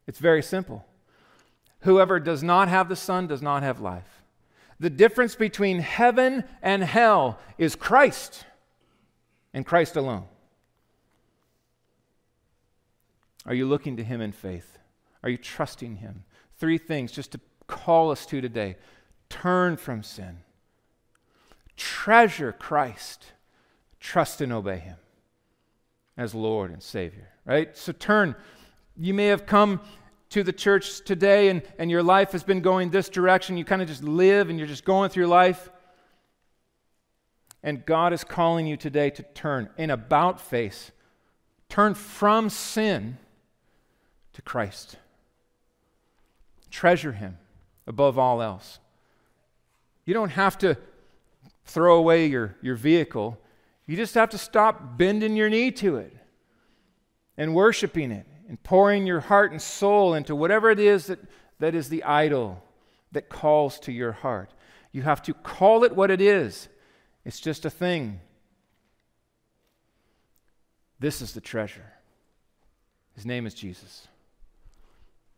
It's 0.05 0.19
very 0.19 0.43
simple. 0.43 0.85
Whoever 1.81 2.19
does 2.19 2.43
not 2.43 2.67
have 2.67 2.89
the 2.89 2.95
Son 2.95 3.27
does 3.27 3.41
not 3.41 3.63
have 3.63 3.79
life. 3.79 4.21
The 4.79 4.89
difference 4.89 5.35
between 5.35 5.79
heaven 5.79 6.43
and 6.61 6.83
hell 6.83 7.39
is 7.57 7.75
Christ 7.75 8.45
and 9.53 9.65
Christ 9.65 9.95
alone. 9.95 10.25
Are 13.45 13.53
you 13.53 13.65
looking 13.65 13.97
to 13.97 14.03
Him 14.03 14.21
in 14.21 14.31
faith? 14.31 14.77
Are 15.21 15.29
you 15.29 15.37
trusting 15.37 15.97
Him? 15.97 16.23
Three 16.57 16.77
things 16.77 17.11
just 17.11 17.31
to 17.33 17.39
call 17.67 18.11
us 18.11 18.25
to 18.27 18.41
today 18.41 18.77
turn 19.29 19.77
from 19.77 20.03
sin, 20.03 20.39
treasure 21.77 22.51
Christ, 22.51 23.25
trust 23.99 24.41
and 24.41 24.53
obey 24.53 24.79
Him 24.79 24.97
as 26.17 26.35
Lord 26.35 26.71
and 26.71 26.81
Savior, 26.81 27.29
right? 27.45 27.75
So 27.77 27.91
turn. 27.91 28.35
You 28.95 29.13
may 29.13 29.27
have 29.27 29.45
come 29.45 29.81
to 30.29 30.43
the 30.43 30.53
church 30.53 31.01
today 31.01 31.49
and, 31.49 31.61
and 31.77 31.89
your 31.91 32.03
life 32.03 32.31
has 32.31 32.43
been 32.43 32.61
going 32.61 32.89
this 32.89 33.09
direction. 33.09 33.57
You 33.57 33.65
kind 33.65 33.81
of 33.81 33.87
just 33.87 34.03
live 34.03 34.49
and 34.49 34.57
you're 34.57 34.67
just 34.67 34.85
going 34.85 35.09
through 35.09 35.27
life. 35.27 35.69
And 37.61 37.85
God 37.85 38.13
is 38.13 38.23
calling 38.23 38.67
you 38.67 38.75
today 38.75 39.09
to 39.11 39.23
turn 39.23 39.69
in 39.77 39.89
about 39.89 40.41
face. 40.41 40.91
Turn 41.69 41.93
from 41.93 42.49
sin 42.49 43.17
to 44.33 44.41
Christ. 44.41 44.97
Treasure 46.69 47.13
Him 47.13 47.37
above 47.87 48.17
all 48.19 48.41
else. 48.41 48.79
You 50.05 50.13
don't 50.13 50.29
have 50.29 50.57
to 50.59 50.77
throw 51.65 51.97
away 51.97 52.25
your, 52.25 52.55
your 52.61 52.75
vehicle, 52.75 53.39
you 53.85 53.95
just 53.95 54.15
have 54.15 54.29
to 54.29 54.37
stop 54.37 54.97
bending 54.97 55.35
your 55.35 55.49
knee 55.49 55.71
to 55.71 55.97
it 55.97 56.15
and 57.37 57.55
worshiping 57.55 58.11
it 58.11 58.25
and 58.47 58.61
pouring 58.63 59.05
your 59.05 59.19
heart 59.19 59.51
and 59.51 59.61
soul 59.61 60.13
into 60.13 60.35
whatever 60.35 60.69
it 60.69 60.79
is 60.79 61.07
that, 61.07 61.19
that 61.59 61.75
is 61.75 61.89
the 61.89 62.03
idol 62.03 62.63
that 63.11 63.29
calls 63.29 63.79
to 63.79 63.91
your 63.91 64.11
heart. 64.11 64.51
You 64.91 65.01
have 65.01 65.21
to 65.23 65.33
call 65.33 65.83
it 65.83 65.95
what 65.95 66.11
it 66.11 66.21
is. 66.21 66.69
It's 67.25 67.39
just 67.39 67.65
a 67.65 67.69
thing. 67.69 68.19
This 70.99 71.21
is 71.21 71.33
the 71.33 71.41
treasure. 71.41 71.93
His 73.15 73.25
name 73.25 73.45
is 73.45 73.53
Jesus. 73.53 74.07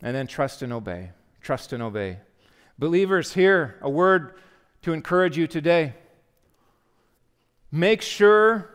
And 0.02 0.16
then 0.16 0.28
trust 0.28 0.62
and 0.62 0.74
obey. 0.74 1.12
Trust 1.42 1.74
and 1.74 1.82
obey. 1.82 2.20
Believers, 2.78 3.34
here, 3.34 3.78
a 3.82 3.90
word 3.90 4.36
to 4.82 4.94
encourage 4.94 5.38
you 5.38 5.48
today. 5.48 5.94
Make 7.76 8.02
sure 8.02 8.70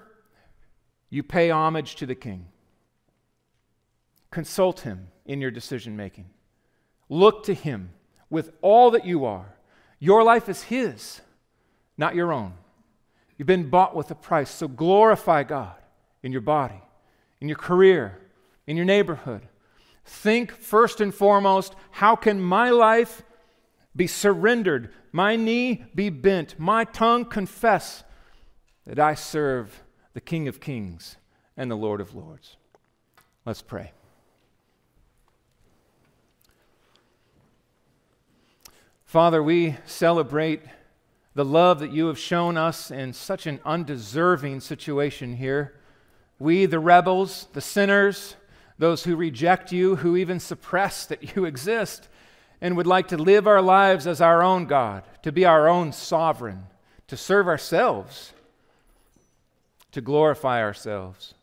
you 1.08 1.22
pay 1.22 1.48
homage 1.48 1.94
to 1.96 2.04
the 2.04 2.14
King. 2.14 2.48
Consult 4.30 4.80
him 4.80 5.08
in 5.24 5.40
your 5.40 5.50
decision 5.50 5.96
making. 5.96 6.28
Look 7.08 7.44
to 7.44 7.54
him 7.54 7.92
with 8.28 8.52
all 8.60 8.90
that 8.90 9.06
you 9.06 9.24
are. 9.24 9.56
Your 10.00 10.22
life 10.22 10.50
is 10.50 10.64
his, 10.64 11.22
not 11.96 12.14
your 12.14 12.30
own. 12.30 12.52
You've 13.38 13.46
been 13.46 13.70
bought 13.70 13.96
with 13.96 14.10
a 14.10 14.14
price, 14.14 14.50
so 14.50 14.68
glorify 14.68 15.44
God 15.44 15.76
in 16.22 16.30
your 16.30 16.42
body, 16.42 16.82
in 17.40 17.48
your 17.48 17.56
career, 17.56 18.18
in 18.66 18.76
your 18.76 18.84
neighborhood. 18.84 19.48
Think 20.04 20.52
first 20.52 21.00
and 21.00 21.14
foremost 21.14 21.74
how 21.90 22.16
can 22.16 22.38
my 22.38 22.68
life 22.68 23.22
be 23.96 24.06
surrendered, 24.06 24.90
my 25.10 25.36
knee 25.36 25.86
be 25.94 26.10
bent, 26.10 26.60
my 26.60 26.84
tongue 26.84 27.24
confess 27.24 28.04
that 28.86 28.98
I 28.98 29.14
serve 29.14 29.82
the 30.14 30.20
King 30.20 30.48
of 30.48 30.60
Kings 30.60 31.16
and 31.56 31.70
the 31.70 31.76
Lord 31.76 32.00
of 32.00 32.14
Lords? 32.14 32.56
Let's 33.44 33.62
pray. 33.62 33.92
Father, 39.04 39.42
we 39.42 39.76
celebrate 39.86 40.62
the 41.34 41.44
love 41.44 41.80
that 41.80 41.92
you 41.92 42.06
have 42.06 42.18
shown 42.18 42.56
us 42.56 42.90
in 42.90 43.12
such 43.12 43.46
an 43.46 43.60
undeserving 43.64 44.60
situation 44.60 45.36
here. 45.36 45.74
We, 46.38 46.66
the 46.66 46.78
rebels, 46.78 47.48
the 47.52 47.60
sinners, 47.60 48.36
those 48.78 49.04
who 49.04 49.16
reject 49.16 49.72
you, 49.72 49.96
who 49.96 50.16
even 50.16 50.40
suppress 50.40 51.06
that 51.06 51.34
you 51.34 51.44
exist, 51.44 52.08
and 52.60 52.76
would 52.76 52.86
like 52.86 53.08
to 53.08 53.16
live 53.16 53.46
our 53.46 53.62
lives 53.62 54.06
as 54.06 54.20
our 54.20 54.42
own 54.42 54.66
God, 54.66 55.02
to 55.22 55.32
be 55.32 55.44
our 55.44 55.68
own 55.68 55.92
sovereign, 55.92 56.64
to 57.08 57.16
serve 57.16 57.48
ourselves, 57.48 58.32
to 59.92 60.00
glorify 60.00 60.62
ourselves. 60.62 61.34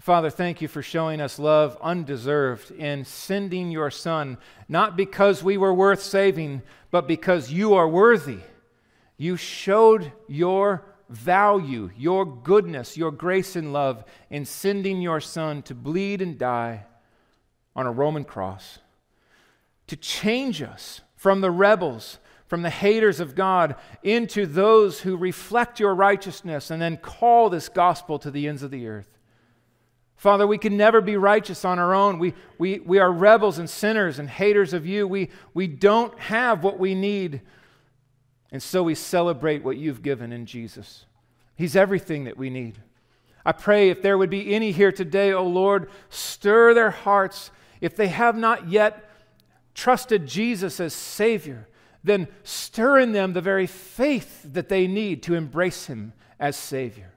Father, 0.00 0.30
thank 0.30 0.62
you 0.62 0.68
for 0.68 0.80
showing 0.80 1.20
us 1.20 1.38
love 1.38 1.76
undeserved 1.82 2.70
in 2.70 3.04
sending 3.04 3.70
your 3.70 3.90
Son, 3.90 4.38
not 4.66 4.96
because 4.96 5.42
we 5.42 5.58
were 5.58 5.74
worth 5.74 6.02
saving, 6.02 6.62
but 6.90 7.06
because 7.06 7.52
you 7.52 7.74
are 7.74 7.88
worthy. 7.88 8.38
You 9.18 9.36
showed 9.36 10.10
your 10.26 10.82
value, 11.10 11.90
your 11.98 12.24
goodness, 12.24 12.96
your 12.96 13.10
grace 13.10 13.56
and 13.56 13.74
love 13.74 14.04
in 14.30 14.46
sending 14.46 15.02
your 15.02 15.20
Son 15.20 15.60
to 15.62 15.74
bleed 15.74 16.22
and 16.22 16.38
die 16.38 16.86
on 17.76 17.86
a 17.86 17.92
Roman 17.92 18.24
cross, 18.24 18.78
to 19.86 19.96
change 19.96 20.62
us 20.62 21.02
from 21.14 21.42
the 21.42 21.50
rebels, 21.50 22.18
from 22.50 22.62
the 22.62 22.68
haters 22.70 23.20
of 23.20 23.36
God, 23.36 23.76
into 24.02 24.44
those 24.44 25.02
who 25.02 25.16
reflect 25.16 25.78
your 25.78 25.94
righteousness 25.94 26.72
and 26.72 26.82
then 26.82 26.96
call 26.96 27.48
this 27.48 27.68
gospel 27.68 28.18
to 28.18 28.28
the 28.28 28.48
ends 28.48 28.64
of 28.64 28.72
the 28.72 28.88
earth. 28.88 29.06
Father, 30.16 30.48
we 30.48 30.58
can 30.58 30.76
never 30.76 31.00
be 31.00 31.16
righteous 31.16 31.64
on 31.64 31.78
our 31.78 31.94
own. 31.94 32.18
We, 32.18 32.34
we, 32.58 32.80
we 32.80 32.98
are 32.98 33.12
rebels 33.12 33.60
and 33.60 33.70
sinners 33.70 34.18
and 34.18 34.28
haters 34.28 34.72
of 34.72 34.84
you. 34.84 35.06
We, 35.06 35.30
we 35.54 35.68
don't 35.68 36.18
have 36.18 36.64
what 36.64 36.80
we 36.80 36.96
need. 36.96 37.40
And 38.50 38.60
so 38.60 38.82
we 38.82 38.96
celebrate 38.96 39.62
what 39.62 39.76
you've 39.76 40.02
given 40.02 40.32
in 40.32 40.44
Jesus. 40.44 41.06
He's 41.54 41.76
everything 41.76 42.24
that 42.24 42.36
we 42.36 42.50
need. 42.50 42.80
I 43.46 43.52
pray 43.52 43.90
if 43.90 44.02
there 44.02 44.18
would 44.18 44.28
be 44.28 44.52
any 44.52 44.72
here 44.72 44.90
today, 44.90 45.30
O 45.30 45.38
oh 45.38 45.46
Lord, 45.46 45.88
stir 46.08 46.74
their 46.74 46.90
hearts. 46.90 47.52
If 47.80 47.94
they 47.94 48.08
have 48.08 48.36
not 48.36 48.68
yet 48.68 49.08
trusted 49.72 50.26
Jesus 50.26 50.80
as 50.80 50.92
Savior, 50.92 51.68
then 52.02 52.28
stir 52.42 52.98
in 52.98 53.12
them 53.12 53.32
the 53.32 53.40
very 53.40 53.66
faith 53.66 54.42
that 54.44 54.68
they 54.68 54.86
need 54.86 55.22
to 55.24 55.34
embrace 55.34 55.86
Him 55.86 56.12
as 56.38 56.56
Savior. 56.56 57.12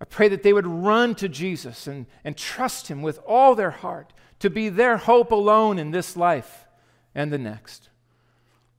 I 0.00 0.04
pray 0.04 0.28
that 0.28 0.42
they 0.42 0.52
would 0.52 0.66
run 0.66 1.14
to 1.16 1.28
Jesus 1.28 1.86
and, 1.86 2.06
and 2.24 2.36
trust 2.36 2.88
Him 2.88 3.02
with 3.02 3.18
all 3.26 3.54
their 3.54 3.70
heart 3.70 4.12
to 4.40 4.50
be 4.50 4.68
their 4.68 4.98
hope 4.98 5.32
alone 5.32 5.78
in 5.78 5.90
this 5.90 6.16
life 6.16 6.66
and 7.14 7.32
the 7.32 7.38
next. 7.38 7.88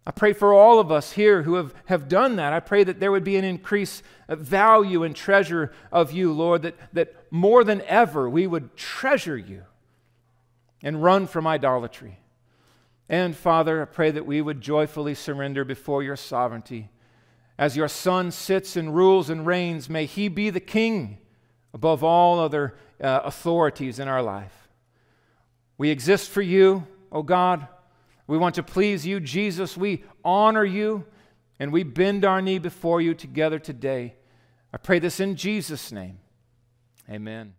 I 0.06 0.12
pray 0.12 0.32
for 0.32 0.54
all 0.54 0.80
of 0.80 0.92
us 0.92 1.14
here 1.14 1.42
who 1.42 1.56
have, 1.56 1.74
have 1.88 2.08
done 2.08 2.38
that. 2.38 2.54
I 2.54 2.62
pray 2.62 2.86
that 2.86 3.00
there 3.00 3.12
would 3.12 3.26
be 3.26 3.36
an 3.36 3.44
increased 3.44 4.04
value 4.30 5.04
and 5.04 5.14
treasure 5.14 5.74
of 5.92 6.14
you, 6.14 6.32
Lord, 6.32 6.62
that, 6.62 6.76
that 6.94 7.14
more 7.30 7.64
than 7.66 7.82
ever 7.82 8.30
we 8.30 8.48
would 8.48 8.78
treasure 8.78 9.38
you 9.38 9.64
and 10.82 11.04
run 11.04 11.28
from 11.28 11.46
idolatry. 11.46 12.20
And 13.10 13.36
Father, 13.36 13.82
I 13.82 13.86
pray 13.86 14.12
that 14.12 14.26
we 14.26 14.42
would 14.42 14.62
joyfully 14.62 15.16
surrender 15.16 15.64
before 15.64 16.04
your 16.04 16.16
sovereignty 16.16 16.90
as 17.58 17.76
your 17.76 17.88
Son 17.88 18.32
sits 18.32 18.76
and 18.76 18.96
rules 18.96 19.30
and 19.30 19.46
reigns, 19.46 19.90
may 19.90 20.06
he 20.06 20.28
be 20.28 20.50
the 20.50 20.60
king 20.60 21.18
above 21.74 22.04
all 22.04 22.40
other 22.40 22.76
uh, 23.02 23.22
authorities 23.24 24.00
in 24.00 24.08
our 24.08 24.22
life. 24.22 24.70
We 25.78 25.90
exist 25.90 26.30
for 26.30 26.42
you, 26.42 26.86
O 27.12 27.24
God. 27.24 27.68
We 28.28 28.38
want 28.38 28.56
to 28.56 28.64
please 28.64 29.06
you, 29.06 29.20
Jesus. 29.20 29.78
We 29.78 30.04
honor 30.24 30.66
you 30.66 31.06
and 31.60 31.72
we 31.72 31.84
bend 31.84 32.26
our 32.26 32.42
knee 32.42 32.60
before 32.60 33.02
you 33.02 33.16
together 33.16 33.58
today. 33.58 34.16
I 34.72 34.78
pray 34.78 35.00
this 35.00 35.20
in 35.20 35.36
Jesus' 35.36 35.92
name. 35.92 36.20
Amen. 37.10 37.57